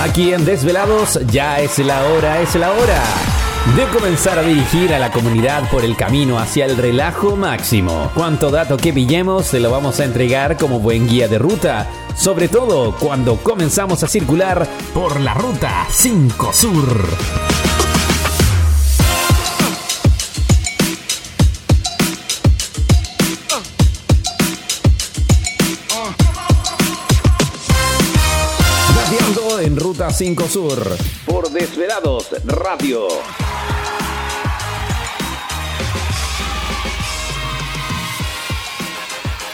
Aquí 0.00 0.34
en 0.34 0.44
Desvelados 0.44 1.18
ya 1.30 1.58
es 1.58 1.78
la 1.78 2.04
hora, 2.04 2.42
es 2.42 2.54
la 2.54 2.70
hora 2.72 3.02
de 3.76 3.86
comenzar 3.88 4.38
a 4.38 4.42
dirigir 4.42 4.92
a 4.92 4.98
la 4.98 5.10
comunidad 5.10 5.70
por 5.70 5.84
el 5.84 5.96
camino 5.96 6.38
hacia 6.38 6.66
el 6.66 6.76
relajo 6.76 7.34
máximo. 7.34 8.10
Cuanto 8.14 8.50
dato 8.50 8.76
que 8.76 8.92
pillemos 8.92 9.46
se 9.46 9.58
lo 9.58 9.70
vamos 9.70 10.00
a 10.00 10.04
entregar 10.04 10.58
como 10.58 10.80
buen 10.80 11.08
guía 11.08 11.28
de 11.28 11.38
ruta, 11.38 11.88
sobre 12.14 12.48
todo 12.48 12.94
cuando 12.96 13.36
comenzamos 13.36 14.02
a 14.02 14.08
circular 14.08 14.68
por 14.92 15.18
la 15.18 15.32
ruta 15.32 15.86
5 15.90 16.52
Sur. 16.52 17.69
Ruta 30.10 30.12
5 30.12 30.48
Sur 30.48 30.96
por 31.24 31.50
Desvelados 31.50 32.30
Radio. 32.44 33.06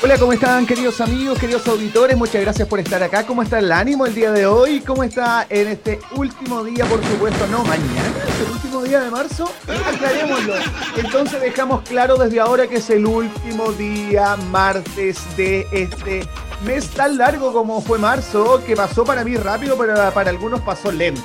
Hola, 0.02 0.18
¿cómo 0.18 0.32
están 0.32 0.66
queridos 0.66 1.00
amigos, 1.00 1.38
queridos 1.38 1.66
auditores? 1.68 2.16
Muchas 2.16 2.40
gracias 2.40 2.66
por 2.68 2.80
estar 2.80 3.02
acá. 3.02 3.26
¿Cómo 3.26 3.42
está 3.42 3.58
el 3.58 3.70
ánimo 3.70 4.06
el 4.06 4.14
día 4.14 4.30
de 4.30 4.46
hoy? 4.46 4.80
¿Cómo 4.80 5.02
está 5.02 5.46
en 5.50 5.68
este 5.68 5.98
último 6.14 6.64
día, 6.64 6.86
por 6.86 7.04
supuesto? 7.04 7.46
No, 7.48 7.62
mañana 7.64 8.14
es 8.26 8.46
el 8.46 8.52
último 8.52 8.82
día 8.82 9.00
de 9.00 9.10
marzo. 9.10 9.52
Aclarémoslo. 9.66 10.54
Entonces 10.96 11.40
dejamos 11.40 11.82
claro 11.82 12.16
desde 12.16 12.40
ahora 12.40 12.66
que 12.66 12.76
es 12.76 12.88
el 12.88 13.04
último 13.04 13.72
día 13.72 14.36
martes 14.36 15.18
de 15.36 15.66
este 15.72 16.26
mes 16.64 16.88
tan 16.90 17.18
largo 17.18 17.52
como 17.52 17.80
fue 17.80 17.98
marzo, 17.98 18.62
que 18.64 18.76
pasó 18.76 19.04
para 19.04 19.24
mí 19.24 19.36
rápido, 19.36 19.76
pero 19.76 19.94
para 20.12 20.30
algunos 20.30 20.60
pasó 20.60 20.90
lento. 20.90 21.22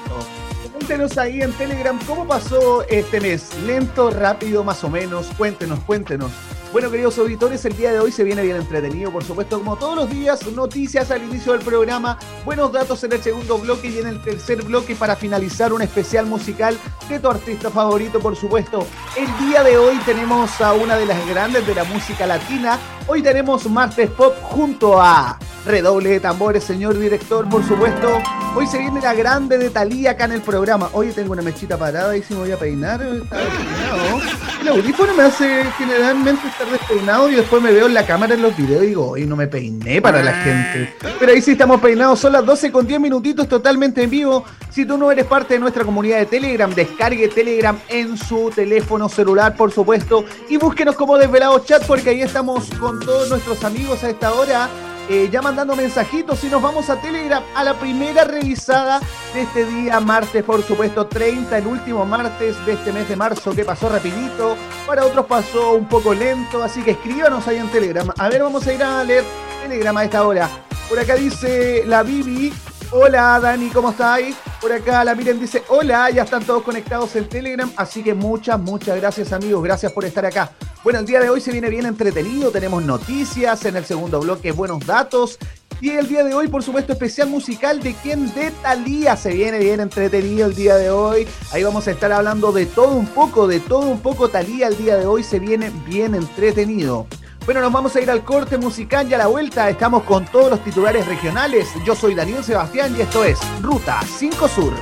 Cuéntenos 0.71 1.17
ahí 1.17 1.41
en 1.41 1.53
Telegram 1.53 1.97
cómo 2.05 2.27
pasó 2.27 2.83
este 2.89 3.21
mes. 3.21 3.49
Lento, 3.65 4.09
rápido, 4.09 4.63
más 4.63 4.83
o 4.83 4.89
menos. 4.89 5.27
Cuéntenos, 5.37 5.79
cuéntenos. 5.81 6.31
Bueno, 6.71 6.89
queridos 6.89 7.17
auditores, 7.17 7.65
el 7.65 7.75
día 7.75 7.91
de 7.91 7.99
hoy 7.99 8.13
se 8.13 8.23
viene 8.23 8.43
bien 8.43 8.55
entretenido, 8.55 9.11
por 9.11 9.25
supuesto, 9.25 9.59
como 9.59 9.75
todos 9.75 9.93
los 9.93 10.09
días, 10.09 10.47
noticias 10.53 11.11
al 11.11 11.21
inicio 11.21 11.51
del 11.51 11.61
programa, 11.61 12.17
buenos 12.45 12.71
datos 12.71 13.03
en 13.03 13.11
el 13.11 13.21
segundo 13.21 13.57
bloque 13.57 13.89
y 13.89 13.97
en 13.97 14.07
el 14.07 14.21
tercer 14.21 14.63
bloque 14.63 14.95
para 14.95 15.17
finalizar 15.17 15.73
un 15.73 15.81
especial 15.81 16.27
musical 16.27 16.77
de 17.09 17.19
tu 17.19 17.27
artista 17.27 17.69
favorito, 17.69 18.21
por 18.21 18.37
supuesto. 18.37 18.87
El 19.17 19.27
día 19.45 19.63
de 19.63 19.77
hoy 19.77 19.97
tenemos 20.05 20.61
a 20.61 20.71
una 20.71 20.95
de 20.95 21.07
las 21.07 21.27
grandes 21.27 21.67
de 21.67 21.75
la 21.75 21.83
música 21.83 22.25
latina. 22.25 22.79
Hoy 23.07 23.21
tenemos 23.21 23.69
Martes 23.69 24.09
Pop 24.11 24.33
junto 24.43 25.01
a 25.01 25.37
Redoble 25.65 26.09
de 26.09 26.19
tambores, 26.19 26.63
señor 26.63 26.97
director, 26.97 27.47
por 27.47 27.63
supuesto. 27.63 28.09
Hoy 28.55 28.65
se 28.65 28.79
viene 28.79 28.99
la 28.99 29.13
grande 29.13 29.59
de 29.59 29.69
Talía 29.69 30.11
acá 30.11 30.25
en 30.25 30.33
el 30.33 30.41
programa. 30.41 30.89
Hoy 30.93 31.11
tengo 31.11 31.33
una 31.33 31.43
mechita 31.43 31.77
parada 31.77 32.17
y 32.17 32.23
si 32.23 32.33
me 32.33 32.41
voy 32.41 32.51
a 32.51 32.57
peinar. 32.57 33.01
Está 33.01 33.37
despeinado. 33.37 34.21
El 34.61 34.67
audífono 34.67 35.13
me 35.13 35.23
hace 35.23 35.63
generalmente 35.77 36.47
estar 36.47 36.69
despeinado 36.69 37.29
y 37.29 37.35
después 37.35 37.61
me 37.61 37.71
veo 37.71 37.85
en 37.85 37.93
la 37.93 38.05
cámara 38.05 38.33
en 38.33 38.41
los 38.41 38.57
videos 38.57 38.83
y 38.83 38.87
digo, 38.87 39.09
hoy 39.09 39.25
no 39.25 39.35
me 39.35 39.47
peiné 39.47 40.01
para 40.01 40.23
la 40.23 40.33
gente. 40.33 40.95
Pero 41.19 41.31
ahí 41.31 41.41
sí 41.41 41.51
estamos 41.51 41.79
peinados. 41.79 42.19
Son 42.19 42.33
las 42.33 42.45
12 42.45 42.71
con 42.71 42.87
10 42.87 42.99
minutitos 42.99 43.47
totalmente 43.47 44.03
en 44.03 44.09
vivo. 44.09 44.43
Si 44.71 44.85
tú 44.85 44.97
no 44.97 45.11
eres 45.11 45.25
parte 45.25 45.53
de 45.55 45.59
nuestra 45.59 45.83
comunidad 45.83 46.19
de 46.19 46.25
Telegram, 46.25 46.73
descargue 46.73 47.27
Telegram 47.27 47.77
en 47.87 48.17
su 48.17 48.51
teléfono 48.53 49.09
celular, 49.09 49.55
por 49.55 49.71
supuesto. 49.71 50.25
Y 50.49 50.57
búsquenos 50.57 50.95
como 50.95 51.17
Desvelado 51.17 51.59
Chat 51.59 51.85
porque 51.85 52.11
ahí 52.11 52.21
estamos 52.21 52.69
con 52.79 52.90
todos 52.99 53.29
nuestros 53.29 53.63
amigos 53.63 54.03
a 54.03 54.09
esta 54.09 54.33
hora 54.33 54.69
eh, 55.09 55.29
ya 55.29 55.41
mandando 55.41 55.75
mensajitos 55.75 56.43
y 56.43 56.47
nos 56.47 56.61
vamos 56.61 56.89
a 56.89 57.01
Telegram 57.01 57.43
a 57.55 57.63
la 57.63 57.77
primera 57.77 58.23
revisada 58.23 59.01
de 59.33 59.41
este 59.41 59.65
día, 59.65 59.99
martes, 59.99 60.43
por 60.43 60.63
supuesto, 60.63 61.07
30, 61.07 61.57
el 61.57 61.67
último 61.67 62.05
martes 62.05 62.65
de 62.65 62.73
este 62.73 62.93
mes 62.93 63.09
de 63.09 63.15
marzo, 63.15 63.53
que 63.53 63.65
pasó 63.65 63.89
rapidito, 63.89 64.55
para 64.87 65.05
otros 65.05 65.25
pasó 65.25 65.73
un 65.73 65.89
poco 65.89 66.13
lento, 66.13 66.63
así 66.63 66.81
que 66.81 66.91
escríbanos 66.91 67.45
ahí 67.47 67.57
en 67.57 67.69
Telegram. 67.69 68.09
A 68.17 68.29
ver, 68.29 68.41
vamos 68.41 68.65
a 68.67 68.73
ir 68.73 68.81
a 68.81 69.03
leer 69.03 69.25
Telegram 69.63 69.97
a 69.97 70.03
esta 70.05 70.25
hora. 70.25 70.49
Por 70.87 70.97
acá 70.99 71.15
dice 71.15 71.83
la 71.85 72.03
Bibi, 72.03 72.53
Hola 72.93 73.39
Dani, 73.41 73.69
¿cómo 73.69 73.91
estáis? 73.91 74.35
Por 74.59 74.73
acá 74.73 75.05
la 75.05 75.15
Miren 75.15 75.39
dice, 75.39 75.63
hola, 75.69 76.09
ya 76.09 76.23
están 76.23 76.43
todos 76.43 76.61
conectados 76.61 77.15
en 77.15 77.29
Telegram, 77.29 77.71
así 77.77 78.03
que 78.03 78.13
muchas, 78.13 78.59
muchas 78.59 78.97
gracias 78.97 79.31
amigos, 79.31 79.63
gracias 79.63 79.93
por 79.93 80.03
estar 80.03 80.25
acá. 80.25 80.51
Bueno, 80.83 80.99
el 80.99 81.05
día 81.05 81.21
de 81.21 81.29
hoy 81.29 81.39
se 81.39 81.53
viene 81.53 81.69
bien 81.69 81.85
entretenido, 81.85 82.51
tenemos 82.51 82.83
noticias, 82.83 83.63
en 83.63 83.77
el 83.77 83.85
segundo 83.85 84.19
bloque 84.19 84.51
buenos 84.51 84.85
datos 84.85 85.39
y 85.79 85.91
el 85.91 86.09
día 86.09 86.25
de 86.25 86.33
hoy, 86.33 86.49
por 86.49 86.63
supuesto, 86.63 86.91
especial 86.91 87.29
musical 87.29 87.79
de 87.79 87.93
quien 87.93 88.31
de 88.35 88.51
Talía 88.61 89.15
se 89.15 89.31
viene 89.31 89.59
bien 89.59 89.79
entretenido 89.79 90.47
el 90.47 90.53
día 90.53 90.75
de 90.75 90.89
hoy. 90.89 91.25
Ahí 91.53 91.63
vamos 91.63 91.87
a 91.87 91.91
estar 91.91 92.11
hablando 92.11 92.51
de 92.51 92.65
todo 92.65 92.93
un 92.93 93.07
poco, 93.07 93.47
de 93.47 93.61
todo 93.61 93.87
un 93.87 94.01
poco 94.01 94.27
Talía 94.27 94.67
el 94.67 94.77
día 94.77 94.97
de 94.97 95.05
hoy 95.05 95.23
se 95.23 95.39
viene 95.39 95.71
bien 95.87 96.13
entretenido. 96.13 97.07
Bueno, 97.45 97.59
nos 97.61 97.71
vamos 97.71 97.95
a 97.95 98.01
ir 98.01 98.09
al 98.11 98.23
corte 98.23 98.57
musical 98.57 99.09
y 99.09 99.15
a 99.15 99.17
la 99.17 99.27
vuelta 99.27 99.67
estamos 99.67 100.03
con 100.03 100.25
todos 100.25 100.51
los 100.51 100.63
titulares 100.63 101.07
regionales. 101.07 101.69
Yo 101.83 101.95
soy 101.95 102.13
Daniel 102.13 102.43
Sebastián 102.43 102.95
y 102.95 103.01
esto 103.01 103.23
es 103.23 103.39
Ruta 103.61 103.99
5 104.03 104.47
Sur. 104.47 104.73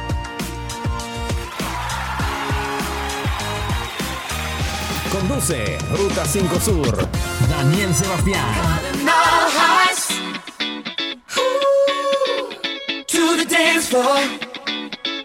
Conduce 5.10 5.78
Ruta 5.98 6.26
5 6.26 6.60
Sur. 6.60 7.08
Daniel 7.50 7.96
Sebastián. 7.96 8.46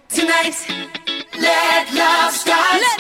Tonight, 0.09 0.55
let 1.39 1.93
love 1.93 2.33
start. 2.33 2.81
Let 2.81 2.81
love 2.81 2.83
start. 2.85 2.94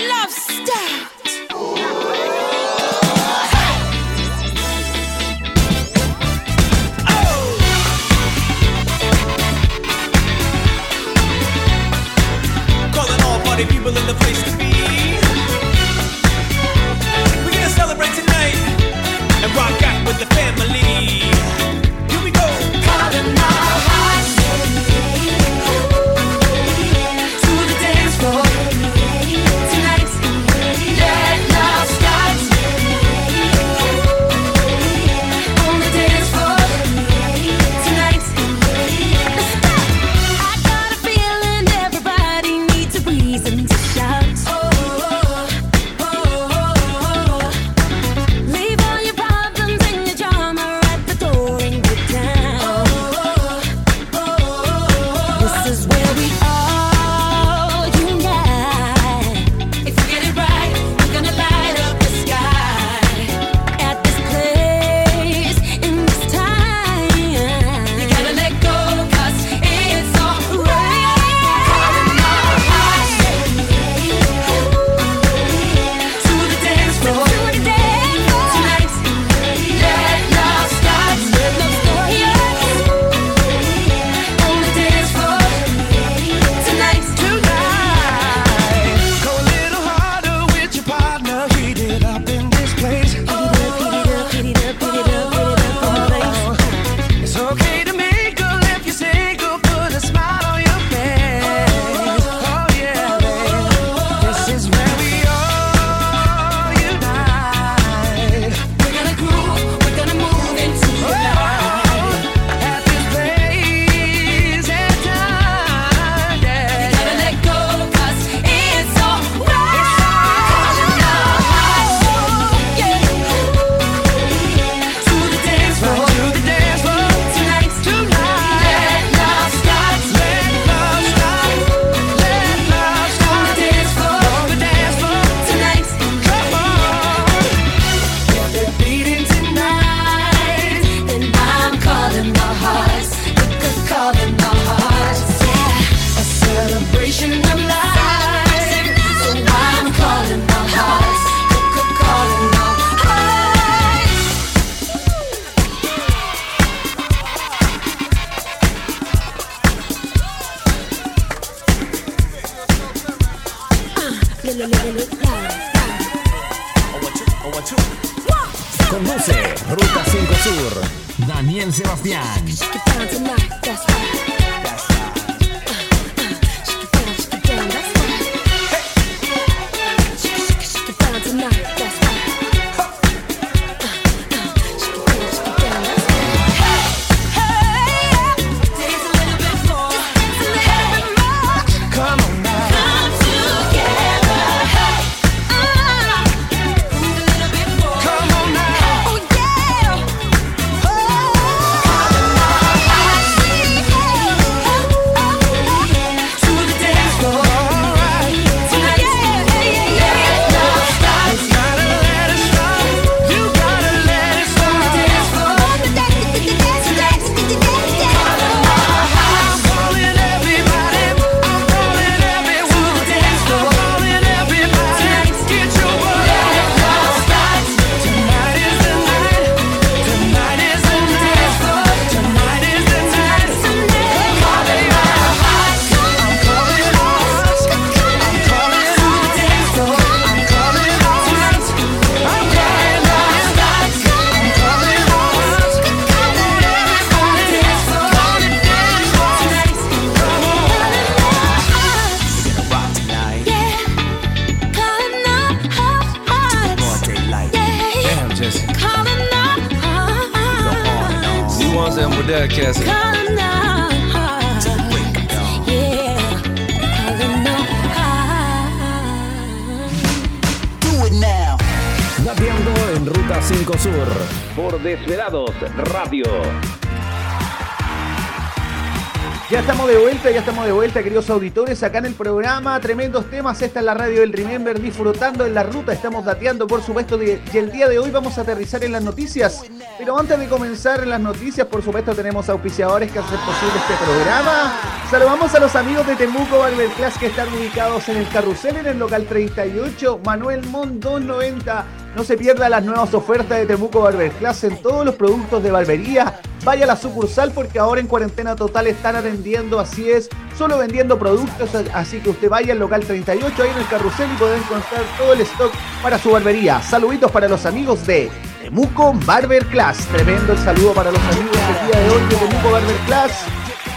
Queridos 281.14 281.30
auditores, 281.30 281.80
acá 281.84 281.98
en 281.98 282.06
el 282.06 282.14
programa. 282.14 282.80
Tremendos 282.80 283.30
temas, 283.30 283.62
esta 283.62 283.78
es 283.78 283.86
la 283.86 283.94
radio 283.94 284.22
del 284.22 284.32
Remember, 284.32 284.80
disfrutando 284.80 285.46
en 285.46 285.54
la 285.54 285.62
ruta. 285.62 285.92
Estamos 285.92 286.24
dateando, 286.24 286.66
por 286.66 286.82
supuesto, 286.82 287.22
y 287.22 287.56
el 287.56 287.70
día 287.70 287.88
de 287.88 288.00
hoy 288.00 288.10
vamos 288.10 288.36
a 288.36 288.40
aterrizar 288.40 288.82
en 288.82 288.90
las 288.90 289.04
noticias. 289.04 289.62
Pero 289.96 290.18
antes 290.18 290.36
de 290.36 290.48
comenzar 290.48 291.04
en 291.04 291.10
las 291.10 291.20
noticias, 291.20 291.68
por 291.68 291.84
supuesto, 291.84 292.16
tenemos 292.16 292.48
auspiciadores 292.48 293.12
que 293.12 293.20
hacen 293.20 293.38
posible 293.38 293.76
este 293.76 294.04
programa. 294.04 294.76
Saludamos 295.08 295.54
a 295.54 295.60
los 295.60 295.76
amigos 295.76 296.04
de 296.04 296.16
Temuco 296.16 296.58
Barber 296.58 296.88
Class 296.88 297.16
que 297.16 297.26
están 297.26 297.46
ubicados 297.54 298.08
en 298.08 298.16
el 298.16 298.28
carrusel 298.30 298.78
en 298.78 298.86
el 298.86 298.98
local 298.98 299.24
38, 299.28 300.18
Manuel 300.24 300.66
Mondón 300.66 301.28
90. 301.28 301.84
No 302.16 302.24
se 302.24 302.36
pierda 302.36 302.68
las 302.68 302.84
nuevas 302.84 303.14
ofertas 303.14 303.56
de 303.58 303.66
Temuco 303.66 304.00
Barber 304.00 304.32
Class 304.32 304.64
en 304.64 304.82
todos 304.82 305.06
los 305.06 305.14
productos 305.14 305.62
de 305.62 305.70
barbería. 305.70 306.40
Vaya 306.64 306.84
a 306.84 306.86
la 306.86 306.96
sucursal 306.96 307.52
porque 307.52 307.78
ahora 307.78 308.00
en 308.00 308.06
cuarentena 308.06 308.56
total 308.56 308.86
están 308.86 309.16
atendiendo, 309.16 309.78
así 309.78 310.10
es, 310.10 310.30
solo 310.56 310.78
vendiendo 310.78 311.18
productos, 311.18 311.68
así 311.92 312.20
que 312.20 312.30
usted 312.30 312.48
vaya 312.48 312.72
al 312.72 312.78
local 312.78 313.04
38 313.04 313.62
ahí 313.62 313.68
en 313.68 313.76
el 313.76 313.86
carrusel 313.86 314.30
y 314.32 314.36
puede 314.38 314.56
encontrar 314.56 315.02
todo 315.18 315.34
el 315.34 315.42
stock 315.42 315.70
para 316.02 316.18
su 316.18 316.30
barbería. 316.30 316.80
Saluditos 316.80 317.30
para 317.30 317.48
los 317.48 317.66
amigos 317.66 318.06
de 318.06 318.30
Temuco 318.62 319.12
Barber 319.26 319.66
Class. 319.66 320.06
Tremendo 320.06 320.54
el 320.54 320.58
saludo 320.58 320.94
para 320.94 321.10
los 321.10 321.20
amigos 321.20 321.52
del 321.52 321.86
día 321.86 322.00
de 322.00 322.10
hoy 322.10 322.22
de 322.30 322.36
Temuco 322.36 322.70
Barber 322.70 322.96
Class. 323.06 323.44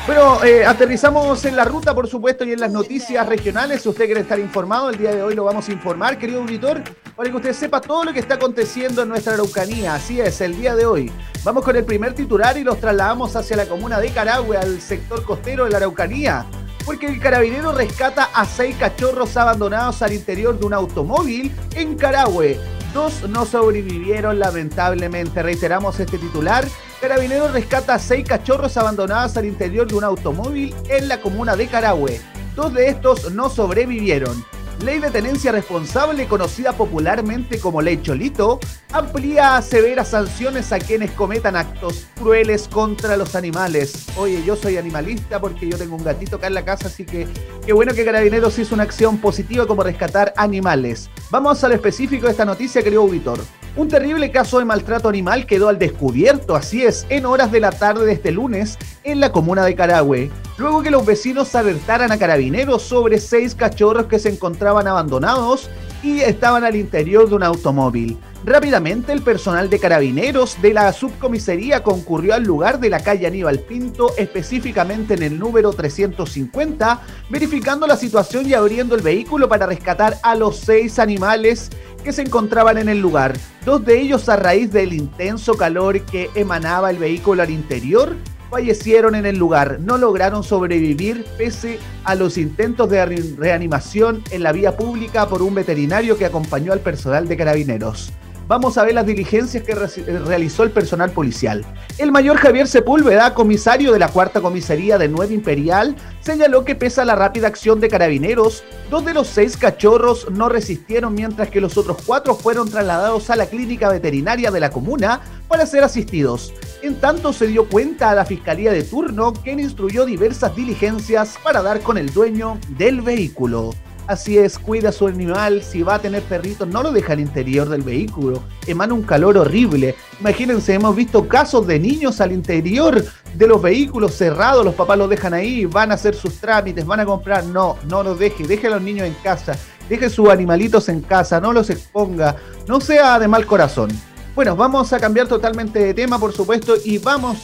Bueno, 0.05 0.43
eh, 0.43 0.65
aterrizamos 0.65 1.45
en 1.45 1.55
la 1.55 1.63
ruta, 1.63 1.95
por 1.95 2.07
supuesto, 2.07 2.43
y 2.43 2.51
en 2.51 2.59
las 2.59 2.71
noticias 2.71 3.25
regionales. 3.27 3.81
Si 3.81 3.89
usted 3.89 4.05
quiere 4.05 4.21
estar 4.21 4.39
informado, 4.39 4.89
el 4.89 4.97
día 4.97 5.15
de 5.15 5.23
hoy 5.23 5.35
lo 5.35 5.45
vamos 5.45 5.69
a 5.69 5.71
informar, 5.71 6.17
querido 6.17 6.41
auditor, 6.41 6.81
para 7.17 7.31
que 7.31 7.35
usted 7.35 7.53
sepa 7.53 7.81
todo 7.81 8.03
lo 8.03 8.13
que 8.13 8.19
está 8.19 8.35
aconteciendo 8.35 9.01
en 9.01 9.09
nuestra 9.09 9.33
Araucanía. 9.33 9.95
Así 9.95 10.21
es, 10.21 10.39
el 10.39 10.55
día 10.55 10.75
de 10.75 10.85
hoy. 10.85 11.11
Vamos 11.43 11.65
con 11.65 11.75
el 11.75 11.83
primer 11.83 12.13
titular 12.13 12.55
y 12.57 12.63
los 12.63 12.79
trasladamos 12.79 13.35
hacia 13.35 13.57
la 13.57 13.65
comuna 13.65 13.99
de 13.99 14.11
Carahue, 14.11 14.55
al 14.55 14.79
sector 14.79 15.25
costero 15.25 15.65
de 15.65 15.71
la 15.71 15.77
Araucanía. 15.77 16.45
Porque 16.85 17.07
el 17.07 17.19
carabinero 17.19 17.73
rescata 17.73 18.29
a 18.33 18.45
seis 18.45 18.75
cachorros 18.77 19.35
abandonados 19.35 20.03
al 20.03 20.13
interior 20.13 20.57
de 20.59 20.67
un 20.67 20.73
automóvil 20.73 21.51
en 21.73 21.97
Carahue. 21.97 22.59
Dos 22.93 23.27
no 23.27 23.45
sobrevivieron 23.45 24.37
lamentablemente. 24.37 25.41
Reiteramos 25.41 25.99
este 25.99 26.19
titular 26.19 26.65
Carabineros 27.01 27.51
rescata 27.51 27.93
a 27.93 27.99
seis 27.99 28.27
cachorros 28.27 28.75
abandonados 28.75 29.37
al 29.37 29.45
interior 29.45 29.87
de 29.87 29.93
un 29.95 30.03
automóvil 30.03 30.73
en 30.89 31.07
la 31.07 31.21
comuna 31.21 31.55
de 31.55 31.67
Carahue. 31.67 32.19
Dos 32.55 32.73
de 32.73 32.87
estos 32.87 33.31
no 33.33 33.49
sobrevivieron. 33.49 34.43
Ley 34.81 34.99
de 34.99 35.09
tenencia 35.09 35.51
responsable, 35.51 36.27
conocida 36.27 36.71
popularmente 36.73 37.59
como 37.59 37.81
Ley 37.81 37.99
Cholito, 38.01 38.59
amplía 38.91 39.59
severas 39.63 40.09
sanciones 40.09 40.71
a 40.71 40.77
quienes 40.77 41.11
cometan 41.11 41.55
actos 41.55 42.05
crueles 42.15 42.67
contra 42.67 43.17
los 43.17 43.35
animales. 43.35 44.05
Oye, 44.17 44.43
yo 44.45 44.55
soy 44.55 44.77
animalista 44.77 45.41
porque 45.41 45.67
yo 45.67 45.77
tengo 45.79 45.95
un 45.95 46.03
gatito 46.03 46.35
acá 46.35 46.47
en 46.47 46.53
la 46.53 46.63
casa, 46.63 46.87
así 46.87 47.05
que 47.05 47.27
qué 47.65 47.73
bueno 47.73 47.95
que 47.95 48.05
Carabineros 48.05 48.59
hizo 48.59 48.75
una 48.75 48.83
acción 48.83 49.17
positiva 49.17 49.65
como 49.65 49.81
rescatar 49.81 50.31
animales. 50.37 51.09
Vamos 51.31 51.63
al 51.63 51.71
específico 51.71 52.27
de 52.27 52.31
esta 52.31 52.45
noticia, 52.45 52.83
querido 52.83 53.01
auditor. 53.01 53.39
Un 53.77 53.89
terrible 53.89 54.31
caso 54.31 54.57
de 54.57 54.65
maltrato 54.65 55.07
animal 55.07 55.45
quedó 55.45 55.69
al 55.69 55.77
descubierto, 55.77 56.55
así 56.55 56.81
es, 56.81 57.05
en 57.09 57.27
horas 57.27 57.51
de 57.51 57.59
la 57.59 57.71
tarde 57.71 58.07
de 58.07 58.13
este 58.13 58.31
lunes 58.31 58.75
en 59.03 59.19
la 59.19 59.31
comuna 59.31 59.63
de 59.63 59.75
Carahue, 59.75 60.31
luego 60.57 60.81
que 60.81 60.89
los 60.89 61.05
vecinos 61.05 61.53
alertaran 61.53 62.11
a 62.11 62.17
carabineros 62.17 62.81
sobre 62.81 63.19
seis 63.19 63.53
cachorros 63.53 64.07
que 64.07 64.17
se 64.17 64.29
encontraban 64.29 64.87
abandonados 64.87 65.69
y 66.01 66.21
estaban 66.21 66.63
al 66.63 66.75
interior 66.75 67.29
de 67.29 67.35
un 67.35 67.43
automóvil. 67.43 68.17
Rápidamente 68.45 69.11
el 69.11 69.21
personal 69.21 69.69
de 69.69 69.79
carabineros 69.79 70.61
de 70.61 70.73
la 70.73 70.93
subcomisaría 70.93 71.83
concurrió 71.83 72.33
al 72.33 72.43
lugar 72.43 72.79
de 72.79 72.89
la 72.89 73.01
calle 73.01 73.27
Aníbal 73.27 73.59
Pinto, 73.59 74.13
específicamente 74.17 75.15
en 75.15 75.23
el 75.23 75.37
número 75.37 75.71
350, 75.71 77.01
verificando 77.29 77.87
la 77.87 77.97
situación 77.97 78.47
y 78.47 78.53
abriendo 78.53 78.95
el 78.95 79.01
vehículo 79.01 79.49
para 79.49 79.65
rescatar 79.65 80.17
a 80.23 80.35
los 80.35 80.57
seis 80.57 80.97
animales 80.97 81.69
que 82.07 82.13
se 82.13 82.21
encontraban 82.21 82.77
en 82.77 82.87
el 82.87 83.01
lugar, 83.01 83.33
dos 83.65 83.83
de 83.83 83.99
ellos 83.99 84.29
a 84.29 84.37
raíz 84.37 84.71
del 84.71 84.93
intenso 84.93 85.55
calor 85.57 85.99
que 86.05 86.29
emanaba 86.35 86.89
el 86.89 86.99
vehículo 86.99 87.43
al 87.43 87.49
interior, 87.49 88.15
fallecieron 88.49 89.13
en 89.13 89.25
el 89.25 89.37
lugar, 89.37 89.81
no 89.81 89.97
lograron 89.97 90.41
sobrevivir 90.41 91.25
pese 91.37 91.79
a 92.05 92.15
los 92.15 92.37
intentos 92.37 92.89
de 92.89 93.05
reanimación 93.37 94.23
en 94.31 94.41
la 94.41 94.53
vía 94.53 94.77
pública 94.77 95.27
por 95.27 95.41
un 95.41 95.53
veterinario 95.53 96.17
que 96.17 96.25
acompañó 96.25 96.71
al 96.71 96.79
personal 96.79 97.27
de 97.27 97.35
carabineros. 97.35 98.13
Vamos 98.47 98.77
a 98.77 98.85
ver 98.85 98.93
las 98.93 99.05
diligencias 99.05 99.61
que 99.61 99.75
realizó 99.75 100.63
el 100.63 100.71
personal 100.71 101.11
policial. 101.11 101.65
El 101.97 102.13
mayor 102.13 102.37
Javier 102.37 102.65
Sepúlveda, 102.69 103.33
comisario 103.33 103.91
de 103.91 103.99
la 103.99 104.07
cuarta 104.07 104.39
comisaría 104.39 104.97
de 104.97 105.09
Nueva 105.09 105.33
Imperial, 105.33 105.97
señaló 106.21 106.63
que 106.63 106.73
pese 106.73 107.01
a 107.01 107.05
la 107.05 107.15
rápida 107.15 107.47
acción 107.47 107.81
de 107.81 107.89
carabineros, 107.89 108.63
dos 108.89 109.03
de 109.03 109.13
los 109.13 109.27
seis 109.27 109.57
cachorros 109.57 110.31
no 110.31 110.47
resistieron 110.47 111.13
mientras 111.13 111.49
que 111.49 111.59
los 111.59 111.77
otros 111.77 111.97
cuatro 112.05 112.35
fueron 112.35 112.69
trasladados 112.69 113.29
a 113.29 113.35
la 113.35 113.47
clínica 113.47 113.89
veterinaria 113.89 114.49
de 114.49 114.61
la 114.61 114.69
comuna 114.69 115.19
para 115.49 115.65
ser 115.65 115.83
asistidos. 115.83 116.53
En 116.81 116.95
tanto 117.01 117.33
se 117.33 117.47
dio 117.47 117.67
cuenta 117.67 118.11
a 118.11 118.15
la 118.15 118.23
fiscalía 118.23 118.71
de 118.71 118.83
turno, 118.83 119.33
quien 119.33 119.59
instruyó 119.59 120.05
diversas 120.05 120.55
diligencias 120.55 121.37
para 121.43 121.61
dar 121.61 121.81
con 121.81 121.97
el 121.97 122.13
dueño 122.13 122.57
del 122.77 123.01
vehículo. 123.01 123.71
Así 124.07 124.37
es, 124.37 124.57
cuida 124.57 124.89
a 124.89 124.91
su 124.93 125.05
animal. 125.05 125.61
Si 125.61 125.83
va 125.83 125.95
a 125.95 125.99
tener 125.99 126.23
perritos, 126.23 126.65
no 126.65 126.81
lo 126.81 126.93
deja 126.93 127.11
al 127.11 127.19
interior 127.19 127.67
del 127.67 127.81
vehículo. 127.81 128.41
Emana 128.65 128.93
un 128.93 129.03
calor 129.03 129.37
horrible. 129.37 129.95
Imagínense, 130.21 130.73
hemos 130.73 130.95
visto 130.95 131.27
casos 131.27 131.67
de 131.67 131.77
niños 131.77 132.21
al 132.21 132.31
interior 132.31 133.03
de 133.33 133.47
los 133.47 133.61
vehículos 133.61 134.13
cerrados. 134.13 134.63
Los 134.63 134.75
papás 134.75 134.97
los 134.97 135.09
dejan 135.09 135.33
ahí, 135.33 135.65
van 135.65 135.91
a 135.91 135.95
hacer 135.95 136.15
sus 136.15 136.35
trámites, 136.35 136.85
van 136.85 137.01
a 137.01 137.05
comprar. 137.05 137.43
No, 137.43 137.75
no 137.89 138.01
los 138.01 138.17
deje. 138.17 138.47
Deje 138.47 138.67
a 138.67 138.71
los 138.71 138.81
niños 138.81 139.05
en 139.07 139.13
casa. 139.15 139.57
deje 139.89 140.09
sus 140.09 140.29
animalitos 140.29 140.87
en 140.89 141.01
casa, 141.01 141.39
no 141.41 141.51
los 141.51 141.69
exponga, 141.69 142.35
no 142.67 142.79
sea 142.79 143.19
de 143.19 143.27
mal 143.27 143.45
corazón. 143.45 143.89
Bueno, 144.35 144.55
vamos 144.55 144.93
a 144.93 144.99
cambiar 144.99 145.27
totalmente 145.27 145.79
de 145.79 145.93
tema, 145.93 146.19
por 146.19 146.31
supuesto, 146.31 146.75
y 146.83 146.97
vamos 146.97 147.39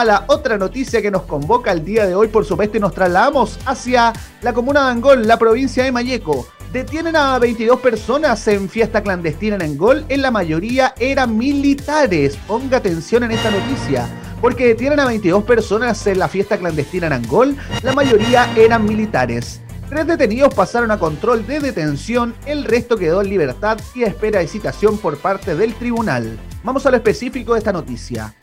a 0.00 0.04
la 0.04 0.24
otra 0.26 0.58
noticia 0.58 1.00
que 1.00 1.10
nos 1.12 1.22
convoca 1.22 1.70
el 1.70 1.84
día 1.84 2.04
de 2.04 2.16
hoy, 2.16 2.26
por 2.26 2.44
supuesto, 2.44 2.76
y 2.76 2.80
nos 2.80 2.94
trasladamos 2.94 3.60
hacia 3.64 4.12
la 4.42 4.52
comuna 4.52 4.86
de 4.86 4.90
Angol, 4.90 5.24
la 5.24 5.38
provincia 5.38 5.84
de 5.84 5.92
Mayeco. 5.92 6.48
Detienen 6.72 7.14
a 7.14 7.38
22 7.38 7.78
personas 7.78 8.48
en 8.48 8.68
fiesta 8.68 9.04
clandestina 9.04 9.54
en 9.54 9.62
Angol, 9.62 10.04
en 10.08 10.20
la 10.20 10.32
mayoría 10.32 10.94
eran 10.98 11.38
militares. 11.38 12.36
Ponga 12.48 12.78
atención 12.78 13.22
en 13.22 13.30
esta 13.30 13.52
noticia, 13.52 14.08
porque 14.40 14.66
detienen 14.66 14.98
a 14.98 15.06
22 15.06 15.44
personas 15.44 16.04
en 16.08 16.18
la 16.18 16.26
fiesta 16.26 16.58
clandestina 16.58 17.06
en 17.06 17.12
Angol, 17.12 17.56
la 17.84 17.92
mayoría 17.92 18.52
eran 18.56 18.84
militares. 18.84 19.60
Tres 19.88 20.08
detenidos 20.08 20.52
pasaron 20.52 20.90
a 20.90 20.98
control 20.98 21.46
de 21.46 21.60
detención, 21.60 22.34
el 22.46 22.64
resto 22.64 22.96
quedó 22.96 23.20
en 23.20 23.28
libertad 23.28 23.78
y 23.94 24.02
espera 24.02 24.40
de 24.40 24.48
citación 24.48 24.98
por 24.98 25.18
parte 25.18 25.54
del 25.54 25.72
tribunal. 25.74 26.36
Vamos 26.64 26.84
a 26.84 26.90
lo 26.90 26.96
específico 26.96 27.52
de 27.52 27.58
esta 27.60 27.72
noticia. 27.72 28.34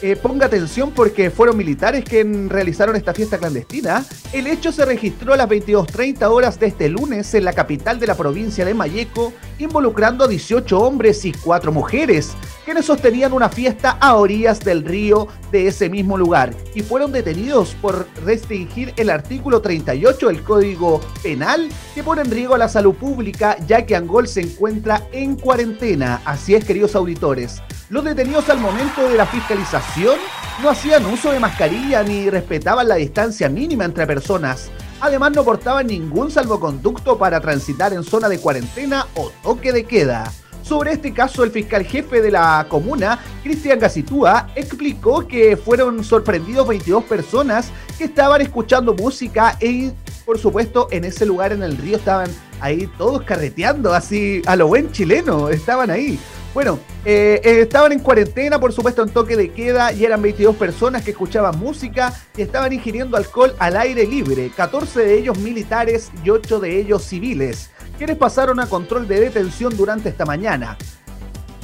Eh, 0.00 0.14
ponga 0.14 0.46
atención 0.46 0.92
porque 0.92 1.28
fueron 1.28 1.56
militares 1.56 2.04
quienes 2.04 2.48
realizaron 2.48 2.94
esta 2.94 3.12
fiesta 3.12 3.36
clandestina. 3.36 4.04
El 4.32 4.46
hecho 4.46 4.70
se 4.70 4.84
registró 4.84 5.32
a 5.32 5.36
las 5.36 5.48
22.30 5.48 6.30
horas 6.30 6.60
de 6.60 6.66
este 6.68 6.88
lunes 6.88 7.34
en 7.34 7.44
la 7.44 7.52
capital 7.52 7.98
de 7.98 8.06
la 8.06 8.16
provincia 8.16 8.64
de 8.64 8.74
Mayeco, 8.74 9.32
involucrando 9.58 10.24
a 10.24 10.28
18 10.28 10.78
hombres 10.78 11.24
y 11.24 11.32
4 11.32 11.72
mujeres, 11.72 12.36
quienes 12.64 12.84
sostenían 12.84 13.32
una 13.32 13.48
fiesta 13.48 13.98
a 14.00 14.14
orillas 14.14 14.60
del 14.60 14.84
río 14.84 15.26
de 15.50 15.66
ese 15.66 15.90
mismo 15.90 16.16
lugar 16.16 16.54
y 16.74 16.82
fueron 16.82 17.10
detenidos 17.10 17.74
por 17.80 18.06
restringir 18.24 18.92
el 18.98 19.10
artículo 19.10 19.60
38 19.60 20.28
del 20.28 20.42
Código 20.44 21.00
Penal 21.24 21.68
que 21.94 22.04
pone 22.04 22.22
en 22.22 22.30
riesgo 22.30 22.54
a 22.54 22.58
la 22.58 22.68
salud 22.68 22.94
pública 22.94 23.56
ya 23.66 23.84
que 23.84 23.96
Angol 23.96 24.28
se 24.28 24.42
encuentra 24.42 25.08
en 25.10 25.34
cuarentena. 25.34 26.20
Así 26.24 26.54
es, 26.54 26.64
queridos 26.64 26.94
auditores. 26.94 27.62
Los 27.90 28.04
detenidos 28.04 28.50
al 28.50 28.60
momento 28.60 29.08
de 29.08 29.16
la 29.16 29.24
fiscalización 29.24 30.18
no 30.62 30.68
hacían 30.68 31.06
uso 31.06 31.32
de 31.32 31.40
mascarilla 31.40 32.02
ni 32.02 32.28
respetaban 32.28 32.86
la 32.86 32.96
distancia 32.96 33.48
mínima 33.48 33.86
entre 33.86 34.06
personas. 34.06 34.70
Además 35.00 35.32
no 35.32 35.42
portaban 35.42 35.86
ningún 35.86 36.30
salvoconducto 36.30 37.16
para 37.16 37.40
transitar 37.40 37.94
en 37.94 38.04
zona 38.04 38.28
de 38.28 38.40
cuarentena 38.40 39.06
o 39.14 39.30
toque 39.42 39.72
de 39.72 39.84
queda. 39.84 40.30
Sobre 40.62 40.92
este 40.92 41.14
caso, 41.14 41.44
el 41.44 41.50
fiscal 41.50 41.82
jefe 41.82 42.20
de 42.20 42.30
la 42.30 42.66
comuna, 42.68 43.20
Cristian 43.42 43.78
Gacitúa, 43.78 44.50
explicó 44.54 45.26
que 45.26 45.56
fueron 45.56 46.04
sorprendidos 46.04 46.68
22 46.68 47.04
personas 47.04 47.70
que 47.96 48.04
estaban 48.04 48.42
escuchando 48.42 48.92
música 48.92 49.56
y, 49.62 49.92
por 50.26 50.38
supuesto, 50.38 50.88
en 50.90 51.06
ese 51.06 51.24
lugar 51.24 51.52
en 51.52 51.62
el 51.62 51.78
río 51.78 51.96
estaban 51.96 52.28
ahí 52.60 52.86
todos 52.98 53.22
carreteando, 53.22 53.94
así 53.94 54.42
a 54.44 54.56
lo 54.56 54.66
buen 54.66 54.92
chileno, 54.92 55.48
estaban 55.48 55.90
ahí. 55.90 56.18
Bueno, 56.54 56.78
eh, 57.04 57.40
eh, 57.44 57.60
estaban 57.60 57.92
en 57.92 58.00
cuarentena, 58.00 58.58
por 58.58 58.72
supuesto, 58.72 59.02
en 59.02 59.10
toque 59.10 59.36
de 59.36 59.52
queda, 59.52 59.92
y 59.92 60.04
eran 60.04 60.22
22 60.22 60.56
personas 60.56 61.02
que 61.02 61.10
escuchaban 61.10 61.58
música 61.58 62.12
y 62.36 62.42
estaban 62.42 62.72
ingiriendo 62.72 63.16
alcohol 63.16 63.54
al 63.58 63.76
aire 63.76 64.06
libre, 64.06 64.50
14 64.56 65.00
de 65.00 65.18
ellos 65.18 65.38
militares 65.38 66.10
y 66.24 66.30
8 66.30 66.58
de 66.60 66.80
ellos 66.80 67.04
civiles, 67.04 67.70
quienes 67.98 68.16
pasaron 68.16 68.60
a 68.60 68.66
control 68.66 69.06
de 69.06 69.20
detención 69.20 69.76
durante 69.76 70.08
esta 70.08 70.24
mañana. 70.24 70.76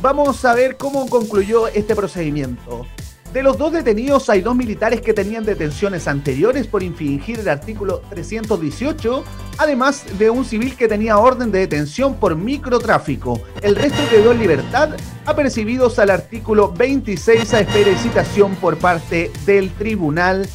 Vamos 0.03 0.45
a 0.45 0.55
ver 0.55 0.77
cómo 0.77 1.09
concluyó 1.09 1.67
este 1.69 1.97
procedimiento. 1.97 2.87
De 3.35 3.43
los 3.43 3.59
dos 3.59 3.73
detenidos 3.73 4.31
hay 4.31 4.43
dos 4.43 4.55
militares 4.55 5.01
que 5.01 5.13
tenían 5.13 5.45
detenciones 5.45 6.07
anteriores 6.07 6.69
por 6.69 6.85
infringir 6.85 7.41
el 7.41 7.49
artículo 7.49 8.01
318, 8.09 9.25
además 9.59 10.05
de 10.21 10.31
un 10.31 10.45
civil 10.45 10.77
que 10.77 10.87
tenía 10.87 11.19
orden 11.19 11.51
de 11.51 11.59
detención 11.59 12.15
por 12.15 12.37
microtráfico. 12.37 13.41
El 13.61 13.75
resto 13.75 13.99
quedó 14.09 14.31
en 14.31 14.39
libertad, 14.39 14.91
apercibidos 15.27 15.99
al 15.99 16.11
artículo 16.11 16.73
26 16.75 17.55
a 17.55 17.59
espera 17.59 17.99
citación 17.99 18.55
por 18.55 18.79
parte 18.79 19.33
del 19.45 19.73
tribunal 19.73 20.49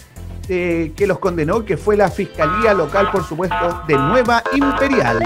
eh, 0.48 0.94
que 0.96 1.06
los 1.06 1.20
condenó, 1.20 1.66
que 1.66 1.76
fue 1.76 1.98
la 1.98 2.10
Fiscalía 2.10 2.74
Local, 2.74 3.12
por 3.12 3.28
supuesto, 3.28 3.84
de 3.90 3.96
Nueva 3.96 4.42
Imperial. 4.54 5.20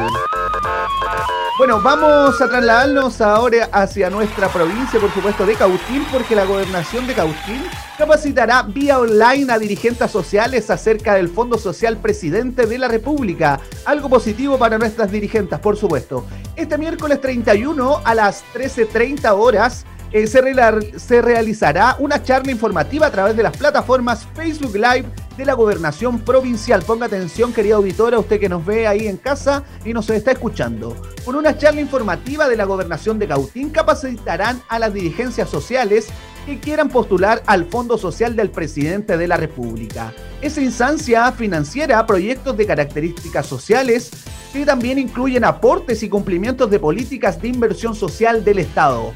Bueno, 1.56 1.80
vamos 1.84 2.42
a 2.42 2.50
trasladarnos 2.50 3.22
ahora 3.22 3.70
hacia 3.72 4.10
nuestra 4.10 4.48
provincia, 4.50 5.00
por 5.00 5.14
supuesto, 5.14 5.46
de 5.46 5.54
Cautín, 5.54 6.04
porque 6.12 6.36
la 6.36 6.46
gobernación 6.46 7.06
de 7.06 7.14
Cautín 7.14 7.62
capacitará 7.96 8.64
vía 8.64 8.98
online 8.98 9.54
a 9.54 9.60
dirigentes 9.60 10.10
sociales 10.10 10.72
acerca 10.72 11.14
del 11.14 11.30
Fondo 11.30 11.60
Social 11.60 11.98
Presidente 11.98 12.66
de 12.66 12.80
la 12.80 12.88
República. 12.88 13.60
Algo 13.86 14.10
positivo 14.10 14.58
para 14.58 14.80
nuestras 14.80 15.12
dirigentes, 15.12 15.60
por 15.60 15.78
supuesto. 15.78 16.26
Este 16.56 16.76
miércoles 16.80 17.22
31 17.22 18.02
a 18.04 18.16
las 18.16 18.44
13.30 18.56 19.38
horas 19.38 19.86
eh, 20.14 20.28
se, 20.28 21.22
realizará 21.24 21.96
una 21.98 22.22
charla 22.22 22.52
informativa 22.52 23.08
a 23.08 23.12
través 23.12 23.36
de 23.36 23.42
las 23.42 23.58
plataformas 23.58 24.28
Facebook 24.36 24.76
Live 24.76 25.06
de 25.36 25.44
la 25.44 25.54
Gobernación 25.54 26.20
Provincial. 26.20 26.84
Ponga 26.84 27.08
atención, 27.08 27.52
querida 27.52 27.76
auditora, 27.76 28.20
usted 28.20 28.40
que 28.40 28.48
nos 28.48 28.64
ve 28.64 28.86
ahí 28.86 29.08
en 29.08 29.18
casa 29.18 29.64
y 29.84 29.92
nos 29.92 30.08
está 30.12 30.32
escuchando. 30.32 30.96
Con 31.26 31.36
una 31.36 31.58
charla 31.58 31.82
informativa 31.82 32.48
de 32.48 32.56
la 32.56 32.66
Gobernación 32.66 33.18
de 33.18 33.28
Cautín 33.28 33.72
capacitarán 33.72 34.62
a 34.70 34.78
las 34.78 34.94
dirigencias 34.94 35.50
sociales 35.50 36.10
que 36.46 36.60
quieran 36.60 36.90
postular 36.90 37.42
al 37.48 37.66
Fondo 37.66 37.98
Social 37.98 38.36
del 38.36 38.52
Presidente 38.52 39.18
de 39.18 39.28
la 39.28 39.38
República. 39.38 40.14
Esa 40.44 40.62
instancia 40.62 41.32
financiera 41.32 42.06
proyectos 42.06 42.56
de 42.56 42.68
características 42.68 43.48
sociales 43.48 44.12
que 44.52 44.64
también 44.64 45.00
incluyen 45.00 45.44
aportes 45.44 46.04
y 46.04 46.10
cumplimientos 46.10 46.70
de 46.70 46.80
políticas 46.80 47.42
de 47.42 47.48
inversión 47.48 47.96
social 47.96 48.44
del 48.44 48.60
Estado 48.60 49.12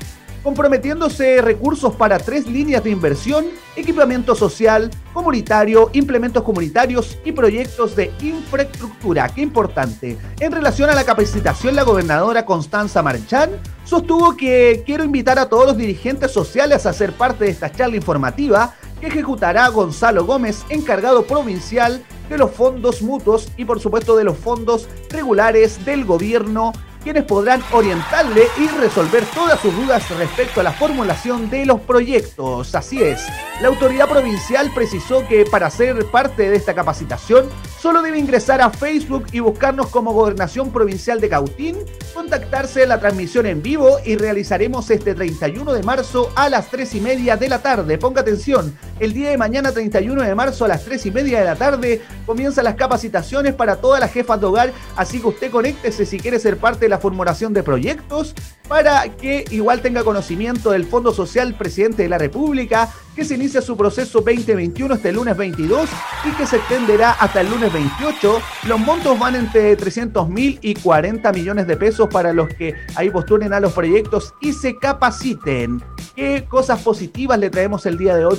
comprometiéndose 0.47 1.41
recursos 1.41 1.93
para 1.95 2.19
tres 2.19 2.47
líneas 2.47 2.81
de 2.81 2.89
inversión, 2.89 3.47
equipamiento 3.75 4.33
social, 4.33 4.89
comunitario, 5.11 5.89
implementos 5.91 6.41
comunitarios 6.41 7.17
y 7.25 7.33
proyectos 7.33 7.97
de 7.97 8.13
infraestructura. 8.21 9.27
Qué 9.27 9.41
importante. 9.41 10.17
En 10.39 10.53
relación 10.53 10.89
a 10.89 10.95
la 10.95 11.03
capacitación, 11.03 11.75
la 11.75 11.83
gobernadora 11.83 12.45
Constanza 12.45 13.03
Marchán 13.03 13.49
sostuvo 13.83 14.37
que 14.37 14.83
quiero 14.85 15.03
invitar 15.03 15.37
a 15.37 15.49
todos 15.49 15.67
los 15.67 15.77
dirigentes 15.77 16.31
sociales 16.31 16.85
a 16.85 16.93
ser 16.93 17.11
parte 17.11 17.43
de 17.43 17.51
esta 17.51 17.69
charla 17.69 17.97
informativa 17.97 18.73
que 19.01 19.07
ejecutará 19.07 19.67
Gonzalo 19.67 20.25
Gómez, 20.25 20.63
encargado 20.69 21.25
provincial 21.25 22.01
de 22.29 22.37
los 22.37 22.51
fondos 22.51 23.01
mutuos 23.01 23.51
y 23.57 23.65
por 23.65 23.81
supuesto 23.81 24.15
de 24.15 24.23
los 24.23 24.37
fondos 24.37 24.87
regulares 25.09 25.83
del 25.83 26.05
gobierno 26.05 26.71
quienes 27.07 27.23
podrán 27.23 27.63
orientarle 27.71 28.49
y 28.57 28.67
resolver 28.67 29.23
todas 29.33 29.57
sus 29.61 29.73
dudas 29.73 30.09
respecto 30.17 30.59
a 30.59 30.63
la 30.63 30.73
formulación 30.73 31.49
de 31.49 31.65
los 31.65 31.79
proyectos. 31.79 32.75
Así 32.75 33.01
es, 33.01 33.25
la 33.61 33.69
autoridad 33.69 34.09
provincial 34.09 34.69
precisó 34.75 35.25
que 35.25 35.45
para 35.45 35.69
ser 35.69 36.05
parte 36.07 36.49
de 36.49 36.57
esta 36.57 36.75
capacitación 36.75 37.47
solo 37.79 38.01
debe 38.01 38.17
ingresar 38.17 38.61
a 38.61 38.69
Facebook 38.69 39.27
y 39.31 39.39
buscarnos 39.39 39.87
como 39.87 40.13
Gobernación 40.13 40.71
Provincial 40.71 41.19
de 41.19 41.29
Cautín, 41.29 41.77
contactarse 42.13 42.83
en 42.83 42.89
la 42.89 42.99
transmisión 42.99 43.45
en 43.45 43.61
vivo 43.61 43.97
y 44.03 44.15
realizaremos 44.15 44.89
este 44.89 45.13
31 45.13 45.73
de 45.73 45.83
marzo 45.83 46.31
a 46.35 46.49
las 46.49 46.69
3 46.69 46.95
y 46.95 47.01
media 47.01 47.37
de 47.37 47.49
la 47.49 47.61
tarde. 47.61 47.97
Ponga 47.97 48.21
atención, 48.21 48.77
el 48.99 49.13
día 49.13 49.29
de 49.29 49.37
mañana 49.37 49.71
31 49.71 50.21
de 50.21 50.35
marzo 50.35 50.65
a 50.65 50.69
las 50.69 50.83
3 50.85 51.05
y 51.05 51.11
media 51.11 51.39
de 51.39 51.45
la 51.45 51.55
tarde 51.55 52.01
comienzan 52.25 52.65
las 52.65 52.75
capacitaciones 52.75 53.53
para 53.53 53.77
todas 53.77 53.99
las 53.99 54.11
jefas 54.11 54.39
de 54.39 54.45
hogar, 54.47 54.73
así 54.95 55.19
que 55.19 55.27
usted 55.27 55.51
conéctese 55.51 56.05
si 56.05 56.19
quiere 56.19 56.39
ser 56.39 56.57
parte 56.57 56.85
de 56.85 56.89
la 56.89 56.97
formulación 56.97 57.53
de 57.53 57.63
proyectos 57.63 58.33
para 58.67 59.15
que 59.15 59.45
igual 59.51 59.81
tenga 59.81 60.03
conocimiento 60.03 60.71
del 60.71 60.85
Fondo 60.85 61.13
Social 61.13 61.55
Presidente 61.55 62.03
de 62.03 62.09
la 62.09 62.17
República, 62.17 62.89
que 63.15 63.25
se 63.25 63.35
inicia 63.35 63.61
su 63.61 63.75
proceso 63.75 64.21
2021 64.21 64.95
este 64.95 65.11
lunes 65.11 65.35
22 65.35 65.89
y 66.25 66.31
que 66.31 66.45
se 66.45 66.57
extenderá 66.57 67.11
hasta 67.11 67.41
el 67.41 67.49
lunes 67.49 67.71
28. 67.71 68.41
Los 68.67 68.79
montos 68.79 69.17
van 69.17 69.35
entre 69.35 69.75
300 69.75 70.29
mil 70.29 70.59
y 70.61 70.75
40 70.75 71.31
millones 71.31 71.67
de 71.67 71.77
pesos 71.77 72.07
para 72.11 72.33
los 72.33 72.49
que 72.49 72.75
ahí 72.95 73.09
postulen 73.09 73.53
a 73.53 73.59
los 73.59 73.73
proyectos 73.73 74.33
y 74.41 74.53
se 74.53 74.77
capaciten. 74.77 75.81
¿Qué 76.15 76.45
cosas 76.47 76.81
positivas 76.81 77.39
le 77.39 77.49
traemos 77.49 77.85
el 77.85 77.97
día 77.97 78.15
de 78.15 78.25
hoy? 78.25 78.37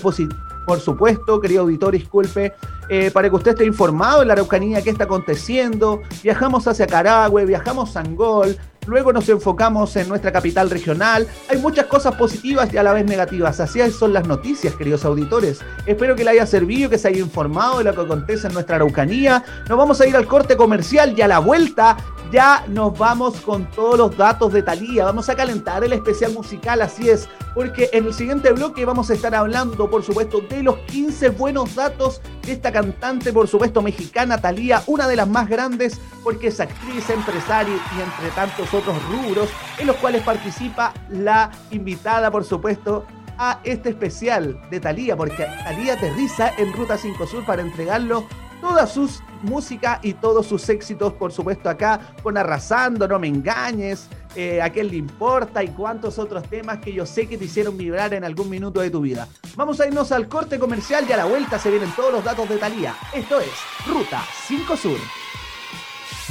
por 0.66 0.80
supuesto, 0.80 1.40
querido 1.40 1.62
auditor, 1.62 1.94
disculpe, 1.94 2.52
eh, 2.90 3.10
para 3.10 3.30
que 3.30 3.36
usted 3.36 3.52
esté 3.52 3.64
informado 3.64 4.20
en 4.20 4.28
la 4.28 4.34
Araucanía 4.34 4.82
qué 4.82 4.90
está 4.90 5.04
aconteciendo. 5.04 6.02
Viajamos 6.22 6.68
hacia 6.68 6.86
Carahue, 6.86 7.46
viajamos 7.46 7.96
a 7.96 8.00
Angol, 8.00 8.54
luego 8.88 9.12
nos 9.12 9.28
enfocamos 9.28 9.94
en 9.96 10.08
nuestra 10.08 10.32
capital 10.32 10.70
regional. 10.70 11.28
Hay 11.48 11.58
muchas 11.58 11.86
cosas 11.86 12.14
positivas 12.16 12.72
y 12.72 12.78
a 12.78 12.82
la 12.82 12.92
vez 12.92 13.04
negativas. 13.04 13.60
Así 13.60 13.78
son 13.90 14.12
las 14.12 14.26
noticias, 14.26 14.74
queridos 14.74 15.04
auditores. 15.04 15.60
Espero 15.86 16.16
que 16.16 16.24
le 16.24 16.30
haya 16.30 16.46
servido, 16.46 16.90
que 16.90 16.98
se 16.98 17.08
haya 17.08 17.20
informado 17.20 17.78
de 17.78 17.84
lo 17.84 17.94
que 17.94 18.00
acontece 18.00 18.48
en 18.48 18.54
nuestra 18.54 18.76
Araucanía. 18.76 19.44
Nos 19.68 19.78
vamos 19.78 20.00
a 20.00 20.06
ir 20.06 20.16
al 20.16 20.26
corte 20.26 20.56
comercial 20.56 21.14
y 21.16 21.22
a 21.22 21.28
la 21.28 21.38
vuelta 21.38 21.96
ya 22.30 22.64
nos 22.68 22.98
vamos 22.98 23.40
con 23.40 23.70
todos 23.70 23.98
los 23.98 24.16
datos 24.16 24.52
de 24.52 24.62
Talía. 24.62 25.04
Vamos 25.04 25.28
a 25.28 25.34
calentar 25.34 25.82
el 25.84 25.92
especial 25.92 26.32
musical, 26.32 26.82
así 26.82 27.08
es, 27.08 27.28
porque 27.54 27.88
en 27.92 28.06
el 28.06 28.14
siguiente 28.14 28.52
bloque 28.52 28.84
vamos 28.84 29.10
a 29.10 29.14
estar 29.14 29.34
hablando, 29.34 29.88
por 29.88 30.02
supuesto, 30.02 30.40
de 30.40 30.62
los 30.62 30.76
15 30.78 31.30
buenos 31.30 31.74
datos 31.74 32.20
de 32.42 32.52
esta 32.52 32.70
cantante, 32.70 33.32
por 33.32 33.48
supuesto, 33.48 33.80
mexicana, 33.82 34.38
Talía, 34.40 34.82
una 34.86 35.08
de 35.08 35.16
las 35.16 35.28
más 35.28 35.48
grandes, 35.48 35.98
porque 36.22 36.48
es 36.48 36.60
actriz, 36.60 37.08
empresaria 37.08 37.74
y 37.74 38.00
entre 38.00 38.30
tantos 38.34 38.72
otros 38.78 38.96
rubros 39.10 39.48
en 39.78 39.86
los 39.86 39.96
cuales 39.96 40.22
participa 40.22 40.92
la 41.10 41.50
invitada, 41.70 42.30
por 42.30 42.44
supuesto, 42.44 43.04
a 43.38 43.60
este 43.62 43.90
especial 43.90 44.60
de 44.70 44.80
Talía, 44.80 45.16
porque 45.16 45.46
Talía 45.64 45.94
aterriza 45.94 46.52
en 46.58 46.72
Ruta 46.72 46.98
5 46.98 47.26
Sur 47.26 47.44
para 47.44 47.62
entregarlo 47.62 48.24
todas 48.60 48.92
sus 48.92 49.22
música 49.42 50.00
y 50.02 50.14
todos 50.14 50.46
sus 50.46 50.68
éxitos, 50.68 51.12
por 51.12 51.32
supuesto, 51.32 51.70
acá 51.70 52.00
con 52.22 52.36
Arrasando, 52.36 53.06
No 53.06 53.18
Me 53.18 53.28
Engañes, 53.28 54.08
eh, 54.34 54.60
A 54.60 54.70
quién 54.70 54.88
le 54.88 54.96
importa 54.96 55.64
y 55.64 55.68
cuántos 55.68 56.18
otros 56.18 56.44
temas 56.44 56.78
que 56.78 56.92
yo 56.92 57.06
sé 57.06 57.26
que 57.26 57.38
te 57.38 57.46
hicieron 57.46 57.76
vibrar 57.76 58.12
en 58.14 58.24
algún 58.24 58.50
minuto 58.50 58.80
de 58.80 58.90
tu 58.90 59.00
vida. 59.00 59.26
Vamos 59.56 59.80
a 59.80 59.86
irnos 59.86 60.12
al 60.12 60.28
corte 60.28 60.58
comercial 60.58 61.06
y 61.08 61.12
a 61.12 61.16
la 61.16 61.24
vuelta 61.24 61.58
se 61.58 61.70
vienen 61.70 61.90
todos 61.92 62.12
los 62.12 62.24
datos 62.24 62.48
de 62.48 62.58
Talía. 62.58 62.94
Esto 63.12 63.40
es 63.40 63.50
Ruta 63.86 64.22
5 64.46 64.76
Sur. 64.76 65.27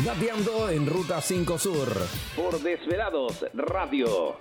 Gateando 0.06 0.70
en 0.70 0.86
Ruta 0.86 1.20
5 1.20 1.58
Sur. 1.58 1.90
Por 2.36 2.62
Desvelados 2.62 3.44
Radio. 3.54 4.36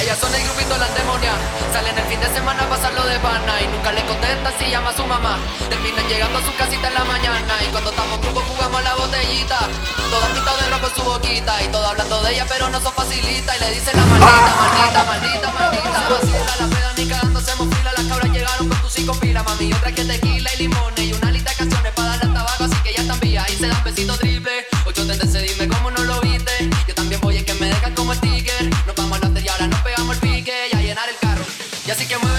Ellas 0.00 0.18
son 0.18 0.34
el 0.34 0.42
grupito 0.44 0.76
las 0.78 0.94
demonias. 0.94 1.36
Salen 1.72 1.96
el 1.98 2.04
fin 2.04 2.20
de 2.20 2.28
semana 2.32 2.62
a 2.62 2.68
pasarlo 2.68 3.04
de 3.04 3.18
pana 3.18 3.60
y 3.60 3.66
nunca 3.68 3.92
le 3.92 4.02
contesta 4.06 4.50
si 4.58 4.70
llama 4.70 4.90
a 4.90 4.96
su 4.96 5.04
mamá. 5.04 5.38
Terminan 5.68 6.08
llegando 6.08 6.38
a 6.38 6.42
su 6.42 6.56
casita 6.56 6.88
en 6.88 6.94
la 6.94 7.04
mañana 7.04 7.54
y 7.62 7.70
cuando 7.70 7.90
estamos 7.90 8.18
grupos 8.22 8.44
jugamos 8.44 8.82
la 8.82 8.94
botellita. 8.94 9.58
Todas 10.10 10.30
pintadas 10.30 10.64
de 10.64 10.70
rojo 10.70 10.86
en 10.88 10.94
su 10.94 11.02
boquita 11.02 11.62
y 11.62 11.68
todo 11.68 11.86
hablando 11.86 12.22
de 12.22 12.32
ella 12.32 12.46
pero 12.48 12.70
no 12.70 12.80
son 12.80 12.92
facilita 12.94 13.56
y 13.56 13.60
le 13.60 13.70
dicen 13.72 13.94
la 13.94 14.06
maldita, 14.06 14.54
maldita, 14.56 15.04
maldita, 15.04 15.52
maldita. 15.52 16.00
Vacila 16.08 16.56
la 16.60 16.66
peda 16.74 16.92
ni 16.96 17.06
cagando 17.06 17.38
hacemos 17.38 17.68
fila. 17.76 17.92
Las 17.96 18.06
cabras 18.06 18.32
llegaron 18.32 18.68
con 18.68 18.80
tus 18.80 18.92
cinco 18.92 19.12
pilas, 19.20 19.44
mami. 19.44 19.72
Otra 19.74 19.92
que 19.92 20.04
tequila 20.04 20.50
y 20.54 20.56
limones 20.56 21.04
y 21.04 21.12
una 21.12 21.30
lista 21.30 21.50
de 21.50 21.56
canciones 21.56 21.92
para 21.92 22.08
darle 22.16 22.32
tabaco 22.32 22.64
así 22.64 22.76
que 22.82 22.94
ya 22.94 23.02
están 23.02 23.20
vías 23.20 23.50
y 23.50 23.56
se 23.56 23.68
dan 23.68 23.84
besitos 23.84 24.18
triple. 24.18 24.66
Ocho 24.86 25.06
te 25.06 25.42
dime 25.42 25.68
cómo 25.68 25.90
no 25.90 26.04
lo 26.04 26.20
viste. 26.22 26.39
Así 32.00 32.08
que 32.08 32.29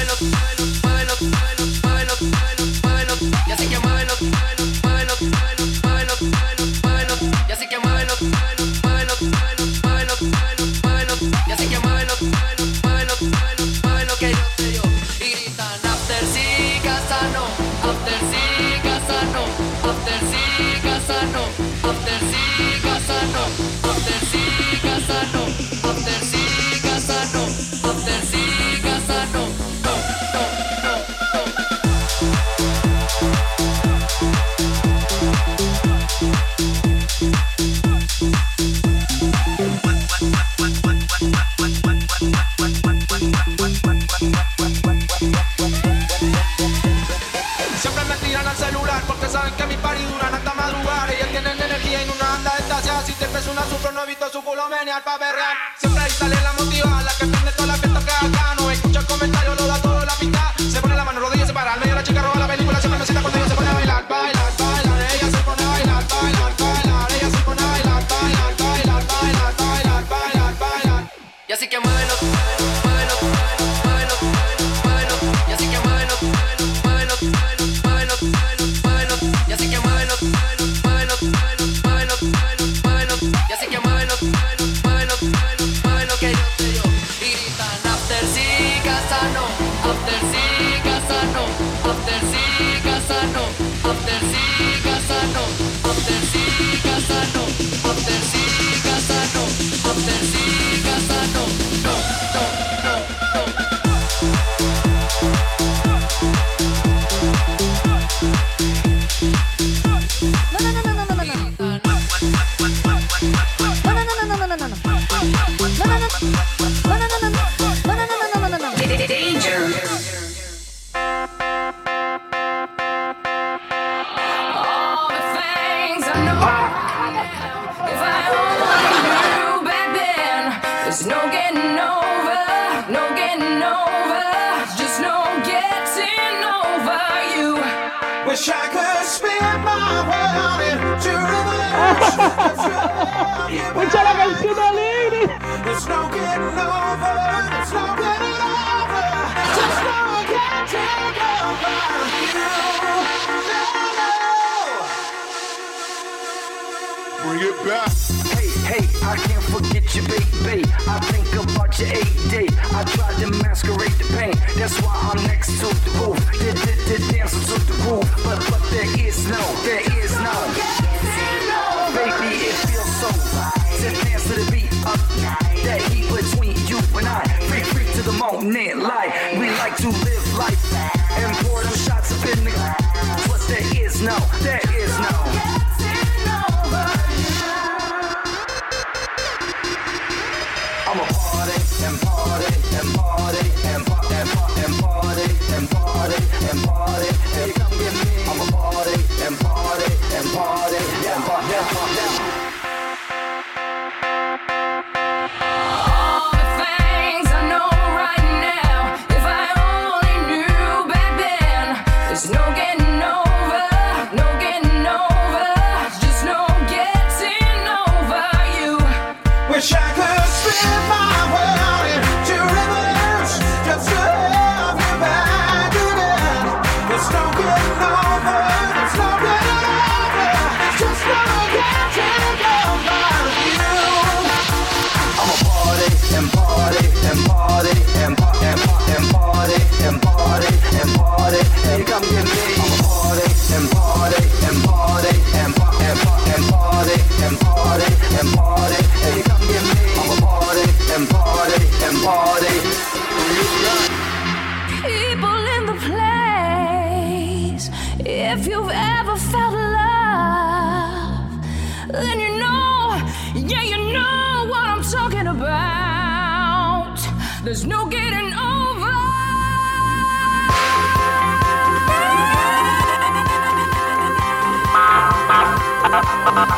and 276.24 276.52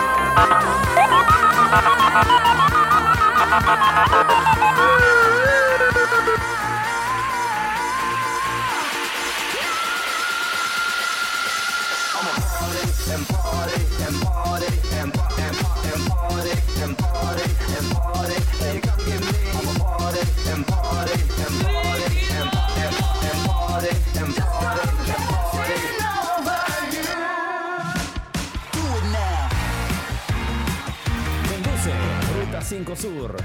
5 32.73 32.95
Sur. 32.95 33.35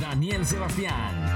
Daniel 0.00 0.46
Sebastián. 0.46 1.27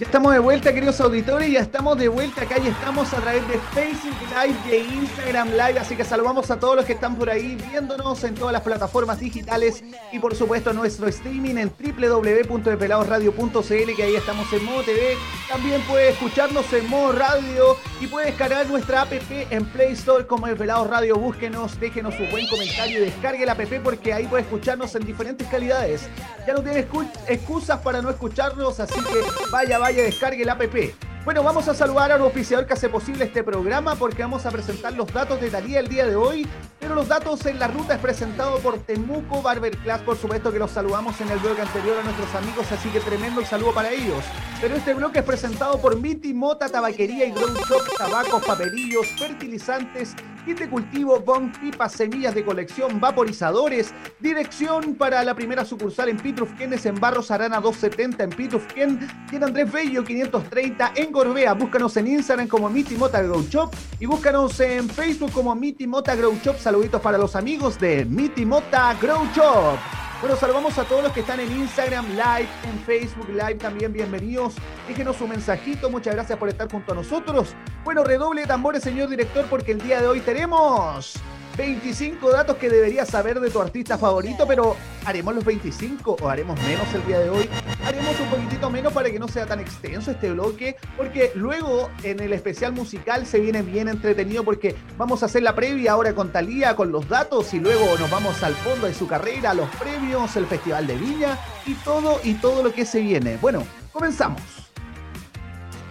Ya 0.00 0.06
estamos 0.06 0.32
de 0.32 0.40
vuelta, 0.40 0.74
queridos 0.74 1.00
auditores, 1.00 1.52
ya 1.52 1.60
estamos 1.60 1.96
de 1.96 2.08
vuelta 2.08 2.42
acá 2.42 2.56
y 2.58 2.66
estamos 2.66 3.12
a 3.14 3.18
través 3.18 3.46
de 3.46 3.60
Facebook 3.72 4.16
Live 4.28 4.56
de 4.68 4.78
Instagram 4.92 5.50
Live, 5.50 5.78
así 5.78 5.94
que 5.94 6.02
saludamos 6.02 6.50
a 6.50 6.58
todos 6.58 6.74
los 6.74 6.84
que 6.84 6.94
están 6.94 7.14
por 7.14 7.30
ahí 7.30 7.54
viéndonos 7.70 8.24
en 8.24 8.34
todas 8.34 8.52
las 8.52 8.62
plataformas 8.62 9.20
digitales 9.20 9.84
y 10.10 10.18
por 10.18 10.34
supuesto 10.34 10.72
nuestro 10.72 11.06
streaming 11.06 11.58
en 11.58 11.70
www.depeladosradio.cl 11.78 13.94
que 13.94 14.02
ahí 14.02 14.16
estamos 14.16 14.52
en 14.52 14.64
modo 14.64 14.82
TV, 14.82 15.16
también 15.48 15.80
puede 15.82 16.08
escucharnos 16.08 16.72
en 16.72 16.88
modo 16.90 17.12
radio 17.12 17.76
y 18.00 18.08
puede 18.08 18.26
descargar 18.26 18.66
nuestra 18.66 19.02
app 19.02 19.12
en 19.30 19.64
Play 19.66 19.92
Store 19.92 20.26
como 20.26 20.48
El 20.48 20.58
Radio, 20.58 21.14
búsquenos, 21.18 21.78
déjenos 21.78 22.16
su 22.16 22.24
buen 22.32 22.48
comentario 22.48 22.98
y 22.98 23.02
descargue 23.04 23.46
la 23.46 23.52
app 23.52 23.60
porque 23.84 24.12
ahí 24.12 24.26
puede 24.26 24.42
escucharnos 24.42 24.92
en 24.96 25.06
diferentes 25.06 25.46
calidades. 25.46 26.08
Ya 26.48 26.54
no 26.54 26.62
tiene 26.62 26.84
excu- 26.84 27.08
excusas 27.28 27.78
para 27.78 28.02
no 28.02 28.10
escucharnos, 28.10 28.80
así 28.80 28.98
que 29.00 29.20
vaya, 29.52 29.83
vaya, 29.84 30.02
descargue 30.02 30.46
la 30.46 30.52
app. 30.52 31.13
Bueno, 31.24 31.42
vamos 31.42 31.66
a 31.68 31.74
saludar 31.74 32.12
al 32.12 32.20
oficiador 32.20 32.66
que 32.66 32.74
hace 32.74 32.90
posible 32.90 33.24
este 33.24 33.42
programa 33.42 33.94
porque 33.94 34.20
vamos 34.20 34.44
a 34.44 34.50
presentar 34.50 34.92
los 34.92 35.10
datos 35.10 35.40
de 35.40 35.48
Talía 35.48 35.80
el 35.80 35.88
día 35.88 36.06
de 36.06 36.16
hoy. 36.16 36.46
Pero 36.78 36.94
los 36.94 37.08
datos 37.08 37.46
en 37.46 37.58
la 37.58 37.66
ruta 37.66 37.94
es 37.94 38.00
presentado 38.00 38.58
por 38.58 38.78
Temuco 38.80 39.40
Barber 39.40 39.74
Class. 39.78 40.02
Por 40.02 40.18
supuesto 40.18 40.52
que 40.52 40.58
los 40.58 40.70
saludamos 40.70 41.18
en 41.22 41.30
el 41.30 41.38
bloque 41.38 41.62
anterior 41.62 41.96
a 41.98 42.02
nuestros 42.02 42.34
amigos, 42.34 42.70
así 42.70 42.90
que 42.90 43.00
tremendo 43.00 43.40
el 43.40 43.46
saludo 43.46 43.72
para 43.72 43.90
ellos. 43.90 44.22
Pero 44.60 44.76
este 44.76 44.92
bloque 44.92 45.20
es 45.20 45.24
presentado 45.24 45.80
por 45.80 45.98
Miti 45.98 46.34
Mota, 46.34 46.68
Tabaquería 46.68 47.24
y 47.24 47.30
Grow 47.30 47.54
Shop, 47.54 47.96
tabacos, 47.96 48.44
papelillos, 48.44 49.06
fertilizantes, 49.18 50.14
kit 50.44 50.58
de 50.58 50.68
cultivo, 50.68 51.20
bon, 51.20 51.50
pipas, 51.52 51.92
semillas 51.92 52.34
de 52.34 52.44
colección, 52.44 53.00
vaporizadores. 53.00 53.94
Dirección 54.20 54.94
para 54.94 55.24
la 55.24 55.34
primera 55.34 55.64
sucursal 55.64 56.10
en 56.10 56.18
Pitrufquén 56.18 56.74
es 56.74 56.84
en 56.84 57.00
Barros 57.00 57.30
Arana 57.30 57.60
270 57.62 58.24
en 58.24 58.30
Pitrufquén. 58.30 59.08
En 59.32 59.42
Andrés 59.42 59.72
Bello 59.72 60.04
530 60.04 60.92
en 60.96 61.13
Gorbea. 61.14 61.54
Búscanos 61.54 61.96
en 61.96 62.08
Instagram 62.08 62.48
como 62.48 62.68
Miti 62.68 62.96
Mota 62.96 63.22
Grow 63.22 63.40
Shop 63.48 63.72
y 64.00 64.06
búscanos 64.06 64.58
en 64.58 64.88
Facebook 64.90 65.30
como 65.32 65.54
Miti 65.54 65.86
Mota 65.86 66.16
Grow 66.16 66.34
Shop. 66.42 66.58
Saluditos 66.58 67.00
para 67.00 67.16
los 67.16 67.36
amigos 67.36 67.78
de 67.78 68.04
Miti 68.04 68.44
Mota 68.44 68.94
Grow 69.00 69.24
Shop. 69.32 69.78
Bueno, 70.20 70.36
saludamos 70.36 70.76
a 70.78 70.84
todos 70.84 71.04
los 71.04 71.12
que 71.12 71.20
están 71.20 71.38
en 71.38 71.52
Instagram 71.52 72.06
Live, 72.10 72.48
en 72.64 72.78
Facebook 72.84 73.28
Live 73.28 73.56
también, 73.56 73.92
bienvenidos. 73.92 74.54
Déjenos 74.88 75.20
un 75.20 75.30
mensajito, 75.30 75.88
muchas 75.88 76.14
gracias 76.14 76.38
por 76.38 76.48
estar 76.48 76.68
junto 76.70 76.92
a 76.92 76.94
nosotros. 76.96 77.54
Bueno, 77.84 78.02
redoble 78.02 78.46
tambores, 78.46 78.82
señor 78.82 79.08
director, 79.08 79.44
porque 79.48 79.72
el 79.72 79.80
día 79.82 80.00
de 80.00 80.08
hoy 80.08 80.20
tenemos 80.20 81.14
25 81.56 82.30
datos 82.30 82.56
que 82.56 82.68
deberías 82.68 83.08
saber 83.08 83.38
de 83.38 83.50
tu 83.50 83.60
artista 83.60 83.96
favorito, 83.96 84.46
pero 84.46 84.76
¿haremos 85.04 85.34
los 85.34 85.44
25 85.44 86.16
o 86.20 86.28
haremos 86.28 86.60
menos 86.62 86.92
el 86.94 87.06
día 87.06 87.20
de 87.20 87.30
hoy? 87.30 87.48
Haremos 87.84 88.18
un 88.20 88.28
poquitito 88.28 88.70
menos 88.70 88.92
para 88.92 89.10
que 89.10 89.18
no 89.18 89.28
sea 89.28 89.46
tan 89.46 89.60
extenso 89.60 90.10
este 90.10 90.32
bloque, 90.32 90.76
porque 90.96 91.30
luego 91.34 91.90
en 92.02 92.20
el 92.20 92.32
especial 92.32 92.72
musical 92.72 93.26
se 93.26 93.38
viene 93.38 93.62
bien 93.62 93.88
entretenido 93.88 94.44
porque 94.44 94.74
vamos 94.98 95.22
a 95.22 95.26
hacer 95.26 95.42
la 95.42 95.54
previa 95.54 95.92
ahora 95.92 96.14
con 96.14 96.32
Talía, 96.32 96.74
con 96.74 96.90
los 96.90 97.08
datos 97.08 97.54
y 97.54 97.60
luego 97.60 97.96
nos 97.98 98.10
vamos 98.10 98.42
al 98.42 98.54
fondo 98.54 98.86
de 98.86 98.94
su 98.94 99.06
carrera, 99.06 99.54
los 99.54 99.68
premios, 99.76 100.36
el 100.36 100.46
Festival 100.46 100.86
de 100.86 100.96
Viña 100.96 101.38
y 101.66 101.74
todo 101.74 102.20
y 102.24 102.34
todo 102.34 102.62
lo 102.62 102.72
que 102.72 102.84
se 102.84 103.00
viene. 103.00 103.36
Bueno, 103.40 103.62
comenzamos. 103.92 104.63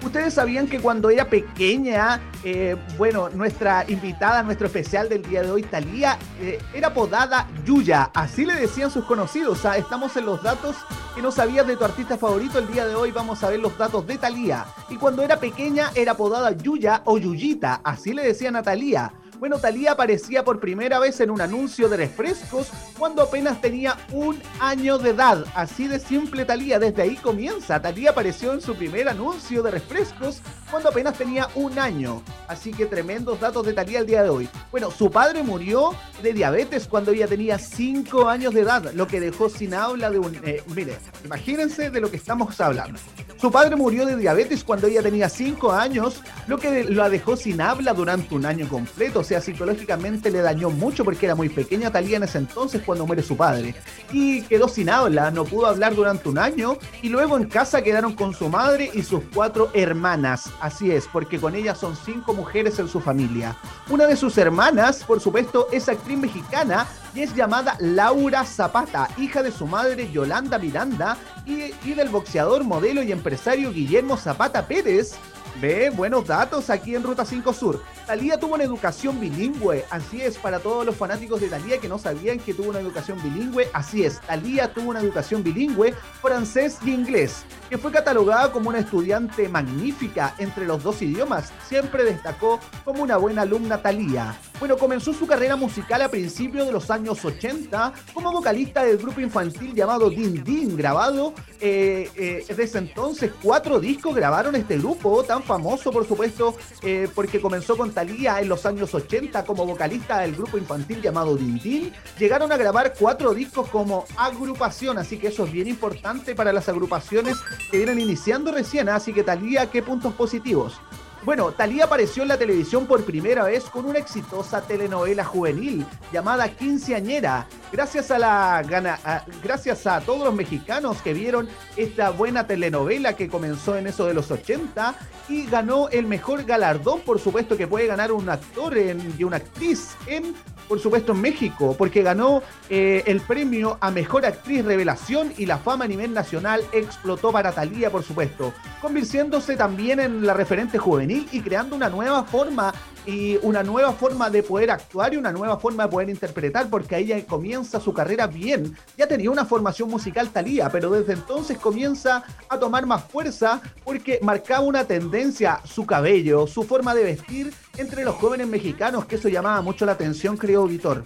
Ustedes 0.03 0.33
sabían 0.33 0.67
que 0.67 0.79
cuando 0.79 1.09
era 1.09 1.29
pequeña, 1.29 2.19
eh, 2.43 2.75
bueno, 2.97 3.29
nuestra 3.29 3.85
invitada, 3.87 4.43
nuestro 4.43 4.67
especial 4.67 5.07
del 5.07 5.23
día 5.23 5.41
de 5.43 5.51
hoy, 5.51 5.63
Talía, 5.63 6.17
eh, 6.41 6.59
era 6.73 6.89
apodada 6.89 7.47
Yuya, 7.65 8.11
así 8.13 8.45
le 8.45 8.55
decían 8.55 8.91
sus 8.91 9.05
conocidos. 9.05 9.57
O 9.57 9.61
sea, 9.61 9.77
estamos 9.77 10.15
en 10.17 10.25
los 10.25 10.43
datos 10.43 10.75
que 11.15 11.21
no 11.21 11.31
sabías 11.31 11.65
de 11.65 11.77
tu 11.77 11.85
artista 11.85 12.17
favorito. 12.17 12.59
El 12.59 12.67
día 12.67 12.85
de 12.85 12.95
hoy 12.95 13.11
vamos 13.11 13.43
a 13.43 13.49
ver 13.49 13.61
los 13.61 13.77
datos 13.77 14.05
de 14.05 14.17
Talía. 14.17 14.65
Y 14.89 14.97
cuando 14.97 15.21
era 15.21 15.39
pequeña, 15.39 15.91
era 15.95 16.11
apodada 16.11 16.51
Yuya 16.51 17.01
o 17.05 17.17
Yuyita, 17.17 17.79
así 17.83 18.13
le 18.13 18.23
decían 18.23 18.57
a 18.57 18.63
Talía. 18.63 19.13
Bueno, 19.43 19.59
Talía 19.59 19.91
aparecía 19.91 20.45
por 20.45 20.61
primera 20.61 20.99
vez 20.99 21.19
en 21.19 21.29
un 21.29 21.41
anuncio 21.41 21.89
de 21.89 21.97
refrescos 21.97 22.69
cuando 22.97 23.23
apenas 23.23 23.59
tenía 23.59 23.97
un 24.13 24.41
año 24.61 24.97
de 24.97 25.09
edad. 25.09 25.43
Así 25.53 25.89
de 25.89 25.99
simple 25.99 26.45
Talía, 26.45 26.79
desde 26.79 27.01
ahí 27.01 27.17
comienza. 27.17 27.81
Talía 27.81 28.11
apareció 28.11 28.53
en 28.53 28.61
su 28.61 28.73
primer 28.73 29.09
anuncio 29.09 29.61
de 29.61 29.71
refrescos 29.71 30.41
cuando 30.71 30.87
apenas 30.87 31.17
tenía 31.17 31.49
un 31.55 31.77
año. 31.77 32.23
Así 32.47 32.71
que 32.71 32.85
tremendos 32.85 33.41
datos 33.41 33.65
de 33.65 33.73
Talía 33.73 33.99
el 33.99 34.05
día 34.05 34.23
de 34.23 34.29
hoy. 34.29 34.47
Bueno, 34.71 34.89
su 34.91 35.11
padre 35.11 35.43
murió 35.43 35.93
de 36.21 36.31
diabetes 36.31 36.87
cuando 36.87 37.11
ella 37.11 37.27
tenía 37.27 37.59
5 37.59 38.29
años 38.29 38.53
de 38.53 38.61
edad, 38.61 38.93
lo 38.93 39.07
que 39.07 39.19
dejó 39.19 39.49
sin 39.49 39.73
habla 39.73 40.09
de 40.09 40.19
un... 40.19 40.35
eh, 40.45 40.63
mire, 40.73 40.97
imagínense 41.25 41.89
de 41.89 41.99
lo 41.99 42.09
que 42.09 42.15
estamos 42.15 42.61
hablando. 42.61 42.97
Su 43.43 43.51
padre 43.51 43.75
murió 43.75 44.05
de 44.05 44.15
diabetes 44.15 44.63
cuando 44.63 44.87
ella 44.87 45.01
tenía 45.01 45.27
5 45.27 45.73
años, 45.73 46.21
lo 46.47 46.57
que 46.57 46.85
la 46.85 47.09
dejó 47.09 47.35
sin 47.35 47.59
habla 47.59 47.93
durante 47.93 48.33
un 48.35 48.45
año 48.45 48.69
completo. 48.69 49.21
Psicológicamente 49.41 50.31
le 50.31 50.41
dañó 50.41 50.69
mucho 50.69 51.03
porque 51.03 51.25
era 51.25 51.35
muy 51.35 51.49
pequeña 51.49 51.91
Talía 51.91 52.17
en 52.17 52.23
ese 52.23 52.37
entonces 52.37 52.81
cuando 52.85 53.05
muere 53.05 53.21
su 53.21 53.37
padre. 53.37 53.75
Y 54.11 54.41
quedó 54.43 54.67
sin 54.67 54.89
habla, 54.89 55.31
no 55.31 55.45
pudo 55.45 55.67
hablar 55.67 55.95
durante 55.95 56.29
un 56.29 56.37
año 56.37 56.77
y 57.01 57.09
luego 57.09 57.37
en 57.37 57.45
casa 57.45 57.81
quedaron 57.81 58.13
con 58.15 58.33
su 58.33 58.49
madre 58.49 58.89
y 58.93 59.03
sus 59.03 59.21
cuatro 59.33 59.69
hermanas. 59.73 60.49
Así 60.59 60.91
es, 60.91 61.07
porque 61.07 61.39
con 61.39 61.55
ella 61.55 61.75
son 61.75 61.95
cinco 61.95 62.33
mujeres 62.33 62.79
en 62.79 62.87
su 62.87 62.99
familia. 62.99 63.55
Una 63.89 64.07
de 64.07 64.15
sus 64.15 64.37
hermanas, 64.37 65.03
por 65.03 65.19
supuesto, 65.19 65.67
es 65.71 65.89
actriz 65.89 66.17
mexicana 66.17 66.87
y 67.13 67.21
es 67.21 67.35
llamada 67.35 67.75
Laura 67.79 68.43
Zapata, 68.45 69.09
hija 69.17 69.43
de 69.43 69.51
su 69.51 69.67
madre 69.67 70.11
Yolanda 70.11 70.57
Miranda 70.57 71.17
y, 71.45 71.73
y 71.83 71.93
del 71.93 72.09
boxeador, 72.09 72.63
modelo 72.63 73.03
y 73.03 73.11
empresario 73.11 73.71
Guillermo 73.71 74.17
Zapata 74.17 74.67
Pérez. 74.67 75.15
Ve, 75.61 75.91
buenos 75.91 76.25
datos 76.27 76.69
aquí 76.69 76.95
en 76.95 77.03
Ruta 77.03 77.25
5 77.25 77.53
Sur. 77.53 77.83
Talía 78.05 78.37
tuvo 78.37 78.55
una 78.55 78.65
educación 78.65 79.17
bilingüe, 79.19 79.85
así 79.89 80.21
es, 80.21 80.37
para 80.37 80.59
todos 80.59 80.85
los 80.85 80.95
fanáticos 80.95 81.39
de 81.39 81.47
Talía 81.47 81.77
que 81.77 81.87
no 81.87 81.97
sabían 81.97 82.37
que 82.37 82.53
tuvo 82.53 82.69
una 82.69 82.79
educación 82.79 83.17
bilingüe, 83.23 83.69
así 83.73 84.03
es, 84.03 84.19
Talía 84.21 84.73
tuvo 84.73 84.89
una 84.89 84.99
educación 84.99 85.41
bilingüe, 85.41 85.93
francés 86.21 86.79
y 86.83 86.91
inglés, 86.91 87.45
que 87.69 87.77
fue 87.77 87.91
catalogada 87.91 88.51
como 88.51 88.69
una 88.69 88.79
estudiante 88.79 89.47
magnífica 89.47 90.35
entre 90.37 90.65
los 90.65 90.83
dos 90.83 91.01
idiomas, 91.01 91.53
siempre 91.65 92.03
destacó 92.03 92.59
como 92.83 93.03
una 93.03 93.15
buena 93.15 93.43
alumna 93.43 93.81
Talía. 93.81 94.37
Bueno, 94.59 94.77
comenzó 94.77 95.13
su 95.13 95.25
carrera 95.25 95.55
musical 95.55 96.01
a 96.01 96.09
principios 96.09 96.67
de 96.67 96.73
los 96.73 96.89
años 96.91 97.23
80 97.23 97.93
como 98.13 98.31
vocalista 98.31 98.83
del 98.83 98.97
grupo 98.97 99.21
infantil 99.21 99.73
llamado 99.73 100.09
Din 100.09 100.43
Din, 100.43 100.75
grabado 100.75 101.33
eh, 101.59 102.09
eh, 102.15 102.45
desde 102.55 102.79
entonces 102.79 103.31
cuatro 103.41 103.79
discos 103.79 104.15
grabaron 104.15 104.55
este 104.55 104.77
grupo, 104.77 105.23
tan 105.23 105.43
famoso 105.43 105.91
por 105.91 106.07
supuesto, 106.07 106.55
eh, 106.81 107.07
porque 107.15 107.39
comenzó 107.39 107.77
con 107.77 107.92
Talía 107.93 108.39
en 108.39 108.49
los 108.49 108.65
años 108.65 108.93
80 108.93 109.45
como 109.45 109.65
vocalista 109.65 110.19
del 110.19 110.35
grupo 110.35 110.57
infantil 110.57 111.01
llamado 111.01 111.35
Din 111.35 111.59
Din. 111.59 111.93
Llegaron 112.17 112.51
a 112.51 112.57
grabar 112.57 112.93
cuatro 112.97 113.33
discos 113.33 113.69
como 113.69 114.05
agrupación, 114.17 114.97
así 114.97 115.17
que 115.17 115.27
eso 115.27 115.45
es 115.45 115.51
bien 115.51 115.67
importante 115.67 116.35
para 116.35 116.51
las 116.51 116.67
agrupaciones 116.69 117.37
que 117.69 117.77
vienen 117.77 117.99
iniciando 117.99 118.51
recién, 118.51 118.89
así 118.89 119.13
que 119.13 119.23
Talía, 119.23 119.69
¿qué 119.69 119.81
puntos 119.81 120.13
positivos? 120.13 120.79
Bueno, 121.25 121.53
Talía 121.53 121.85
apareció 121.85 122.23
en 122.23 122.29
la 122.29 122.37
televisión 122.37 122.85
por 122.85 123.05
primera 123.05 123.45
vez 123.45 123.63
con 123.65 123.85
una 123.85 123.97
exitosa 123.97 124.61
telenovela 124.61 125.23
juvenil 125.23 125.85
llamada 126.11 126.49
Quinceañera. 126.49 127.47
Gracias 127.71 128.11
a 128.11 128.19
la 128.19 128.57
a- 128.57 129.25
gracias 129.41 129.87
a 129.87 130.01
todos 130.01 130.25
los 130.25 130.33
mexicanos 130.35 131.01
que 131.01 131.13
vieron 131.13 131.47
esta 131.77 132.09
buena 132.09 132.45
telenovela 132.45 133.15
que 133.15 133.29
comenzó 133.29 133.77
en 133.77 133.87
eso 133.87 134.05
de 134.05 134.13
los 134.13 134.31
80 134.31 134.95
y 135.29 135.45
ganó 135.45 135.87
el 135.89 136.07
mejor 136.07 136.43
galardón, 136.43 136.99
por 136.99 137.19
supuesto, 137.21 137.55
que 137.55 137.67
puede 137.67 137.87
ganar 137.87 138.11
un 138.11 138.27
actor 138.29 138.75
y 138.77 139.23
una 139.23 139.37
actriz 139.37 139.95
en, 140.07 140.35
por 140.67 140.79
supuesto, 140.79 141.11
en 141.11 141.21
México, 141.21 141.75
porque 141.77 142.01
ganó 142.01 142.41
eh, 142.69 143.03
el 143.05 143.21
premio 143.21 143.77
a 143.81 143.91
mejor 143.91 144.25
actriz 144.25 144.63
revelación 144.63 145.33
y 145.37 145.45
la 145.45 145.57
fama 145.57 145.85
a 145.85 145.87
nivel 145.87 146.13
nacional 146.13 146.61
explotó 146.71 147.31
para 147.31 147.51
Talía, 147.51 147.89
por 147.91 148.03
supuesto, 148.03 148.53
convirtiéndose 148.81 149.55
también 149.55 149.99
en 149.99 150.25
la 150.25 150.33
referente 150.33 150.77
juvenil 150.77 151.27
y 151.31 151.41
creando 151.41 151.75
una 151.75 151.89
nueva 151.89 152.23
forma 152.23 152.73
y 153.05 153.37
una 153.41 153.63
nueva 153.63 153.93
forma 153.93 154.29
de 154.29 154.43
poder 154.43 154.71
actuar 154.71 155.13
y 155.13 155.17
una 155.17 155.31
nueva 155.31 155.57
forma 155.57 155.83
de 155.83 155.89
poder 155.89 156.09
interpretar, 156.09 156.69
porque 156.69 156.95
ahí 156.95 157.05
ya 157.07 157.25
comienza 157.25 157.79
su 157.79 157.93
carrera 157.93 158.27
bien. 158.27 158.75
Ya 158.97 159.07
tenía 159.07 159.31
una 159.31 159.45
formación 159.45 159.89
musical 159.89 160.29
Talía, 160.29 160.69
pero 160.69 160.89
desde 160.89 161.13
entonces 161.13 161.57
comienza 161.57 162.23
a 162.49 162.59
tomar 162.59 162.85
más 162.85 163.03
fuerza 163.03 163.61
porque 163.83 164.19
marcaba 164.21 164.61
una 164.61 164.85
tendencia, 164.85 165.59
su 165.65 165.85
cabello, 165.85 166.47
su 166.47 166.63
forma 166.63 166.95
de 166.95 167.03
vestir 167.03 167.53
entre 167.77 168.03
los 168.03 168.15
jóvenes 168.15 168.47
mexicanos, 168.47 169.05
que 169.05 169.15
eso 169.15 169.29
llamaba 169.29 169.61
mucho 169.61 169.85
la 169.85 169.93
atención, 169.93 170.37
creo, 170.37 170.65
Vitor. 170.67 171.03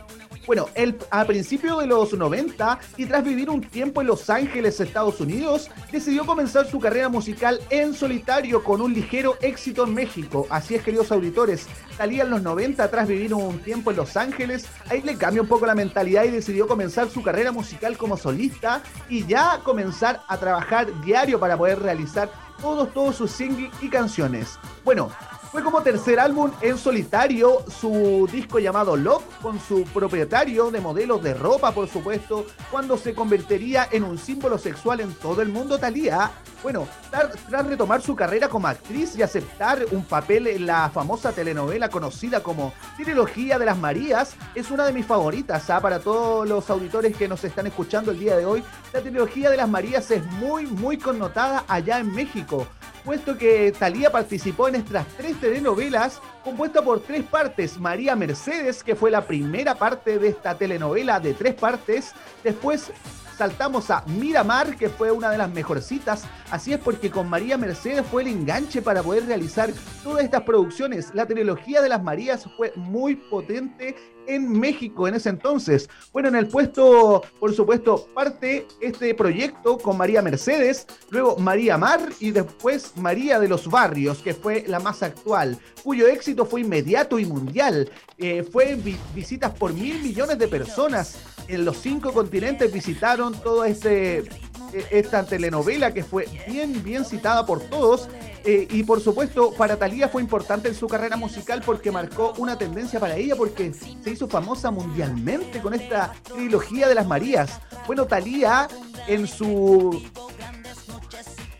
Bueno, 0.47 0.69
él 0.75 0.97
a 1.11 1.25
principios 1.25 1.77
de 1.81 1.87
los 1.87 2.13
90 2.13 2.79
y 2.95 3.05
tras 3.05 3.21
vivir 3.21 3.49
un 3.49 3.59
tiempo 3.59 3.99
en 3.99 4.07
Los 4.07 4.29
Ángeles, 4.29 4.79
Estados 4.79 5.19
Unidos, 5.19 5.69
decidió 5.91 6.25
comenzar 6.25 6.65
su 6.65 6.79
carrera 6.79 7.09
musical 7.09 7.59
en 7.69 7.93
solitario 7.93 8.63
con 8.63 8.79
un 8.79 8.93
ligero 8.93 9.35
éxito 9.41 9.83
en 9.83 9.93
México. 9.93 10.47
Así 10.49 10.75
es, 10.75 10.83
queridos 10.83 11.11
auditores, 11.11 11.67
Talía 11.97 12.23
en 12.23 12.29
los 12.29 12.43
90 12.43 12.89
tras 12.89 13.07
vivir 13.07 13.33
un 13.33 13.59
tiempo 13.59 13.91
en 13.91 13.97
Los 13.97 14.15
Ángeles, 14.15 14.67
ahí 14.89 15.01
le 15.01 15.17
cambió 15.17 15.41
un 15.41 15.49
poco 15.49 15.65
la 15.65 15.75
mentalidad 15.75 16.23
y 16.23 16.29
decidió 16.29 16.65
comenzar 16.65 17.09
su 17.09 17.21
carrera 17.21 17.51
musical 17.51 17.97
como 17.97 18.15
solista 18.15 18.81
y 19.09 19.25
ya 19.25 19.59
comenzar 19.65 20.21
a 20.29 20.37
trabajar 20.37 20.87
diario 21.01 21.41
para 21.41 21.57
poder 21.57 21.79
realizar 21.79 22.31
todos, 22.61 22.93
todos 22.93 23.15
sus 23.17 23.31
singles 23.31 23.71
y 23.81 23.89
canciones. 23.89 24.57
Bueno, 24.85 25.09
fue 25.51 25.63
como 25.63 25.81
tercer 25.81 26.19
álbum 26.19 26.51
en 26.61 26.77
solitario 26.77 27.63
su 27.69 28.27
disco 28.31 28.59
llamado 28.59 28.95
Love, 28.95 29.23
con 29.41 29.59
su 29.59 29.83
propietario 29.85 30.71
de 30.71 30.81
modelos 30.81 31.23
de 31.23 31.33
ropa, 31.33 31.71
por 31.71 31.87
supuesto, 31.87 32.45
cuando 32.69 32.97
se 32.97 33.13
convertiría 33.13 33.87
en 33.91 34.03
un 34.03 34.17
símbolo 34.17 34.57
sexual 34.57 34.99
en 34.99 35.13
todo 35.13 35.41
el 35.41 35.49
mundo, 35.49 35.77
Talía. 35.77 36.31
Bueno, 36.63 36.87
tras 37.11 37.67
retomar 37.67 38.01
su 38.01 38.15
carrera 38.15 38.49
como 38.49 38.67
actriz 38.67 39.15
y 39.15 39.21
aceptar 39.21 39.85
un 39.91 40.03
papel 40.03 40.47
en 40.47 40.65
la 40.65 40.89
famosa 40.89 41.31
telenovela 41.31 41.89
conocida 41.89 42.41
como 42.41 42.73
Trilogía 42.97 43.57
de 43.59 43.65
las 43.65 43.77
Marías, 43.77 44.35
es 44.55 44.69
una 44.71 44.85
de 44.85 44.93
mis 44.93 45.05
favoritas 45.05 45.69
¿ah? 45.69 45.79
para 45.79 45.99
todos 45.99 46.47
los 46.47 46.69
auditores 46.69 47.15
que 47.15 47.27
nos 47.27 47.43
están 47.43 47.67
escuchando 47.67 48.11
el 48.11 48.19
día 48.19 48.35
de 48.35 48.45
hoy. 48.45 48.63
La 48.91 49.01
Trilogía 49.01 49.49
de 49.49 49.57
las 49.57 49.69
Marías 49.69 50.09
es 50.11 50.25
muy, 50.33 50.65
muy 50.65 50.97
connotada 50.97 51.63
allá 51.67 51.99
en 51.99 52.13
México 52.13 52.67
puesto 53.07 53.37
que 53.37 53.71
Talía 53.71 54.11
participó 54.11 54.67
en 54.67 54.75
estas 54.75 55.07
tres 55.15 55.39
telenovelas 55.39 56.19
compuesta 56.43 56.81
por 56.81 56.99
tres 56.99 57.23
partes. 57.23 57.79
María 57.79 58.17
Mercedes, 58.17 58.83
que 58.83 58.97
fue 58.97 59.09
la 59.09 59.25
primera 59.25 59.75
parte 59.75 60.19
de 60.19 60.27
esta 60.27 60.57
telenovela 60.57 61.17
de 61.21 61.33
tres 61.33 61.53
partes. 61.53 62.11
Después 62.43 62.91
saltamos 63.37 63.91
a 63.91 64.03
Miramar, 64.07 64.75
que 64.75 64.89
fue 64.89 65.11
una 65.11 65.29
de 65.29 65.37
las 65.37 65.51
mejorcitas. 65.53 66.23
Así 66.49 66.73
es 66.73 66.79
porque 66.79 67.11
con 67.11 67.29
María 67.29 67.57
Mercedes 67.57 68.05
fue 68.09 68.23
el 68.23 68.29
enganche 68.29 68.81
para 68.81 69.03
poder 69.03 69.25
realizar 69.25 69.69
todas 70.03 70.23
estas 70.23 70.41
producciones. 70.43 71.11
La 71.13 71.25
trilogía 71.25 71.81
de 71.81 71.89
las 71.89 72.01
Marías 72.03 72.47
fue 72.57 72.73
muy 72.75 73.15
potente 73.15 73.95
en 74.27 74.51
México 74.51 75.07
en 75.07 75.15
ese 75.15 75.29
entonces. 75.29 75.89
Bueno, 76.11 76.27
en 76.29 76.35
el 76.35 76.47
puesto, 76.47 77.23
por 77.39 77.53
supuesto, 77.53 78.09
parte 78.13 78.67
este 78.81 79.13
proyecto 79.13 79.77
con 79.77 79.97
María 79.97 80.21
Mercedes, 80.21 80.85
luego 81.11 81.37
María 81.37 81.77
Mar 81.77 82.01
y 82.19 82.31
después 82.31 82.93
María 82.97 83.39
de 83.39 83.47
los 83.47 83.67
Barrios, 83.69 84.17
que 84.19 84.33
fue 84.33 84.65
la 84.67 84.79
más 84.79 85.01
actual, 85.03 85.57
cuyo 85.83 86.07
éxito 86.07 86.45
fue 86.45 86.61
inmediato 86.61 87.19
y 87.19 87.25
mundial. 87.25 87.89
Eh, 88.17 88.43
fue 88.43 88.75
vi- 88.75 88.97
visitas 89.15 89.51
por 89.51 89.73
mil 89.73 90.01
millones 90.01 90.37
de 90.39 90.47
personas 90.47 91.17
en 91.47 91.65
los 91.65 91.77
cinco 91.77 92.13
continentes 92.13 92.71
visitaron 92.71 93.33
toda 93.33 93.67
este, 93.67 94.19
eh, 94.19 94.85
esta 94.91 95.23
telenovela 95.25 95.93
que 95.93 96.03
fue 96.03 96.27
bien, 96.47 96.83
bien 96.83 97.05
citada 97.05 97.45
por 97.45 97.61
todos. 97.61 98.09
Eh, 98.43 98.67
y 98.71 98.83
por 98.83 99.01
supuesto, 99.01 99.51
para 99.53 99.77
Talía 99.77 100.07
fue 100.07 100.21
importante 100.21 100.69
en 100.69 100.75
su 100.75 100.87
carrera 100.87 101.17
musical 101.17 101.61
porque 101.65 101.91
marcó 101.91 102.33
una 102.37 102.57
tendencia 102.57 102.99
para 102.99 103.17
ella, 103.17 103.35
porque 103.35 103.73
se 103.73 104.09
hizo 104.09 104.29
famosa 104.29 104.71
mundialmente 104.71 105.59
con 105.59 105.73
esta 105.73 106.13
trilogía 106.23 106.87
de 106.87 106.95
las 106.95 107.07
Marías. 107.07 107.59
Bueno, 107.85 108.05
Talía 108.05 108.67
en 109.07 109.27
su 109.27 110.01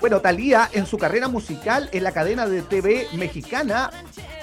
bueno, 0.08 0.22
Talía 0.22 0.70
en 0.72 0.86
su 0.86 0.98
carrera 0.98 1.28
musical 1.28 1.90
en 1.92 2.02
la 2.02 2.14
cadena 2.14 2.48
de 2.48 2.62
TV 2.62 3.10
mexicana 3.18 3.92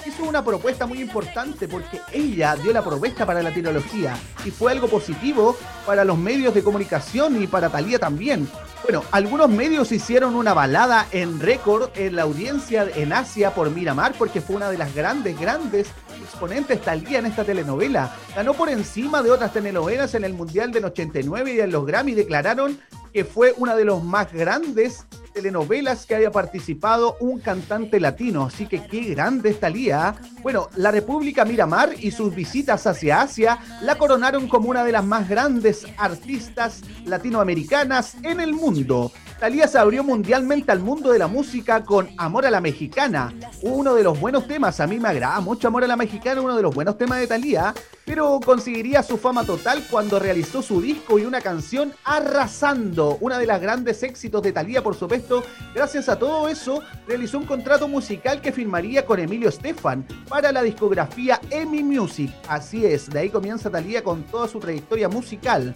hizo 0.05 0.23
una 0.23 0.45
propuesta 0.45 0.85
muy 0.85 1.01
importante 1.01 1.67
porque 1.67 1.99
ella 2.11 2.55
dio 2.55 2.71
la 2.71 2.83
propuesta 2.83 3.25
para 3.25 3.41
la 3.41 3.51
tecnología 3.51 4.15
y 4.45 4.51
fue 4.51 4.73
algo 4.73 4.87
positivo 4.87 5.57
para 5.87 6.05
los 6.05 6.19
medios 6.19 6.53
de 6.53 6.61
comunicación 6.61 7.41
y 7.41 7.47
para 7.47 7.69
Talía 7.69 7.97
también. 7.97 8.47
Bueno, 8.83 9.03
algunos 9.11 9.49
medios 9.49 9.91
hicieron 9.91 10.35
una 10.35 10.53
balada 10.53 11.07
en 11.11 11.39
récord 11.39 11.89
en 11.95 12.15
la 12.15 12.21
audiencia 12.21 12.87
en 12.95 13.11
Asia 13.11 13.55
por 13.55 13.71
Miramar 13.71 14.13
porque 14.19 14.41
fue 14.41 14.57
una 14.57 14.69
de 14.69 14.77
las 14.77 14.93
grandes, 14.93 15.39
grandes 15.39 15.87
exponentes 16.21 16.81
Talía 16.81 17.19
en 17.19 17.25
esta 17.25 17.43
telenovela. 17.43 18.15
Ganó 18.35 18.53
por 18.53 18.69
encima 18.69 19.21
de 19.21 19.31
otras 19.31 19.53
telenovelas 19.53 20.15
en 20.15 20.23
el 20.23 20.33
Mundial 20.33 20.71
del 20.71 20.85
89 20.85 21.53
y 21.53 21.59
en 21.59 21.71
los 21.71 21.85
Grammy 21.85 22.13
declararon 22.13 22.79
que 23.13 23.23
fue 23.23 23.53
una 23.57 23.75
de 23.75 23.85
los 23.85 24.03
más 24.03 24.31
grandes 24.33 25.05
telenovelas 25.33 26.05
que 26.05 26.15
haya 26.15 26.31
participado 26.31 27.17
un 27.19 27.39
cantante 27.39 27.99
latino. 27.99 28.45
Así 28.45 28.67
que 28.67 28.85
qué 28.87 29.01
grande 29.01 29.51
es 29.51 29.59
Talía. 29.59 30.15
Bueno, 30.41 30.69
la 30.75 30.91
República 30.91 31.45
Miramar 31.45 31.93
y 31.99 32.11
sus 32.11 32.33
visitas 32.33 32.87
hacia 32.87 33.21
Asia 33.21 33.59
la 33.81 33.97
coronaron 33.97 34.47
como 34.47 34.69
una 34.69 34.83
de 34.83 34.93
las 34.93 35.05
más 35.05 35.29
grandes 35.29 35.85
artistas 35.97 36.81
latinoamericanas 37.05 38.15
en 38.23 38.39
el 38.39 38.53
mundo. 38.53 39.11
Talía 39.39 39.67
se 39.67 39.77
abrió 39.77 40.03
mundialmente 40.03 40.71
al 40.71 40.79
mundo 40.79 41.11
de 41.11 41.19
la 41.19 41.27
música 41.27 41.83
con 41.83 42.09
Amor 42.17 42.45
a 42.45 42.51
la 42.51 42.61
Mexicana, 42.61 43.33
uno 43.61 43.93
de 43.93 44.03
los 44.03 44.17
buenos 44.19 44.47
temas. 44.47 44.79
A 44.79 44.87
mí 44.87 44.97
me 44.97 45.09
agrada 45.09 45.41
mucho 45.41 45.67
Amor 45.67 45.83
a 45.83 45.87
la 45.87 45.97
Mexicana, 45.97 46.04
uno 46.39 46.55
de 46.55 46.61
los 46.61 46.73
buenos 46.73 46.97
temas 46.97 47.19
de 47.19 47.27
Talía, 47.27 47.73
pero 48.05 48.39
conseguiría 48.43 49.01
su 49.03 49.17
fama 49.17 49.43
total 49.43 49.83
cuando 49.89 50.19
realizó 50.19 50.61
su 50.61 50.81
disco 50.81 51.17
y 51.19 51.25
una 51.25 51.41
canción 51.41 51.93
Arrasando, 52.03 53.17
una 53.21 53.39
de 53.39 53.45
las 53.45 53.61
grandes 53.61 54.03
éxitos 54.03 54.41
de 54.43 54.51
Talía, 54.51 54.83
por 54.83 54.95
supuesto. 54.95 55.43
Gracias 55.73 56.09
a 56.09 56.17
todo 56.17 56.47
eso, 56.47 56.81
realizó 57.07 57.37
un 57.37 57.45
contrato 57.45 57.87
musical 57.87 58.41
que 58.41 58.51
firmaría 58.51 59.05
con 59.05 59.19
Emilio 59.19 59.49
Estefan 59.49 60.05
para 60.29 60.51
la 60.51 60.61
discografía 60.61 61.39
EMI 61.49 61.83
Music. 61.83 62.31
Así 62.47 62.85
es, 62.85 63.09
de 63.09 63.19
ahí 63.19 63.29
comienza 63.29 63.69
Talía 63.69 64.03
con 64.03 64.23
toda 64.23 64.47
su 64.47 64.59
trayectoria 64.59 65.09
musical. 65.09 65.73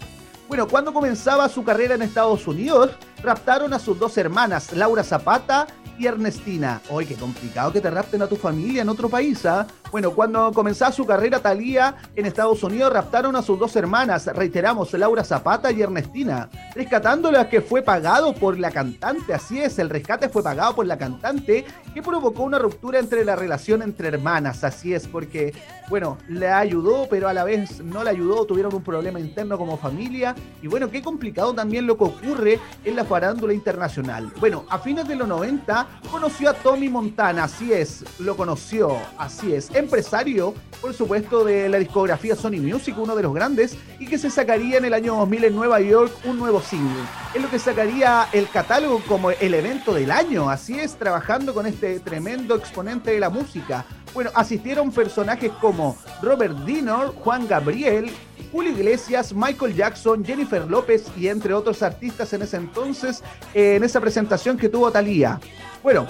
Bueno, 0.48 0.68
cuando 0.68 0.92
comenzaba 0.92 1.48
su 1.48 1.64
carrera 1.64 1.96
en 1.96 2.02
Estados 2.02 2.48
Unidos, 2.48 2.92
raptaron 3.24 3.74
a 3.74 3.80
sus 3.80 3.98
dos 4.00 4.18
hermanas, 4.18 4.74
Laura 4.74 5.04
Zapata 5.04 5.68
y 5.98 6.08
Ernestina. 6.08 6.82
Oye, 6.90 7.08
qué 7.08 7.16
complicado 7.16 7.74
que 7.74 7.82
te 7.82 7.90
rapten 7.90 8.22
a 8.22 8.28
tu 8.28 8.38
familia 8.38 8.82
en 8.82 8.90
otro 8.90 9.10
país, 9.10 9.46
¿ah? 9.46 9.68
Bueno, 9.92 10.12
cuando 10.12 10.52
comenzaba 10.54 10.92
su 10.92 11.06
carrera 11.06 11.40
Talía 11.40 11.96
en 12.16 12.26
Estados 12.26 12.64
Unidos, 12.64 12.94
raptaron 12.94 13.36
a 13.36 13.42
sus 13.42 13.58
dos 13.58 13.76
hermanas, 13.76 14.28
reiteramos, 14.28 14.94
Laura 14.94 15.24
Zapata 15.24 15.72
y 15.72 15.82
Ernestina, 15.82 16.50
rescatándola 16.76 17.50
que 17.50 17.62
fue 17.62 17.82
pagado 17.82 18.34
por 18.34 18.60
la 18.60 18.72
cantante. 18.72 19.34
Así 19.34 19.60
es, 19.60 19.80
el 19.80 19.90
rescate 19.90 20.30
fue 20.30 20.44
pagado 20.44 20.76
por 20.76 20.86
la 20.86 20.98
cantante, 20.98 21.66
que 21.94 22.04
provocó 22.04 22.44
una 22.44 22.60
ruptura 22.60 23.00
entre 23.00 23.26
la 23.26 23.36
relación 23.36 23.82
entre 23.82 24.10
hermanas. 24.10 24.64
Así 24.64 24.94
es, 24.94 25.08
porque, 25.08 25.54
bueno, 25.90 26.20
le 26.28 26.48
ayudó, 26.48 27.08
pero 27.10 27.28
a 27.28 27.34
la 27.34 27.44
vez 27.44 27.84
no 27.84 28.04
le 28.04 28.12
ayudó, 28.12 28.46
tuvieron 28.46 28.74
un 28.76 28.84
problema 28.84 29.20
interno 29.20 29.58
como 29.58 29.78
familia. 29.78 30.36
Y 30.62 30.68
bueno, 30.68 30.92
qué 30.92 31.02
complicado 31.02 31.54
también 31.54 31.88
lo 31.88 31.98
que 31.98 32.04
ocurre 32.04 32.60
en 32.86 32.96
la 32.96 33.06
farándula 33.10 33.54
internacional. 33.54 34.32
Bueno, 34.40 34.66
a 34.70 34.78
fines 34.78 35.08
de 35.08 35.16
los 35.16 35.28
90 35.28 35.88
conoció 36.12 36.52
a 36.52 36.54
Tommy 36.54 36.90
Montana, 36.90 37.46
así 37.46 37.74
es, 37.74 38.06
lo 38.20 38.38
conoció, 38.38 38.96
así 39.18 39.52
es 39.52 39.74
empresario, 39.74 40.54
por 40.80 40.94
supuesto, 40.94 41.44
de 41.44 41.68
la 41.70 41.80
discografía 41.80 42.36
Sony 42.36 42.62
Music, 42.62 42.96
uno 43.00 43.16
de 43.16 43.24
los 43.24 43.34
grandes, 43.34 43.76
y 43.98 44.06
que 44.06 44.20
se 44.20 44.30
sacaría 44.30 44.78
en 44.78 44.86
el 44.86 44.94
año 44.94 45.16
2000 45.16 45.46
en 45.46 45.56
Nueva 45.56 45.82
York 45.82 46.14
un 46.24 46.38
nuevo 46.38 46.62
single. 46.62 47.04
Es 47.34 47.42
lo 47.42 47.50
que 47.50 47.58
sacaría 47.58 48.28
el 48.32 48.48
catálogo 48.48 49.02
como 49.08 49.32
el 49.32 49.54
evento 49.56 49.92
del 49.92 50.12
año, 50.12 50.48
así 50.48 50.80
es, 50.80 50.96
trabajando 50.96 51.56
con 51.56 51.66
este 51.66 52.00
tremendo 52.00 52.56
exponente 52.56 53.10
de 53.10 53.20
la 53.20 53.32
música. 53.32 53.86
Bueno, 54.14 54.30
asistieron 54.36 54.92
personajes 54.92 55.52
como 55.60 55.98
Robert 56.22 56.58
Dinor, 56.60 57.16
Juan 57.16 57.48
Gabriel, 57.48 58.12
Julio 58.52 58.72
Iglesias, 58.72 59.34
Michael 59.34 59.76
Jackson, 59.76 60.26
Jennifer 60.26 60.66
López 60.70 61.06
y 61.18 61.28
entre 61.28 61.54
otros 61.54 61.84
artistas 61.84 62.34
en 62.34 62.42
ese 62.42 62.58
entonces, 62.58 63.24
en 63.54 63.84
esa 63.84 64.02
presentación 64.02 64.58
que 64.58 64.70
tuvo 64.70 64.92
Thalía. 64.92 65.40
Bueno, 65.84 66.08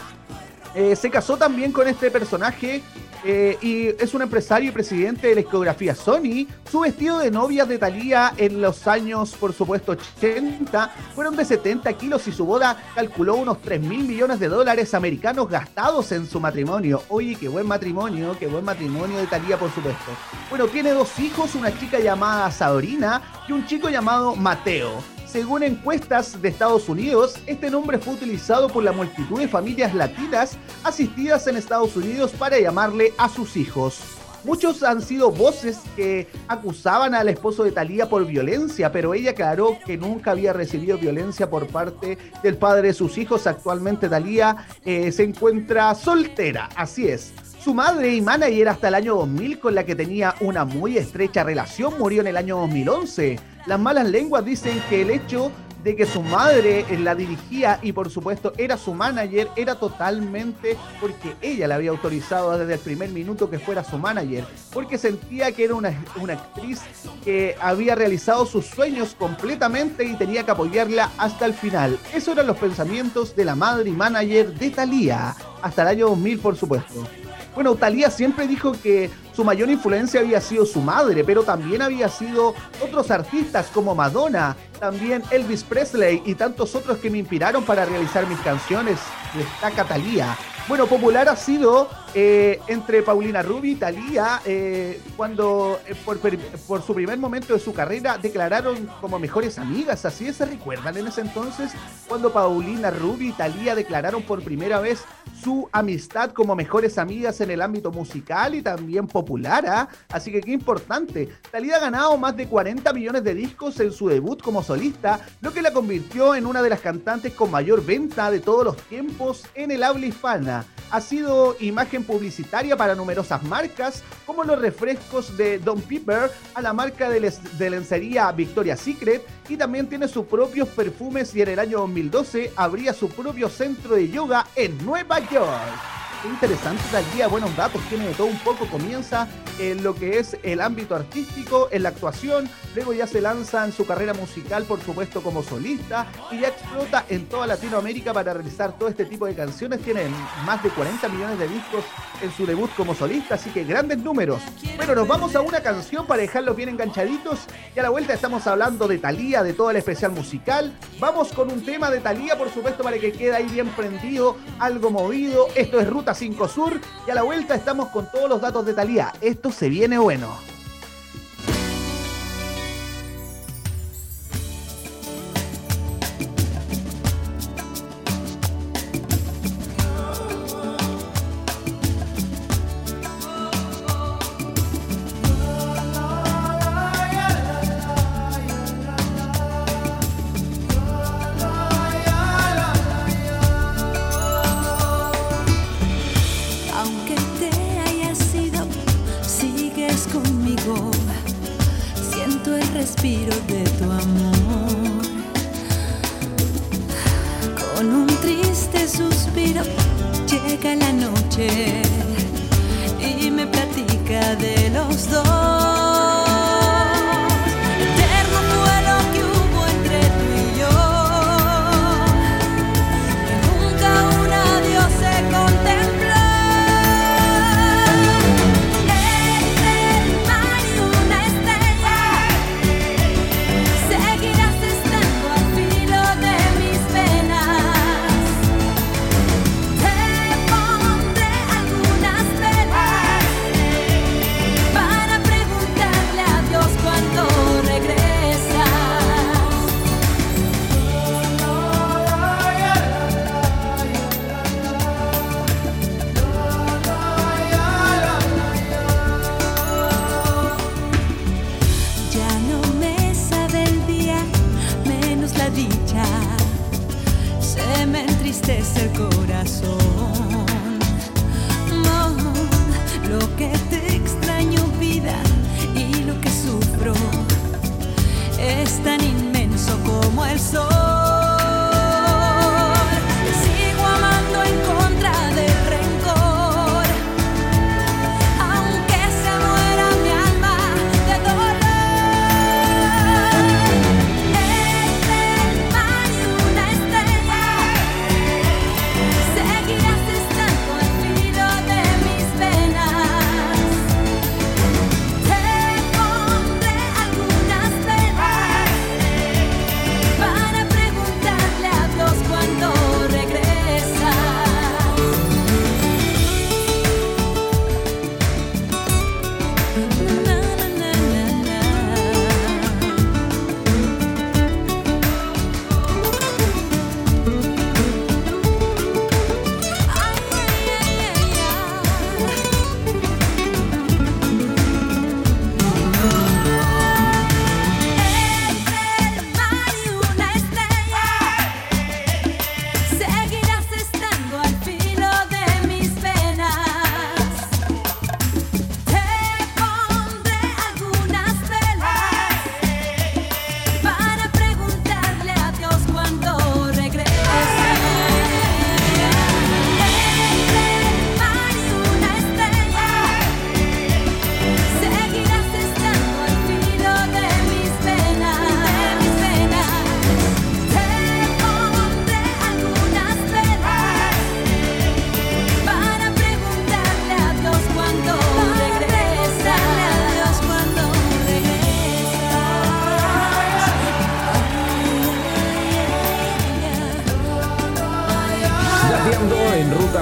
eh, 0.75 0.95
se 0.95 1.10
casó 1.10 1.38
también 1.38 1.71
con 1.71 1.88
este 1.88 2.12
personaje 2.12 2.82
eh, 3.23 3.58
y 3.62 3.88
es 4.01 4.13
un 4.13 4.21
empresario 4.21 4.69
y 4.69 4.73
presidente 4.73 5.27
de 5.27 5.36
la 5.36 5.41
discografía 5.41 5.93
Sony. 5.93 6.47
Su 6.69 6.82
vestido 6.82 7.19
de 7.19 7.32
novia 7.32 7.65
de 7.65 7.77
Thalía 7.77 8.34
en 8.38 8.62
los 8.62 8.88
años, 8.88 9.36
por 9.36 9.53
supuesto, 9.53 9.93
80 9.93 10.88
fueron 11.15 11.36
de 11.36 11.43
70 11.43 11.91
kilos 11.93 12.27
y 12.27 12.32
su 12.32 12.45
boda 12.45 12.77
calculó 12.95 13.36
unos 13.36 13.62
3 13.62 13.82
mil 13.82 14.05
millones 14.05 14.39
de 14.39 14.47
dólares 14.47 14.93
americanos 14.93 15.49
gastados 15.49 16.12
en 16.12 16.27
su 16.27 16.39
matrimonio. 16.39 17.03
Oye, 17.10 17.36
qué 17.36 17.49
buen 17.49 17.67
matrimonio, 17.67 18.36
qué 18.39 18.47
buen 18.47 18.63
matrimonio 18.63 19.17
de 19.17 19.27
Thalía, 19.27 19.58
por 19.58 19.71
supuesto. 19.73 20.12
Bueno, 20.49 20.67
tiene 20.67 20.91
dos 20.91 21.17
hijos, 21.19 21.55
una 21.55 21.77
chica 21.77 21.99
llamada 21.99 22.49
Sabrina 22.51 23.21
y 23.47 23.51
un 23.51 23.65
chico 23.65 23.89
llamado 23.89 24.36
Mateo. 24.36 25.18
Según 25.32 25.62
encuestas 25.62 26.42
de 26.42 26.50
Estados 26.50 26.89
Unidos, 26.89 27.36
este 27.46 27.70
nombre 27.70 28.00
fue 28.00 28.15
utilizado 28.15 28.68
por 28.68 28.84
la 28.84 28.92
multitud 28.92 29.38
de 29.38 29.48
familias 29.48 29.94
latinas 29.94 30.58
asistidas 30.84 31.46
en 31.46 31.56
Estados 31.56 31.96
Unidos 31.96 32.32
para 32.32 32.60
llamarle 32.60 33.13
a 33.15 33.30
sus 33.30 33.56
hijos. 33.56 34.00
Muchos 34.44 34.82
han 34.82 35.04
sido 35.04 35.30
voces 35.30 35.82
que 35.96 36.28
acusaban 36.48 37.13
al 37.13 37.30
esposo 37.30 37.63
de 37.63 37.72
Talía 37.72 38.10
por 38.10 38.26
violencia, 38.26 38.92
pero 38.92 39.13
ella 39.13 39.32
aclaró 39.32 39.78
que 39.86 39.98
nunca 39.98 40.32
había 40.32 40.52
recibido 40.52 40.98
violencia 40.98 41.48
por 41.48 41.68
parte 41.68 42.18
del 42.42 42.58
padre 42.58 42.88
de 42.88 42.94
sus 42.96 43.20
hijos. 43.20 43.46
Actualmente 43.46 44.10
Talía 44.10 44.65
eh, 44.84 45.12
se 45.12 45.26
encuentra 45.26 45.94
soltera, 45.94 46.70
así 46.76 47.08
es. 47.08 47.34
Su 47.62 47.76
madre 47.76 48.15
y 48.15 48.22
manager 48.22 48.70
hasta 48.70 48.88
el 48.88 48.96
año 48.96 49.15
2000, 49.15 49.60
con 49.60 49.76
la 49.76 49.86
que 49.86 49.94
tenía 49.94 50.34
una 50.39 50.65
muy 50.65 50.98
estrecha 50.98 51.44
relación, 51.44 51.94
murió 52.00 52.22
en 52.22 52.28
el 52.28 52.38
año 52.38 52.58
2011. 52.58 53.38
Las 53.65 53.80
malas 53.80 54.10
lenguas 54.10 54.45
dicen 54.45 54.82
que 54.89 55.02
el 55.02 55.12
hecho 55.12 55.52
de 55.84 55.95
que 55.95 56.06
su 56.06 56.22
madre 56.22 56.86
la 57.00 57.15
dirigía 57.15 57.80
y 57.82 57.93
por 57.93 58.10
supuesto 58.10 58.54
era 58.58 58.78
su 58.78 58.93
manager 58.93 59.50
era 59.56 59.76
totalmente 59.76 60.78
porque 61.00 61.36
ella 61.41 61.67
le 61.67 61.74
había 61.74 61.91
autorizado 61.91 62.58
desde 62.58 62.74
el 62.74 62.80
primer 62.80 63.10
minuto 63.10 63.50
que 63.50 63.60
fuera 63.60 63.84
su 63.84 63.98
manager, 63.98 64.45
porque 64.74 64.98
sentía 64.98 65.52
que 65.52 65.63
era 65.63 65.76
una, 65.76 65.93
una 66.19 66.34
actriz 66.34 66.82
que 67.24 67.56
había 67.62 67.95
realizado 67.95 68.45
sus 68.45 68.65
sueños 68.65 69.15
completamente 69.17 70.04
y 70.04 70.15
tenía 70.15 70.43
que 70.43 70.52
apoyarla 70.52 71.12
hasta 71.17 71.45
el 71.45 71.54
final. 71.54 71.98
Esos 72.13 72.34
eran 72.34 72.48
los 72.48 72.58
pensamientos 72.58 73.36
de 73.36 73.45
la 73.45 73.56
madre 73.56 73.89
y 73.89 73.93
manager 73.93 74.54
de 74.54 74.69
Thalía, 74.72 75.36
hasta 75.62 75.84
el 75.84 75.88
año 75.89 76.10
2000 76.10 76.39
por 76.39 76.56
supuesto. 76.58 77.08
Bueno, 77.56 77.76
Thalía 77.76 78.10
siempre 78.12 78.48
dijo 78.48 78.74
que 78.74 79.10
su 79.39 79.45
mayor 79.45 79.69
influencia 79.69 80.19
había 80.19 80.41
sido 80.41 80.65
su 80.65 80.82
madre, 80.82 81.23
pero 81.23 81.43
también 81.43 81.82
había 81.82 82.10
sido 82.10 82.54
otros 82.84 83.10
artistas 83.10 83.67
como 83.73 83.95
Madonna, 83.95 84.58
también 84.82 85.23
Elvis 85.32 85.63
Presley 85.63 86.21
y 86.25 86.36
tantos 86.36 86.75
otros 86.75 86.97
que 86.97 87.10
me 87.10 87.19
inspiraron 87.19 87.63
para 87.63 87.86
realizar 87.86 88.28
mis 88.28 88.38
canciones. 88.39 88.99
Destaca 89.34 89.86
Thalía. 89.86 90.38
Bueno, 90.67 90.88
popular 90.88 91.30
ha 91.30 91.38
sido 91.38 91.88
eh, 92.15 92.60
entre 92.67 93.04
Paulina 93.04 93.43
Rubio 93.43 93.72
y 93.72 93.76
Talía 93.76 94.41
eh, 94.45 95.00
cuando 95.15 95.80
eh, 95.88 95.95
por, 96.06 96.82
su 96.82 96.95
primer 96.95 97.19
momento 97.19 97.54
de 97.54 97.60
su 97.60 97.74
carrera 97.74 98.17
declararon 98.17 98.89
como 99.00 99.19
mejores 99.19 99.60
amigas. 99.60 100.06
Así 100.06 100.32
se 100.34 100.45
recuerdan 100.45 100.98
en 100.98 101.08
ese 101.08 101.22
entonces 101.22 101.72
cuando 102.08 102.34
Paulina 102.34 102.89
Rubio 102.89 103.30
y 103.30 103.34
Talía 103.34 103.76
declararon 103.76 104.24
por 104.24 104.43
primera 104.43 104.80
vez 104.80 105.04
su 105.41 105.69
amistad 105.72 106.32
como 106.32 106.56
mejores 106.56 106.98
amigas 106.98 107.39
en 107.41 107.52
el 107.52 107.62
ámbito 107.62 107.91
musical 107.91 108.56
y 108.56 108.62
también 108.62 109.08
popular. 109.08 109.65
¿ah? 109.67 109.88
Así 110.10 110.32
que 110.32 110.41
qué 110.41 110.52
importante. 110.52 111.30
Talía 111.52 111.76
ha 111.76 111.80
ganado 111.80 112.17
más 112.17 112.36
de 112.36 112.48
40 112.48 112.91
millones 112.93 113.24
de 113.24 113.36
discos 113.36 113.80
en 113.80 113.91
su 113.91 114.10
debut 114.10 114.41
como 114.41 114.63
solista, 114.63 115.19
lo 115.41 115.54
que 115.54 115.62
la 115.62 115.72
convirtió 115.72 116.34
en 116.34 116.45
una 116.45 116.62
de 116.62 116.69
las 116.72 116.82
cantantes 116.82 117.34
con 117.34 117.52
mayor 117.52 117.86
venta 117.86 118.32
de 118.32 118.39
todos 118.39 118.65
los 118.65 118.78
tiempos 118.78 119.43
en 119.54 119.72
el 119.72 119.84
habla 119.84 120.08
hispana. 120.08 120.65
Ha 120.91 121.02
sido 121.02 121.56
imagen 121.60 121.99
publicitaria 122.04 122.76
para 122.76 122.96
numerosas 122.96 123.44
marcas, 123.44 124.04
como 124.26 124.44
los 124.44 124.60
refrescos 124.60 125.36
de 125.38 125.60
Don 125.60 125.82
Pepper 125.82 126.32
a 126.54 126.62
la 126.62 126.74
marca 126.74 127.10
de, 127.10 127.34
de 127.58 127.70
lencería 127.70 128.32
Victoria's 128.32 128.80
Secret, 128.80 129.26
y 129.48 129.58
también 129.58 129.88
tiene 129.88 130.08
sus 130.08 130.26
propios 130.26 130.68
perfumes 130.70 131.36
y 131.36 131.42
en 131.42 131.50
el 131.50 131.60
año 131.60 131.80
2012 131.80 132.54
abría 132.56 132.94
su 132.94 133.10
propio 133.10 133.50
centro 133.50 133.96
de 133.96 134.10
yoga 134.10 134.48
en 134.56 134.78
Nueva 134.86 135.20
York. 135.30 135.99
Interesante 136.25 136.84
día, 137.15 137.29
buenos 137.29 137.55
datos, 137.55 137.82
tiene 137.88 138.08
de 138.08 138.13
todo 138.13 138.27
un 138.27 138.39
poco, 138.39 138.65
comienza 138.65 139.25
en 139.58 139.84
lo 139.84 139.95
que 139.95 140.19
es 140.19 140.38
el 140.43 140.60
ámbito 140.60 140.93
artístico, 140.93 141.69
en 141.71 141.84
la 141.84 141.89
actuación, 141.89 142.49
luego 142.75 142.91
ya 142.91 143.08
se 143.08 143.21
lanza 143.21 143.63
en 143.63 143.71
su 143.71 143.86
carrera 143.86 144.13
musical, 144.13 144.63
por 144.63 144.82
supuesto, 144.82 145.21
como 145.21 145.43
solista, 145.43 146.08
y 146.32 146.39
ya 146.39 146.49
explota 146.49 147.05
en 147.08 147.25
toda 147.27 147.47
Latinoamérica 147.47 148.12
para 148.12 148.34
realizar 148.34 148.77
todo 148.77 148.89
este 148.89 149.05
tipo 149.05 149.25
de 149.25 149.36
canciones, 149.36 149.82
tiene 149.82 150.03
más 150.45 150.62
de 150.62 150.69
40 150.69 151.08
millones 151.08 151.39
de 151.39 151.47
discos 151.47 151.86
en 152.21 152.32
su 152.34 152.45
debut 152.45 152.69
como 152.75 152.93
solista, 152.93 153.36
así 153.36 153.49
que 153.49 153.63
grandes 153.63 153.99
números. 153.99 154.41
Bueno, 154.75 154.95
nos 154.95 155.08
vamos 155.08 155.36
a 155.36 155.41
una 155.41 155.62
canción 155.62 156.05
para 156.05 156.21
dejarlos 156.21 156.55
bien 156.55 156.67
enganchaditos, 156.67 157.39
y 157.73 157.79
a 157.79 157.84
la 157.84 157.89
vuelta 157.89 158.13
estamos 158.13 158.45
hablando 158.45 158.89
de 158.89 158.97
Talía, 158.97 159.41
de 159.41 159.53
todo 159.53 159.71
el 159.71 159.77
especial 159.77 160.12
musical, 160.12 160.73
vamos 160.99 161.32
con 161.32 161.49
un 161.49 161.63
tema 161.63 161.89
de 161.89 162.01
Talía, 162.01 162.38
por 162.38 162.49
supuesto, 162.49 162.84
para 162.84 162.97
que 162.97 163.13
quede 163.13 163.36
ahí 163.36 163.47
bien 163.47 163.69
prendido, 163.69 164.36
algo 164.60 164.91
movido, 164.91 165.47
esto 165.55 165.79
es 165.79 165.88
Ruta 165.89 166.09
5 166.13 166.48
Sur 166.48 166.80
y 167.08 167.12
a 167.12 167.15
la 167.15 167.24
vuelta 167.24 167.56
estamos 167.56 167.89
con 167.89 168.10
todos 168.12 168.30
los 168.30 168.41
datos 168.41 168.65
de 168.65 168.74
Talía. 168.74 169.13
Esto 169.22 169.52
se 169.52 169.69
viene 169.69 169.98
bueno. 169.98 170.59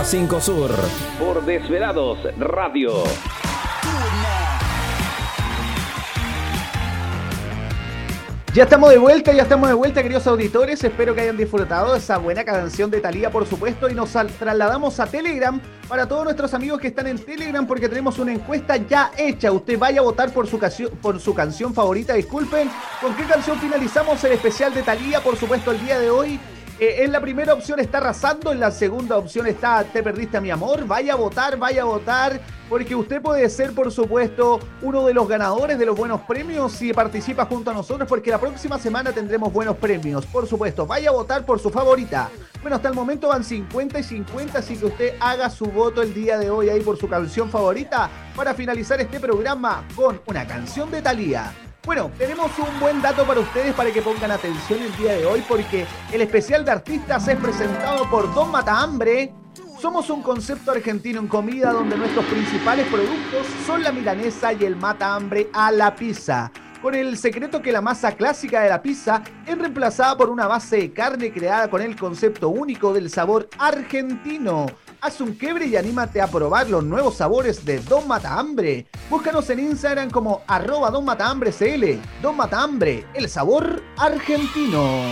5 0.08 0.40
Sur 0.40 0.72
por 1.20 1.44
Desvelados 1.44 2.20
Radio. 2.38 3.04
Ya 8.54 8.64
estamos 8.64 8.90
de 8.90 8.98
vuelta, 9.00 9.34
ya 9.34 9.42
estamos 9.42 9.68
de 9.68 9.76
vuelta, 9.76 10.02
queridos 10.02 10.26
auditores. 10.26 10.82
Espero 10.82 11.14
que 11.14 11.20
hayan 11.20 11.36
disfrutado 11.36 11.92
de 11.92 12.00
esa 12.00 12.20
buena 12.20 12.46
canción 12.46 12.90
de 12.90 13.02
Talía, 13.02 13.30
por 13.32 13.46
supuesto. 13.46 13.90
Y 13.90 13.96
nos 13.96 14.14
trasladamos 14.14 14.98
a 15.02 15.08
Telegram 15.08 15.60
para 15.90 16.08
todos 16.08 16.24
nuestros 16.24 16.54
amigos 16.54 16.80
que 16.80 16.88
están 16.88 17.08
en 17.08 17.20
Telegram, 17.20 17.68
porque 17.68 17.90
tenemos 17.90 18.18
una 18.18 18.32
encuesta 18.32 18.78
ya 18.78 19.12
hecha. 19.18 19.52
Usted 19.52 19.78
vaya 19.78 20.00
a 20.00 20.04
votar 20.04 20.32
por 20.32 20.48
su, 20.48 20.58
por 21.02 21.20
su 21.20 21.36
canción 21.36 21.74
favorita. 21.74 22.14
Disculpen, 22.14 22.70
¿con 23.02 23.14
qué 23.18 23.26
canción 23.26 23.60
finalizamos 23.60 24.24
el 24.24 24.32
especial 24.32 24.74
de 24.74 24.84
Talía? 24.84 25.20
Por 25.20 25.36
supuesto, 25.36 25.72
el 25.72 25.82
día 25.82 26.00
de 26.00 26.10
hoy. 26.10 26.40
Eh, 26.80 27.04
en 27.04 27.12
la 27.12 27.20
primera 27.20 27.56
opción 27.56 27.80
está 27.80 27.98
arrasando, 27.98 28.52
en 28.52 28.60
la 28.60 28.70
segunda 28.70 29.18
opción 29.18 29.48
está 29.48 29.84
Te 29.84 30.04
perdiste 30.04 30.38
a 30.38 30.42
mi 30.42 30.52
amor. 30.52 30.86
Vaya 30.86 31.14
a 31.14 31.16
votar, 31.16 31.58
vaya 31.58 31.82
a 31.82 31.86
votar, 31.86 32.40
porque 32.70 32.96
usted 32.96 33.20
puede 33.20 33.50
ser, 33.50 33.74
por 33.74 33.92
supuesto, 33.92 34.60
uno 34.84 35.06
de 35.06 35.14
los 35.14 35.28
ganadores 35.28 35.80
de 35.80 35.88
los 35.88 35.98
buenos 35.98 36.22
premios 36.22 36.74
si 36.74 36.94
participa 36.94 37.46
junto 37.46 37.72
a 37.72 37.74
nosotros, 37.74 38.08
porque 38.08 38.30
la 38.30 38.40
próxima 38.40 38.78
semana 38.78 39.12
tendremos 39.12 39.52
buenos 39.52 39.78
premios. 39.78 40.26
Por 40.28 40.46
supuesto, 40.46 40.86
vaya 40.86 41.10
a 41.10 41.14
votar 41.14 41.46
por 41.46 41.60
su 41.60 41.72
favorita. 41.72 42.30
Bueno, 42.62 42.76
hasta 42.76 42.90
el 42.90 42.94
momento 42.94 43.30
van 43.30 43.44
50 43.44 44.00
y 44.00 44.04
50, 44.04 44.60
así 44.60 44.78
que 44.78 44.86
usted 44.86 45.14
haga 45.20 45.50
su 45.50 45.66
voto 45.66 46.04
el 46.04 46.14
día 46.14 46.38
de 46.38 46.52
hoy 46.52 46.70
ahí 46.70 46.82
por 46.82 46.98
su 46.98 47.08
canción 47.08 47.50
favorita 47.50 48.10
para 48.36 48.54
finalizar 48.54 49.02
este 49.02 49.20
programa 49.20 49.84
con 49.96 50.22
una 50.28 50.46
canción 50.46 50.92
de 50.92 51.02
Thalía. 51.02 51.67
Bueno, 51.88 52.12
tenemos 52.18 52.52
un 52.60 52.82
buen 52.82 53.02
dato 53.02 53.26
para 53.26 53.40
ustedes 53.40 53.74
para 53.74 53.90
que 53.94 54.02
pongan 54.02 54.30
atención 54.30 54.82
el 54.82 54.94
día 54.98 55.14
de 55.14 55.26
hoy 55.26 55.42
porque 55.48 55.86
el 56.12 56.20
especial 56.20 56.66
de 56.66 56.72
artistas 56.72 57.26
es 57.30 57.38
presentado 57.38 58.10
por 58.10 58.34
Don 58.34 58.52
Matahambre. 58.52 59.34
Somos 59.80 60.10
un 60.10 60.22
concepto 60.22 60.72
argentino 60.72 61.22
en 61.22 61.30
comida 61.30 61.72
donde 61.72 61.96
nuestros 61.96 62.26
principales 62.26 62.86
productos 62.88 63.48
son 63.66 63.84
la 63.84 63.94
milanesa 63.94 64.52
y 64.52 64.66
el 64.66 64.76
matahambre 64.76 65.50
a 65.54 65.72
la 65.72 65.96
pizza. 65.96 66.52
Con 66.82 66.94
el 66.94 67.18
secreto 67.18 67.62
que 67.62 67.72
la 67.72 67.80
masa 67.80 68.12
clásica 68.12 68.60
de 68.60 68.70
la 68.70 68.82
pizza 68.82 69.24
es 69.46 69.58
reemplazada 69.58 70.18
por 70.18 70.30
una 70.30 70.46
base 70.46 70.76
de 70.76 70.92
carne 70.92 71.32
creada 71.32 71.70
con 71.70 71.82
el 71.82 71.96
concepto 71.96 72.50
único 72.50 72.92
del 72.92 73.10
sabor 73.10 73.48
argentino. 73.58 74.66
Haz 75.00 75.22
un 75.22 75.34
quiebre 75.34 75.68
y 75.68 75.76
anímate 75.76 76.20
a 76.20 76.28
probar 76.28 76.68
los 76.70 76.84
nuevos 76.84 77.18
sabores 77.18 77.64
de 77.64 77.80
Don 77.82 78.08
Matahambre. 78.08 78.88
Búscanos 79.12 79.48
en 79.52 79.60
Instagram 79.60 80.10
como 80.10 80.42
arroba 80.48 80.90
Don 80.90 81.06
Matahambre 81.06 81.52
CL. 81.52 82.02
Don 82.20 82.36
Matahambre, 82.36 83.06
el 83.14 83.30
sabor 83.30 83.84
argentino. 83.96 85.04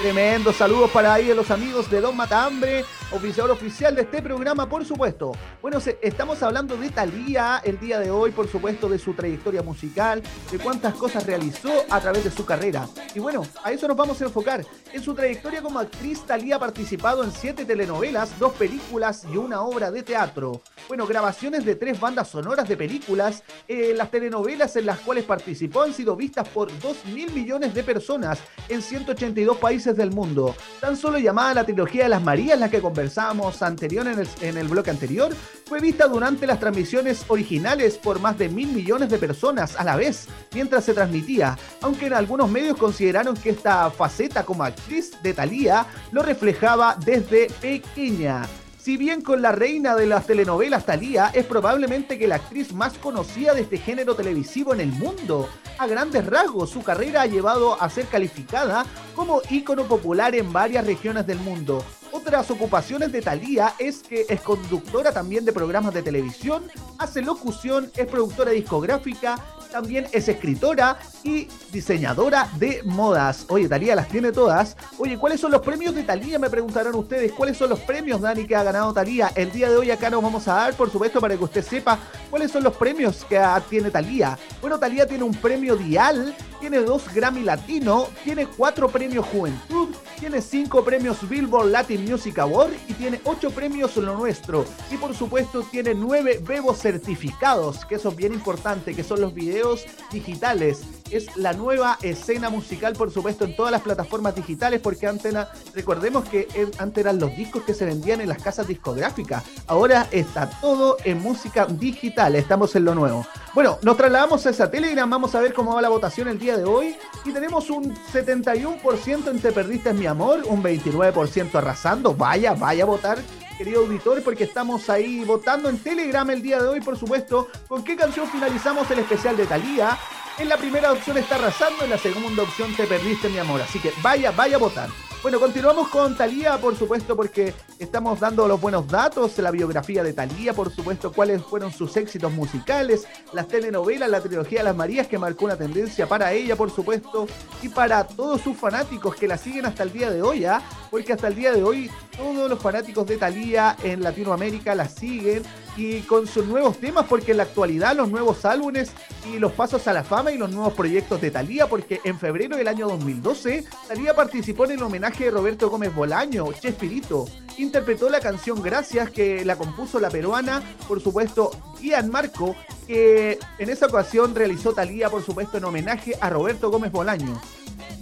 Tremendo 0.00 0.52
saludos 0.52 0.90
para 0.90 1.14
ahí 1.14 1.26
de 1.26 1.34
los 1.36 1.50
amigos 1.52 1.88
de 1.88 2.00
Don 2.00 2.16
Matahambre, 2.16 2.84
oficial 3.10 3.50
oficial 3.50 3.94
de 3.94 4.02
este 4.02 4.20
programa, 4.20 4.68
por 4.68 4.84
supuesto. 4.84 5.32
Bueno, 5.62 5.78
estamos 6.02 6.42
hablando 6.42 6.76
de 6.76 6.90
Thalía 6.90 7.62
el 7.64 7.78
día 7.78 7.98
de 7.98 8.10
hoy, 8.10 8.32
por 8.32 8.48
supuesto, 8.48 8.88
de 8.88 8.98
su 8.98 9.14
trayectoria 9.14 9.62
musical, 9.62 10.22
de 10.50 10.58
cuántas 10.58 10.94
cosas 10.94 11.24
realizó 11.24 11.70
a 11.88 12.00
través 12.00 12.24
de 12.24 12.30
su 12.30 12.44
carrera. 12.44 12.86
Y 13.14 13.18
bueno, 13.18 13.46
a 13.64 13.72
eso 13.72 13.88
nos 13.88 13.96
vamos 13.96 14.20
a 14.20 14.24
enfocar. 14.26 14.64
En 14.92 15.02
su 15.02 15.14
trayectoria 15.14 15.62
como 15.62 15.78
actriz, 15.78 16.20
Thalía 16.26 16.56
ha 16.56 16.58
participado 16.58 17.24
en 17.24 17.32
siete 17.32 17.64
telenovelas, 17.64 18.38
dos 18.38 18.52
películas 18.52 19.24
y 19.32 19.36
una 19.36 19.62
obra 19.62 19.90
de 19.90 20.02
teatro. 20.02 20.60
Bueno, 20.86 21.06
grabaciones 21.06 21.64
de 21.64 21.76
tres 21.76 21.98
bandas 21.98 22.28
sonoras 22.28 22.68
de 22.68 22.76
películas. 22.76 23.42
Eh, 23.66 23.94
las 23.96 24.10
telenovelas 24.10 24.76
en 24.76 24.86
las 24.86 24.98
cuales 25.00 25.24
participó 25.24 25.82
han 25.82 25.94
sido 25.94 26.16
vistas 26.16 26.48
por 26.48 26.68
2 26.80 27.06
mil 27.06 27.32
millones 27.32 27.74
de 27.74 27.82
personas 27.82 28.38
en 28.68 28.82
182 28.82 29.56
países 29.56 29.96
del 29.96 30.10
mundo. 30.10 30.54
Tan 30.80 30.96
solo 30.96 31.18
llamada 31.18 31.54
la 31.54 31.64
trilogía 31.64 32.04
de 32.04 32.08
las 32.10 32.22
Marías, 32.22 32.58
la 32.58 32.70
que 32.70 32.80
conversábamos 32.98 33.62
anterior 33.62 34.08
en 34.08 34.18
el, 34.18 34.28
en 34.40 34.56
el 34.56 34.66
bloque 34.66 34.90
anterior, 34.90 35.32
fue 35.66 35.78
vista 35.78 36.08
durante 36.08 36.48
las 36.48 36.58
transmisiones 36.58 37.24
originales 37.28 37.96
por 37.96 38.18
más 38.18 38.36
de 38.36 38.48
mil 38.48 38.72
millones 38.72 39.08
de 39.08 39.18
personas 39.18 39.76
a 39.76 39.84
la 39.84 39.94
vez 39.94 40.26
mientras 40.52 40.84
se 40.84 40.94
transmitía, 40.94 41.56
aunque 41.80 42.06
en 42.06 42.14
algunos 42.14 42.50
medios 42.50 42.76
consideraron 42.76 43.36
que 43.36 43.50
esta 43.50 43.88
faceta 43.92 44.42
como 44.42 44.64
actriz 44.64 45.12
de 45.22 45.32
Thalía 45.32 45.86
lo 46.10 46.22
reflejaba 46.24 46.96
desde 46.98 47.46
pequeña. 47.60 48.48
Si 48.80 48.96
bien 48.96 49.22
con 49.22 49.42
la 49.42 49.52
reina 49.52 49.94
de 49.94 50.06
las 50.06 50.26
telenovelas 50.26 50.84
Thalía 50.84 51.30
es 51.32 51.46
probablemente 51.46 52.18
que 52.18 52.26
la 52.26 52.36
actriz 52.36 52.72
más 52.72 52.98
conocida 52.98 53.54
de 53.54 53.60
este 53.60 53.78
género 53.78 54.16
televisivo 54.16 54.74
en 54.74 54.80
el 54.80 54.90
mundo, 54.90 55.48
a 55.78 55.86
grandes 55.86 56.26
rasgos 56.26 56.70
su 56.70 56.82
carrera 56.82 57.22
ha 57.22 57.26
llevado 57.26 57.80
a 57.80 57.88
ser 57.90 58.06
calificada 58.06 58.84
como 59.14 59.40
ícono 59.50 59.84
popular 59.84 60.34
en 60.34 60.52
varias 60.52 60.84
regiones 60.84 61.28
del 61.28 61.38
mundo. 61.38 61.84
Otras 62.28 62.50
ocupaciones 62.50 63.10
de 63.10 63.22
Thalía 63.22 63.72
es 63.78 64.00
que 64.00 64.26
es 64.28 64.42
conductora 64.42 65.12
también 65.12 65.46
de 65.46 65.52
programas 65.54 65.94
de 65.94 66.02
televisión, 66.02 66.62
hace 66.98 67.22
locución, 67.22 67.90
es 67.96 68.06
productora 68.06 68.50
discográfica, 68.50 69.42
también 69.72 70.06
es 70.12 70.28
escritora 70.28 70.98
y 71.24 71.48
diseñadora 71.72 72.50
de 72.58 72.82
modas. 72.84 73.46
Oye, 73.48 73.66
Talía 73.66 73.94
las 73.94 74.08
tiene 74.08 74.30
todas. 74.30 74.76
Oye, 74.98 75.16
¿cuáles 75.16 75.40
son 75.40 75.52
los 75.52 75.62
premios 75.62 75.94
de 75.94 76.02
Talía? 76.02 76.38
Me 76.38 76.50
preguntarán 76.50 76.94
ustedes. 76.94 77.32
¿Cuáles 77.32 77.56
son 77.56 77.70
los 77.70 77.80
premios, 77.80 78.20
Dani, 78.20 78.46
que 78.46 78.56
ha 78.56 78.62
ganado 78.62 78.92
Talía? 78.92 79.32
El 79.34 79.50
día 79.50 79.70
de 79.70 79.78
hoy 79.78 79.90
acá 79.90 80.10
nos 80.10 80.22
vamos 80.22 80.46
a 80.48 80.54
dar, 80.54 80.74
por 80.74 80.90
supuesto, 80.90 81.20
para 81.20 81.34
que 81.34 81.44
usted 81.44 81.64
sepa 81.64 81.98
cuáles 82.28 82.50
son 82.50 82.62
los 82.62 82.76
premios 82.76 83.24
que 83.24 83.40
tiene 83.70 83.90
Talía. 83.90 84.38
Bueno, 84.60 84.78
Talía 84.78 85.06
tiene 85.06 85.24
un 85.24 85.34
premio 85.34 85.76
Dial, 85.76 86.34
tiene 86.60 86.78
dos 86.78 87.12
Grammy 87.12 87.42
Latino, 87.42 88.08
tiene 88.24 88.46
cuatro 88.46 88.88
premios 88.88 89.26
Juventud, 89.26 89.88
tiene 90.18 90.42
5 90.42 90.84
premios 90.84 91.28
Billboard 91.28 91.70
Latin 91.70 92.04
Music 92.04 92.38
Award 92.38 92.72
y 92.88 92.94
tiene 92.94 93.20
8 93.24 93.50
premios 93.50 93.96
Lo 93.96 94.16
Nuestro. 94.16 94.64
Y 94.90 94.96
por 94.96 95.14
supuesto 95.14 95.62
tiene 95.62 95.94
9 95.94 96.40
bebos 96.46 96.78
certificados, 96.78 97.84
que 97.84 97.96
eso 97.96 98.08
es 98.08 98.16
bien 98.16 98.32
importante, 98.32 98.94
que 98.94 99.04
son 99.04 99.20
los 99.20 99.32
videos 99.32 99.84
digitales. 100.10 100.82
Es 101.10 101.36
la 101.36 101.52
nueva 101.52 101.98
escena 102.02 102.50
musical, 102.50 102.92
por 102.92 103.10
supuesto, 103.10 103.44
en 103.44 103.56
todas 103.56 103.72
las 103.72 103.82
plataformas 103.82 104.34
digitales, 104.34 104.80
porque 104.80 105.06
antes, 105.06 105.34
recordemos 105.74 106.28
que 106.28 106.48
antes 106.78 107.02
eran 107.02 107.18
los 107.18 107.34
discos 107.36 107.62
que 107.62 107.74
se 107.74 107.84
vendían 107.86 108.20
en 108.20 108.28
las 108.28 108.42
casas 108.42 108.66
discográficas. 108.66 109.44
Ahora 109.66 110.06
está 110.10 110.50
todo 110.60 110.96
en 111.04 111.20
música 111.20 111.66
digital, 111.66 112.36
estamos 112.36 112.76
en 112.76 112.84
lo 112.84 112.94
nuevo. 112.94 113.26
Bueno, 113.54 113.78
nos 113.82 113.96
trasladamos 113.96 114.46
a 114.46 114.50
esa 114.50 114.70
Telegram, 114.70 115.08
vamos 115.08 115.34
a 115.34 115.40
ver 115.40 115.54
cómo 115.54 115.74
va 115.74 115.82
la 115.82 115.88
votación 115.88 116.28
el 116.28 116.38
día 116.38 116.56
de 116.56 116.64
hoy. 116.64 116.96
Y 117.24 117.32
tenemos 117.32 117.70
un 117.70 117.94
71% 118.12 119.30
en 119.30 119.40
Te 119.40 119.52
Perdiste 119.52 119.92
Mi 119.92 120.06
Amor, 120.06 120.42
un 120.46 120.62
29% 120.62 121.54
arrasando. 121.54 122.14
Vaya, 122.14 122.54
vaya 122.54 122.84
a 122.84 122.86
votar, 122.86 123.18
querido 123.56 123.80
auditor, 123.80 124.22
porque 124.22 124.44
estamos 124.44 124.88
ahí 124.90 125.24
votando 125.24 125.68
en 125.68 125.78
Telegram 125.78 126.28
el 126.30 126.42
día 126.42 126.62
de 126.62 126.68
hoy, 126.68 126.80
por 126.80 126.98
supuesto. 126.98 127.48
¿Con 127.66 127.82
qué 127.82 127.96
canción 127.96 128.28
finalizamos 128.28 128.90
el 128.90 129.00
especial 129.00 129.36
de 129.36 129.46
Thalía? 129.46 129.98
En 130.38 130.48
la 130.48 130.56
primera 130.56 130.92
opción 130.92 131.18
está 131.18 131.34
arrasando, 131.34 131.82
en 131.82 131.90
la 131.90 131.98
segunda 131.98 132.44
opción 132.44 132.72
Te 132.76 132.86
Perdiste 132.86 133.28
Mi 133.28 133.38
Amor. 133.38 133.60
Así 133.60 133.80
que 133.80 133.92
vaya, 134.00 134.30
vaya 134.30 134.54
a 134.54 134.60
votar. 134.60 134.88
Bueno, 135.20 135.40
continuamos 135.40 135.88
con 135.88 136.16
Talía, 136.16 136.58
por 136.58 136.76
supuesto, 136.76 137.16
porque 137.16 137.52
estamos 137.78 138.18
dando 138.18 138.48
los 138.48 138.60
buenos 138.60 138.88
datos, 138.88 139.38
la 139.38 139.50
biografía 139.50 140.02
de 140.02 140.12
Talía, 140.12 140.52
por 140.52 140.74
supuesto, 140.74 141.12
cuáles 141.12 141.42
fueron 141.42 141.72
sus 141.72 141.96
éxitos 141.96 142.32
musicales, 142.32 143.06
las 143.32 143.46
telenovelas, 143.48 144.10
la 144.10 144.20
trilogía 144.20 144.60
de 144.60 144.64
las 144.64 144.76
Marías 144.76 145.06
que 145.06 145.18
marcó 145.18 145.44
una 145.44 145.56
tendencia 145.56 146.08
para 146.08 146.32
ella, 146.32 146.56
por 146.56 146.70
supuesto, 146.70 147.26
y 147.62 147.68
para 147.68 148.04
todos 148.04 148.40
sus 148.40 148.56
fanáticos 148.56 149.14
que 149.14 149.28
la 149.28 149.38
siguen 149.38 149.66
hasta 149.66 149.84
el 149.84 149.92
día 149.92 150.10
de 150.10 150.22
hoy, 150.22 150.44
¿ah? 150.44 150.62
porque 150.90 151.12
hasta 151.12 151.28
el 151.28 151.36
día 151.36 151.52
de 151.52 151.62
hoy 151.62 151.90
todos 152.16 152.50
los 152.50 152.58
fanáticos 152.58 153.06
de 153.06 153.16
Talía 153.16 153.76
en 153.82 154.02
Latinoamérica 154.02 154.74
la 154.74 154.88
siguen 154.88 155.42
y 155.76 156.00
con 156.00 156.26
sus 156.26 156.46
nuevos 156.46 156.78
temas, 156.78 157.06
porque 157.06 157.30
en 157.30 157.36
la 157.36 157.44
actualidad 157.44 157.94
los 157.94 158.10
nuevos 158.10 158.44
álbumes 158.44 158.90
y 159.32 159.38
los 159.38 159.52
pasos 159.52 159.86
a 159.86 159.92
la 159.92 160.02
fama 160.02 160.32
y 160.32 160.38
los 160.38 160.50
nuevos 160.50 160.72
proyectos 160.72 161.20
de 161.20 161.30
Talía, 161.30 161.68
porque 161.68 162.00
en 162.04 162.18
febrero 162.18 162.56
del 162.56 162.66
año 162.66 162.88
2012 162.88 163.64
Talía 163.86 164.14
participó 164.14 164.64
en 164.64 164.72
el 164.72 164.82
homenaje 164.82 165.24
de 165.24 165.30
Roberto 165.30 165.70
Gómez 165.70 165.94
Bolaño, 165.94 166.52
Chespirito. 166.52 167.26
Interpretó 167.58 168.08
la 168.08 168.20
canción 168.20 168.62
Gracias, 168.62 169.10
que 169.10 169.44
la 169.44 169.56
compuso 169.56 169.98
la 169.98 170.10
peruana, 170.10 170.62
por 170.86 171.02
supuesto, 171.02 171.50
Ian 171.80 172.08
Marco, 172.10 172.54
que 172.86 173.38
en 173.58 173.68
esa 173.68 173.86
ocasión 173.86 174.34
realizó 174.34 174.72
Talía, 174.72 175.10
por 175.10 175.24
supuesto, 175.24 175.58
en 175.58 175.64
homenaje 175.64 176.14
a 176.20 176.30
Roberto 176.30 176.70
Gómez 176.70 176.92
Bolaño. 176.92 177.40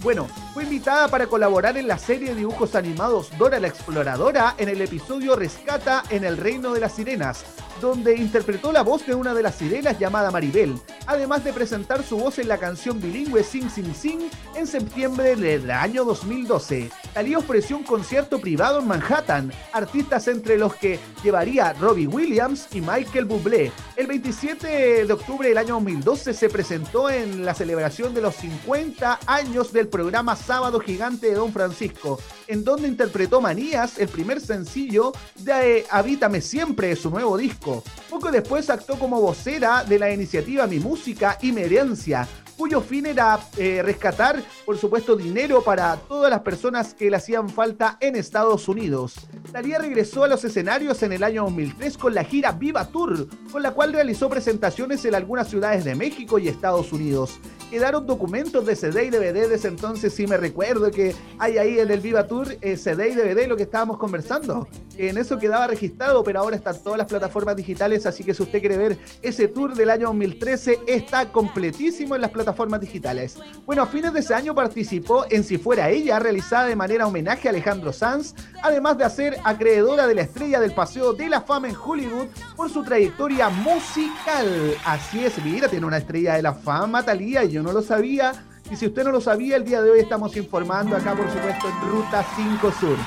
Bueno, 0.01 0.27
fue 0.53 0.63
invitada 0.63 1.07
para 1.07 1.25
colaborar 1.25 1.75
en 1.75 1.87
la 1.87 1.97
serie 1.97 2.29
de 2.29 2.35
dibujos 2.35 2.75
animados 2.75 3.35
Dora 3.37 3.59
la 3.59 3.67
Exploradora 3.67 4.53
en 4.59 4.69
el 4.69 4.79
episodio 4.81 5.35
Rescata 5.35 6.03
en 6.11 6.23
el 6.23 6.37
Reino 6.37 6.73
de 6.73 6.79
las 6.79 6.93
Sirenas, 6.93 7.43
donde 7.81 8.15
interpretó 8.15 8.71
la 8.71 8.81
voz 8.81 9.05
de 9.05 9.15
una 9.15 9.33
de 9.33 9.43
las 9.43 9.55
sirenas 9.55 9.99
llamada 9.99 10.31
Maribel, 10.31 10.79
además 11.05 11.43
de 11.43 11.53
presentar 11.53 12.03
su 12.03 12.17
voz 12.17 12.39
en 12.39 12.47
la 12.47 12.57
canción 12.57 13.01
bilingüe 13.01 13.43
Sing 13.43 13.69
Sing 13.69 13.93
Sing 13.93 14.19
en 14.55 14.67
septiembre 14.67 15.35
del 15.35 15.69
año 15.71 16.03
2012. 16.05 16.89
Talía 17.13 17.37
ofreció 17.37 17.77
un 17.77 17.83
concierto 17.83 18.39
privado 18.39 18.79
en 18.79 18.87
Manhattan, 18.87 19.51
artistas 19.73 20.27
entre 20.27 20.57
los 20.57 20.75
que 20.75 20.99
llevaría 21.23 21.73
Robbie 21.73 22.07
Williams 22.07 22.67
y 22.73 22.81
Michael 22.81 23.25
Bublé. 23.25 23.71
El 23.95 24.07
27 24.07 25.05
de 25.05 25.13
octubre 25.13 25.49
del 25.49 25.57
año 25.57 25.75
2012 25.75 26.33
se 26.33 26.49
presentó 26.49 27.09
en 27.09 27.45
la 27.45 27.53
celebración 27.53 28.13
de 28.13 28.21
los 28.21 28.35
50 28.35 29.19
años 29.25 29.73
del 29.73 29.87
programa 29.87 30.35
Sábado 30.35 30.79
Gigante 30.79 31.27
de 31.27 31.35
Don 31.35 31.51
Francisco, 31.51 32.19
en 32.47 32.63
donde 32.63 32.87
interpretó 32.87 33.41
Manías, 33.41 33.97
el 33.99 34.07
primer 34.07 34.41
sencillo 34.41 35.11
de 35.35 35.79
eh, 35.79 35.85
Habítame 35.89 36.41
Siempre, 36.41 36.95
su 36.95 37.09
nuevo 37.09 37.37
disco. 37.37 37.83
Poco 38.09 38.31
después 38.31 38.69
actuó 38.69 38.97
como 38.97 39.21
vocera 39.21 39.83
de 39.83 39.99
la 39.99 40.11
iniciativa 40.11 40.67
Mi 40.67 40.79
Música 40.79 41.37
y 41.41 41.51
Mi 41.51 41.61
Herencia, 41.61 42.27
cuyo 42.57 42.81
fin 42.81 43.05
era 43.05 43.39
eh, 43.57 43.81
rescatar, 43.83 44.41
por 44.65 44.77
supuesto, 44.77 45.15
dinero 45.15 45.63
para 45.63 45.95
todas 45.95 46.31
las 46.31 46.41
personas 46.41 46.93
que 46.93 47.09
le 47.09 47.17
hacían 47.17 47.49
falta 47.49 47.97
en 47.99 48.15
Estados 48.15 48.67
Unidos. 48.67 49.15
Talía 49.51 49.77
regresó 49.77 50.23
a 50.23 50.27
los 50.27 50.43
escenarios 50.43 51.03
en 51.03 51.13
el 51.13 51.23
año 51.23 51.43
2003 51.43 51.97
con 51.97 52.15
la 52.15 52.23
gira 52.23 52.51
Viva 52.51 52.85
Tour, 52.87 53.27
con 53.51 53.61
la 53.61 53.71
cual 53.71 53.93
realizó 53.93 54.29
presentaciones 54.29 55.05
en 55.05 55.15
algunas 55.15 55.49
ciudades 55.49 55.85
de 55.85 55.95
México 55.95 56.39
y 56.39 56.47
Estados 56.47 56.91
Unidos. 56.91 57.39
Quedaron 57.69 58.07
documentos 58.07 58.65
de 58.65 58.77
CD 58.77 59.05
y 59.05 59.09
DVD 59.09 59.49
de 59.49 59.55
ese 59.55 59.67
entonces, 59.67 60.13
sí 60.13 60.25
me 60.25 60.37
recuerdo 60.37 60.89
que 60.89 61.13
hay 61.37 61.57
ahí 61.57 61.79
en 61.79 61.91
el 61.91 61.99
Viva 61.99 62.25
Tour 62.25 62.57
eh, 62.61 62.77
CD 62.77 63.09
y 63.09 63.15
DVD 63.15 63.45
lo 63.45 63.57
que 63.57 63.63
estábamos 63.63 63.97
conversando. 63.97 64.69
En 64.97 65.17
eso 65.17 65.37
quedaba 65.37 65.67
registrado, 65.67 66.23
pero 66.23 66.39
ahora 66.39 66.55
están 66.55 66.81
todas 66.81 66.97
las 66.97 67.07
plataformas 67.07 67.57
digitales, 67.57 68.05
así 68.05 68.23
que 68.23 68.33
si 68.33 68.41
usted 68.41 68.61
quiere 68.61 68.77
ver 68.77 68.97
ese 69.21 69.49
tour 69.49 69.75
del 69.75 69.89
año 69.89 70.07
2013, 70.07 70.79
está 70.87 71.31
completísimo 71.31 72.15
en 72.15 72.21
las 72.21 72.31
plataformas 72.31 72.79
digitales. 72.79 73.37
Bueno, 73.65 73.83
a 73.83 73.87
fines 73.87 74.13
de 74.13 74.21
ese 74.21 74.33
año 74.33 74.55
participó 74.55 75.25
en 75.29 75.43
Si 75.43 75.57
Fuera 75.57 75.89
Ella, 75.89 76.19
realizada 76.19 76.67
de 76.67 76.75
manera 76.75 77.05
homenaje 77.05 77.47
a 77.47 77.51
Alejandro 77.51 77.91
Sanz, 77.91 78.33
además 78.63 78.97
de 78.97 79.03
hacer 79.03 79.37
acreedora 79.43 80.07
de 80.07 80.15
la 80.15 80.21
estrella 80.21 80.59
del 80.59 80.73
Paseo 80.73 81.13
de 81.13 81.29
la 81.29 81.41
Fama 81.41 81.67
en 81.67 81.75
Hollywood 81.75 82.27
por 82.55 82.69
su 82.69 82.83
trayectoria 82.83 83.49
musical. 83.49 84.73
Así 84.85 85.25
es, 85.25 85.43
mira, 85.43 85.67
tiene 85.67 85.85
una 85.85 85.97
estrella 85.97 86.35
de 86.35 86.41
la 86.41 86.53
fama, 86.53 87.03
Talía, 87.03 87.43
y 87.43 87.56
yo 87.57 87.63
no 87.63 87.73
lo 87.73 87.81
sabía. 87.81 88.33
Y 88.69 88.75
si 88.75 88.85
usted 88.85 89.03
no 89.03 89.11
lo 89.11 89.19
sabía, 89.19 89.55
el 89.55 89.65
día 89.65 89.81
de 89.81 89.89
hoy 89.89 89.99
estamos 89.99 90.35
informando 90.37 90.95
acá, 90.95 91.15
por 91.15 91.27
supuesto, 91.31 91.67
en 91.67 91.89
Ruta 91.89 92.23
5 92.35 92.71
Sur. 92.79 92.97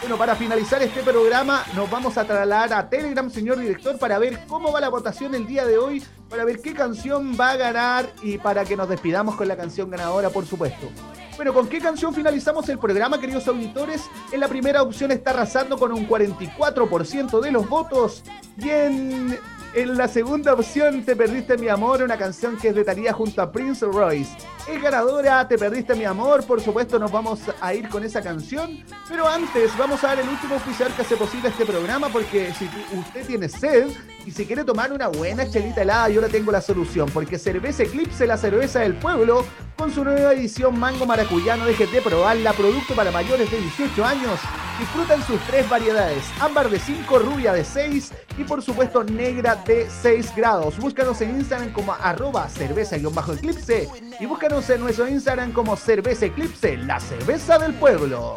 Bueno, 0.00 0.18
para 0.18 0.34
finalizar 0.34 0.82
este 0.82 1.00
programa, 1.02 1.64
nos 1.76 1.88
vamos 1.88 2.18
a 2.18 2.24
trasladar 2.24 2.72
a 2.72 2.90
Telegram, 2.90 3.30
señor 3.30 3.58
director, 3.58 3.96
para 3.98 4.18
ver 4.18 4.40
cómo 4.48 4.72
va 4.72 4.80
la 4.80 4.88
votación 4.88 5.34
el 5.34 5.46
día 5.46 5.64
de 5.64 5.78
hoy, 5.78 6.02
para 6.28 6.44
ver 6.44 6.60
qué 6.60 6.74
canción 6.74 7.36
va 7.40 7.52
a 7.52 7.56
ganar 7.56 8.12
y 8.20 8.36
para 8.36 8.64
que 8.64 8.76
nos 8.76 8.88
despidamos 8.88 9.36
con 9.36 9.46
la 9.46 9.56
canción 9.56 9.88
ganadora, 9.88 10.28
por 10.30 10.44
supuesto. 10.44 10.88
Bueno, 11.36 11.54
¿con 11.54 11.68
qué 11.68 11.78
canción 11.78 12.12
finalizamos 12.12 12.68
el 12.68 12.78
programa, 12.78 13.20
queridos 13.20 13.46
auditores? 13.46 14.02
En 14.32 14.40
la 14.40 14.48
primera 14.48 14.82
opción 14.82 15.12
está 15.12 15.30
arrasando 15.30 15.78
con 15.78 15.92
un 15.92 16.08
44% 16.08 17.40
de 17.40 17.52
los 17.52 17.68
votos. 17.68 18.24
Y 18.56 18.70
en, 18.70 19.38
en 19.74 19.96
la 19.96 20.06
segunda 20.08 20.54
opción, 20.54 21.04
Te 21.04 21.16
Perdiste 21.16 21.58
Mi 21.58 21.68
Amor, 21.68 22.02
una 22.02 22.16
canción 22.16 22.56
que 22.56 22.68
es 22.68 22.74
de 22.74 22.84
Talía 22.84 23.12
junto 23.12 23.42
a 23.42 23.50
Prince 23.50 23.84
Royce. 23.84 24.36
Es 24.68 24.80
ganadora, 24.80 25.46
Te 25.48 25.58
Perdiste 25.58 25.94
Mi 25.94 26.04
Amor, 26.04 26.44
por 26.46 26.60
supuesto 26.60 26.98
nos 26.98 27.10
vamos 27.10 27.40
a 27.60 27.74
ir 27.74 27.88
con 27.88 28.04
esa 28.04 28.22
canción. 28.22 28.84
Pero 29.08 29.26
antes, 29.26 29.76
vamos 29.76 30.02
a 30.04 30.08
dar 30.08 30.20
el 30.20 30.28
último 30.28 30.56
oficial 30.56 30.94
que 30.94 31.02
hace 31.02 31.16
posible 31.16 31.48
este 31.48 31.66
programa, 31.66 32.08
porque 32.08 32.52
si 32.54 32.68
usted 32.96 33.26
tiene 33.26 33.48
sed 33.48 33.88
y 34.24 34.30
si 34.30 34.46
quiere 34.46 34.64
tomar 34.64 34.92
una 34.92 35.08
buena 35.08 35.48
chelita 35.48 35.82
helada, 35.82 36.08
yo 36.08 36.20
le 36.20 36.28
tengo 36.28 36.52
la 36.52 36.60
solución, 36.60 37.10
porque 37.12 37.38
Cerveza 37.38 37.82
Eclipse, 37.82 38.26
la 38.26 38.36
cerveza 38.36 38.80
del 38.80 38.94
pueblo, 38.94 39.44
con 39.76 39.92
su 39.92 40.04
nueva 40.04 40.32
edición 40.32 40.78
Mango 40.78 41.04
Maracuyá, 41.04 41.56
no 41.56 41.66
dejes 41.66 41.90
de 41.90 42.00
probarla, 42.00 42.52
producto 42.52 42.94
para 42.94 43.10
mayores 43.10 43.50
de 43.50 43.58
18 43.58 44.04
años. 44.04 44.40
Disfrutan 44.78 45.24
sus 45.24 45.40
tres 45.46 45.68
variedades, 45.68 46.24
ámbar 46.40 46.68
de 46.68 46.80
5, 46.80 47.18
rubia 47.20 47.52
de 47.52 47.64
6 47.64 48.12
y 48.38 48.42
por 48.42 48.60
supuesto 48.60 49.04
negra 49.04 49.54
de 49.54 49.88
6 49.88 50.34
grados. 50.34 50.76
Búscanos 50.78 51.20
en 51.20 51.36
Instagram 51.36 51.72
como 51.72 51.92
arroba 51.92 52.48
cerveza-eclipse 52.48 53.88
y 54.18 54.26
búscanos 54.26 54.68
en 54.70 54.80
nuestro 54.80 55.06
Instagram 55.06 55.52
como 55.52 55.76
cerveza 55.76 56.26
eclipse, 56.26 56.76
la 56.76 56.98
cerveza 56.98 57.56
del 57.58 57.74
pueblo. 57.74 58.34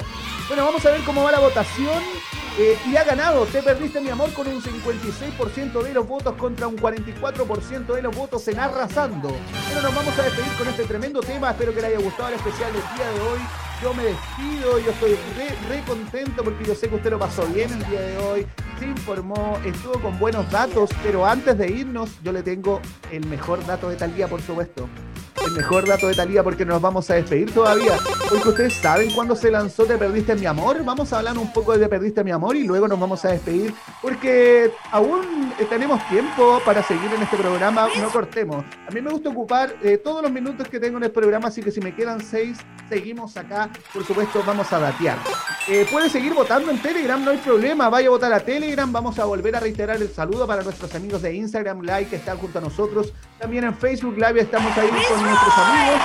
Bueno, 0.47 0.63
vamos 0.65 0.85
a 0.85 0.91
ver 0.91 1.01
cómo 1.05 1.23
va 1.23 1.31
la 1.31 1.39
votación. 1.39 2.03
Eh, 2.59 2.75
y 2.87 2.95
ha 2.95 3.03
ganado, 3.03 3.45
te 3.45 3.61
perdiste 3.61 4.01
mi 4.01 4.09
amor 4.09 4.33
con 4.33 4.47
un 4.47 4.61
56% 4.61 5.83
de 5.83 5.93
los 5.93 6.07
votos 6.07 6.33
contra 6.37 6.67
un 6.67 6.75
44% 6.75 7.93
de 7.93 8.01
los 8.01 8.15
votos 8.15 8.47
en 8.47 8.59
Arrasando. 8.59 9.31
Pero 9.69 9.81
nos 9.81 9.93
vamos 9.93 10.17
a 10.17 10.23
despedir 10.23 10.51
con 10.53 10.67
este 10.67 10.85
tremendo 10.85 11.19
tema. 11.19 11.51
Espero 11.51 11.73
que 11.73 11.81
le 11.81 11.87
haya 11.87 11.99
gustado 11.99 12.29
el 12.29 12.35
especial 12.35 12.73
del 12.73 12.81
día 12.95 13.11
de 13.11 13.19
hoy. 13.21 13.39
Yo 13.81 13.93
me 13.93 14.03
despido, 14.05 14.79
yo 14.79 14.91
estoy 14.91 15.17
re, 15.69 15.83
contento 15.85 16.43
porque 16.43 16.65
yo 16.65 16.73
sé 16.73 16.89
que 16.89 16.95
usted 16.95 17.11
lo 17.11 17.19
pasó 17.19 17.45
bien 17.45 17.71
el 17.71 17.85
día 17.87 18.01
de 18.01 18.17
hoy. 18.17 18.47
Se 18.79 18.87
informó, 18.87 19.59
estuvo 19.63 19.99
con 20.01 20.17
buenos 20.17 20.49
datos, 20.51 20.89
pero 21.03 21.25
antes 21.25 21.57
de 21.57 21.67
irnos, 21.69 22.09
yo 22.23 22.31
le 22.31 22.41
tengo 22.41 22.81
el 23.11 23.25
mejor 23.27 23.63
dato 23.67 23.89
de 23.89 23.95
tal 23.95 24.15
día, 24.15 24.27
por 24.27 24.41
supuesto 24.41 24.89
el 25.47 25.53
mejor 25.53 25.87
dato 25.87 26.07
de 26.07 26.15
Talía 26.15 26.43
porque 26.43 26.65
nos 26.65 26.81
vamos 26.81 27.09
a 27.09 27.15
despedir 27.15 27.51
todavía. 27.51 27.97
Porque 28.29 28.49
ustedes 28.49 28.73
saben 28.73 29.11
cuándo 29.11 29.35
se 29.35 29.49
lanzó 29.49 29.85
Te 29.85 29.97
Perdiste 29.97 30.35
Mi 30.35 30.45
Amor. 30.45 30.83
Vamos 30.83 31.13
a 31.13 31.19
hablar 31.19 31.37
un 31.37 31.51
poco 31.53 31.73
de 31.73 31.79
Te 31.79 31.89
Perdiste 31.89 32.23
Mi 32.23 32.31
Amor 32.31 32.55
y 32.55 32.63
luego 32.63 32.87
nos 32.87 32.99
vamos 32.99 33.23
a 33.25 33.29
despedir 33.29 33.73
porque 34.01 34.71
aún 34.91 35.53
tenemos 35.69 36.05
tiempo 36.09 36.61
para 36.65 36.83
seguir 36.83 37.11
en 37.13 37.21
este 37.21 37.37
programa. 37.37 37.87
No 37.99 38.09
cortemos. 38.09 38.65
A 38.87 38.91
mí 38.91 39.01
me 39.01 39.11
gusta 39.11 39.29
ocupar 39.29 39.73
eh, 39.81 39.97
todos 39.97 40.21
los 40.21 40.31
minutos 40.31 40.67
que 40.67 40.79
tengo 40.79 40.97
en 40.97 41.05
el 41.05 41.11
programa, 41.11 41.47
así 41.47 41.61
que 41.61 41.71
si 41.71 41.79
me 41.79 41.95
quedan 41.95 42.21
seis, 42.21 42.57
seguimos 42.89 43.37
acá. 43.37 43.66
Por 43.93 44.05
supuesto, 44.05 44.43
vamos 44.45 44.71
a 44.71 44.79
datear. 44.79 45.17
Eh, 45.67 45.85
puede 45.91 46.09
seguir 46.09 46.33
votando 46.33 46.71
en 46.71 46.81
Telegram, 46.81 47.23
no 47.23 47.31
hay 47.31 47.37
problema. 47.37 47.89
Vaya 47.89 48.07
a 48.07 48.11
votar 48.11 48.33
a 48.33 48.39
Telegram. 48.39 48.91
Vamos 48.91 49.19
a 49.19 49.25
volver 49.25 49.55
a 49.55 49.59
reiterar 49.59 49.97
el 50.01 50.09
saludo 50.09 50.47
para 50.47 50.63
nuestros 50.63 50.93
amigos 50.95 51.21
de 51.21 51.35
Instagram 51.35 51.81
Live 51.81 52.07
que 52.07 52.15
están 52.17 52.37
junto 52.37 52.59
a 52.59 52.61
nosotros. 52.61 53.13
También 53.39 53.63
en 53.65 53.75
Facebook 53.75 54.15
Live 54.15 54.41
estamos 54.41 54.77
ahí 54.77 54.87
con 54.87 55.21
nuestros 55.23 55.57
amigos. 55.57 56.01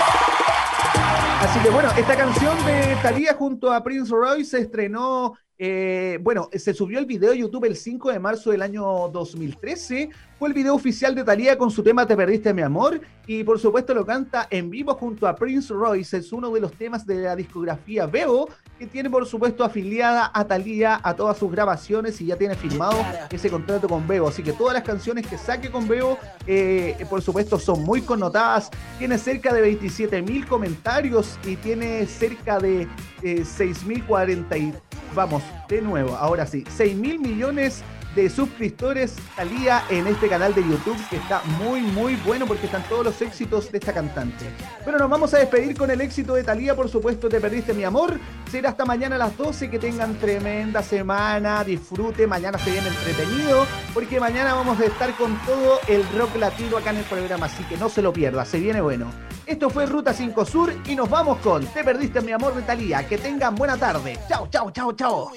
Así 1.43 1.59
que 1.61 1.71
bueno, 1.71 1.91
esta 1.97 2.17
canción 2.17 2.57
de 2.65 2.97
Thalía 3.03 3.35
junto 3.35 3.73
a 3.73 3.83
Prince 3.83 4.13
Royce 4.13 4.45
se 4.45 4.61
estrenó, 4.61 5.35
eh, 5.59 6.19
bueno, 6.23 6.49
se 6.55 6.73
subió 6.73 7.01
el 7.01 7.07
video 7.07 7.33
a 7.33 7.35
YouTube 7.35 7.65
el 7.65 7.77
5 7.77 8.13
de 8.13 8.19
marzo 8.21 8.53
del 8.53 8.63
año 8.63 9.09
2013. 9.09 10.09
Fue 10.43 10.49
el 10.49 10.55
video 10.57 10.75
oficial 10.75 11.15
de 11.15 11.23
Thalía 11.23 11.57
con 11.57 11.71
su 11.71 11.85
tema 11.85 12.05
Te 12.05 12.17
perdiste 12.17 12.53
mi 12.53 12.63
amor 12.63 13.01
y 13.29 13.45
por 13.45 13.61
supuesto 13.61 13.95
lo 13.95 14.05
canta 14.05 14.49
en 14.51 14.71
vivo 14.71 14.93
junto 14.95 15.29
a 15.29 15.37
Prince 15.37 15.73
Royce. 15.73 16.17
Es 16.17 16.33
uno 16.33 16.51
de 16.51 16.61
los 16.61 16.73
temas 16.73 17.07
de 17.07 17.15
la 17.19 17.37
discografía 17.37 18.07
Bebo 18.07 18.49
que 18.77 18.89
tiene 18.89 19.09
por 19.09 19.25
supuesto 19.25 19.63
afiliada 19.63 20.33
a 20.35 20.45
Thalía 20.45 21.01
a 21.01 21.15
todas 21.15 21.39
sus 21.39 21.49
grabaciones 21.49 22.21
y 22.21 22.27
ya 22.27 22.35
tiene 22.37 22.57
firmado 22.57 23.07
ese 23.31 23.51
contrato 23.51 23.89
con 23.89 24.09
Bebo. 24.09 24.27
Así 24.27 24.43
que 24.43 24.53
todas 24.53 24.75
las 24.75 24.83
canciones 24.83 25.29
que 25.29 25.39
saque 25.39 25.71
con 25.71 25.87
Bebo, 25.87 26.19
eh, 26.49 27.07
por 27.09 27.23
supuesto, 27.23 27.57
son 27.57 27.85
muy 27.85 28.03
connotadas. 28.03 28.69
Tiene 28.99 29.19
cerca 29.19 29.55
de 29.55 29.61
27 29.61 30.23
mil 30.23 30.45
comentarios 30.49 31.39
y 31.47 31.55
tiene 31.55 32.05
cerca 32.07 32.59
de 32.59 32.89
eh, 33.23 33.45
6 33.45 33.85
mil 33.85 34.05
40 34.05 34.57
y 34.59 34.75
vamos, 35.15 35.41
de 35.69 35.83
nuevo, 35.83 36.17
ahora 36.17 36.47
sí, 36.47 36.65
6 36.69 36.97
mil 36.97 37.21
millones 37.21 37.85
de 38.15 38.29
suscriptores 38.29 39.17
Talía 39.37 39.85
en 39.89 40.07
este 40.07 40.29
canal 40.29 40.55
de 40.55 40.63
YouTube 40.63 40.97
que 41.09 41.17
está 41.17 41.43
muy 41.59 41.81
muy 41.81 42.17
bueno 42.17 42.47
porque 42.47 42.67
están 42.67 42.83
todos 42.89 43.05
los 43.05 43.23
éxitos 43.23 43.73
de 43.73 43.79
esta 43.79 43.93
cantante. 43.93 44.47
Pero 44.85 44.99
nos 44.99 45.09
vamos 45.09 45.33
a 45.35 45.39
despedir 45.39 45.77
con 45.77 45.91
el 45.91 46.01
éxito 46.01 46.35
de 46.35 46.45
Talía, 46.45 46.75
por 46.75 46.89
supuesto, 46.89 47.29
Te 47.29 47.41
perdiste 47.41 47.75
mi 47.75 47.85
amor. 47.85 48.19
Será 48.51 48.71
hasta 48.71 48.85
mañana 48.85 49.17
a 49.17 49.19
las 49.19 49.37
12, 49.37 49.71
que 49.71 49.79
tengan 49.79 50.15
tremenda 50.19 50.83
semana, 50.83 51.65
disfrute, 51.65 52.27
mañana 52.27 52.59
se 52.59 52.71
viene 52.71 52.89
entretenido 52.89 53.67
porque 53.95 54.21
mañana 54.21 54.55
vamos 54.55 54.79
a 54.81 54.85
estar 54.85 55.15
con 55.15 55.37
todo 55.47 55.81
el 55.89 56.05
rock 56.17 56.37
latino 56.37 56.77
acá 56.77 56.91
en 56.91 56.99
el 56.99 57.05
programa, 57.05 57.47
así 57.47 57.63
que 57.65 57.77
no 57.77 57.89
se 57.89 58.03
lo 58.03 58.13
pierda, 58.13 58.45
se 58.45 58.59
viene 58.59 58.81
bueno. 58.81 59.11
Esto 59.47 59.71
fue 59.71 59.87
Ruta 59.87 60.13
5 60.13 60.45
Sur 60.45 60.73
y 60.87 60.95
nos 60.95 61.09
vamos 61.09 61.39
con 61.39 61.67
Te 61.67 61.83
perdiste 61.83 62.21
mi 62.21 62.33
amor 62.33 62.55
de 62.55 62.63
Talía. 62.63 63.07
Que 63.07 63.19
tengan 63.19 63.55
buena 63.55 63.77
tarde. 63.77 64.19
Chao, 64.29 64.49
chao, 64.49 64.71
chao, 64.71 64.93
chao. 64.93 65.33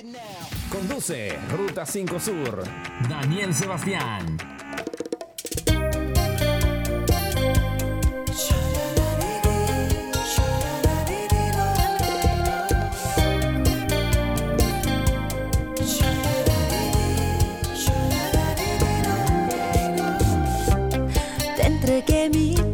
Conduce 0.72 1.38
Ruta 1.58 1.86
5 1.86 2.20
Sur. 2.20 2.64
Daniel 3.10 3.54
Sebastián. 3.54 4.38
Te 21.56 21.66
entregué 21.66 22.30
mi 22.30 22.65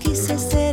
quise 0.00 0.38
ser 0.38 0.69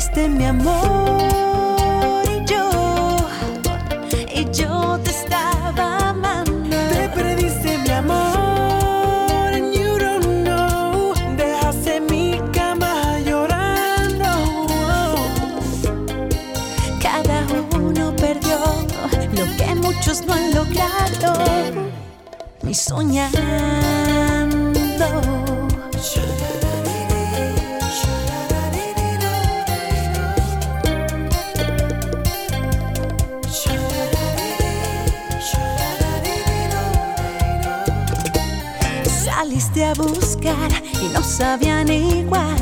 Te 0.00 0.06
perdiste 0.06 0.28
mi 0.30 0.46
amor 0.46 2.24
y 2.24 2.44
yo, 2.46 3.18
y 4.34 4.50
yo 4.50 4.98
te 5.04 5.10
estaba 5.10 6.08
amando. 6.08 6.76
Te 6.90 7.06
perdiste 7.10 7.76
mi 7.76 7.90
amor 7.90 9.52
and 9.52 9.74
you 9.74 9.98
don't 9.98 10.24
know. 10.42 11.12
Dejaste 11.36 12.00
mi 12.00 12.40
cama 12.50 13.18
llorando. 13.26 14.26
Cada 17.02 17.44
uno 17.78 18.16
perdió 18.16 18.58
lo 19.36 19.44
que 19.58 19.74
muchos 19.74 20.24
no 20.26 20.32
han 20.32 20.54
logrado 20.54 21.44
ni 22.62 22.72
soñando. 22.72 24.39
Buscar 39.94 40.70
y 41.02 41.08
no 41.12 41.22
sabían 41.22 41.88
igual 41.92 42.56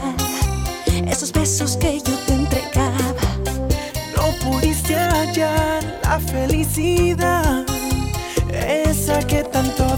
esos 1.07 1.33
besos 1.33 1.76
que 1.76 2.01
yo 2.01 2.14
te 2.26 2.35
entregaba. 2.35 3.14
No 4.16 4.51
pudiste 4.51 4.95
hallar 4.95 6.01
la 6.03 6.20
felicidad, 6.20 7.64
esa 8.53 9.18
que 9.20 9.43
tanto 9.43 9.97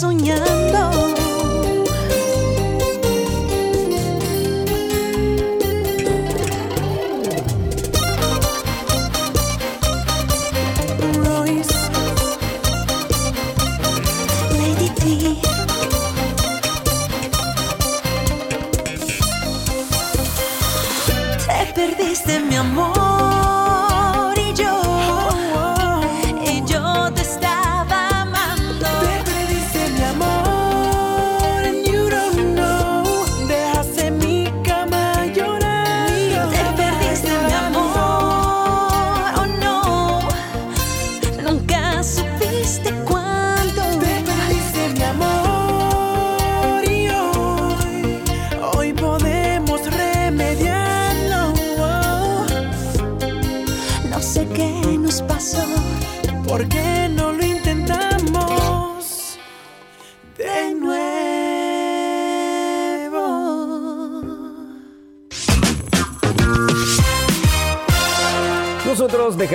soñando. 0.00 0.99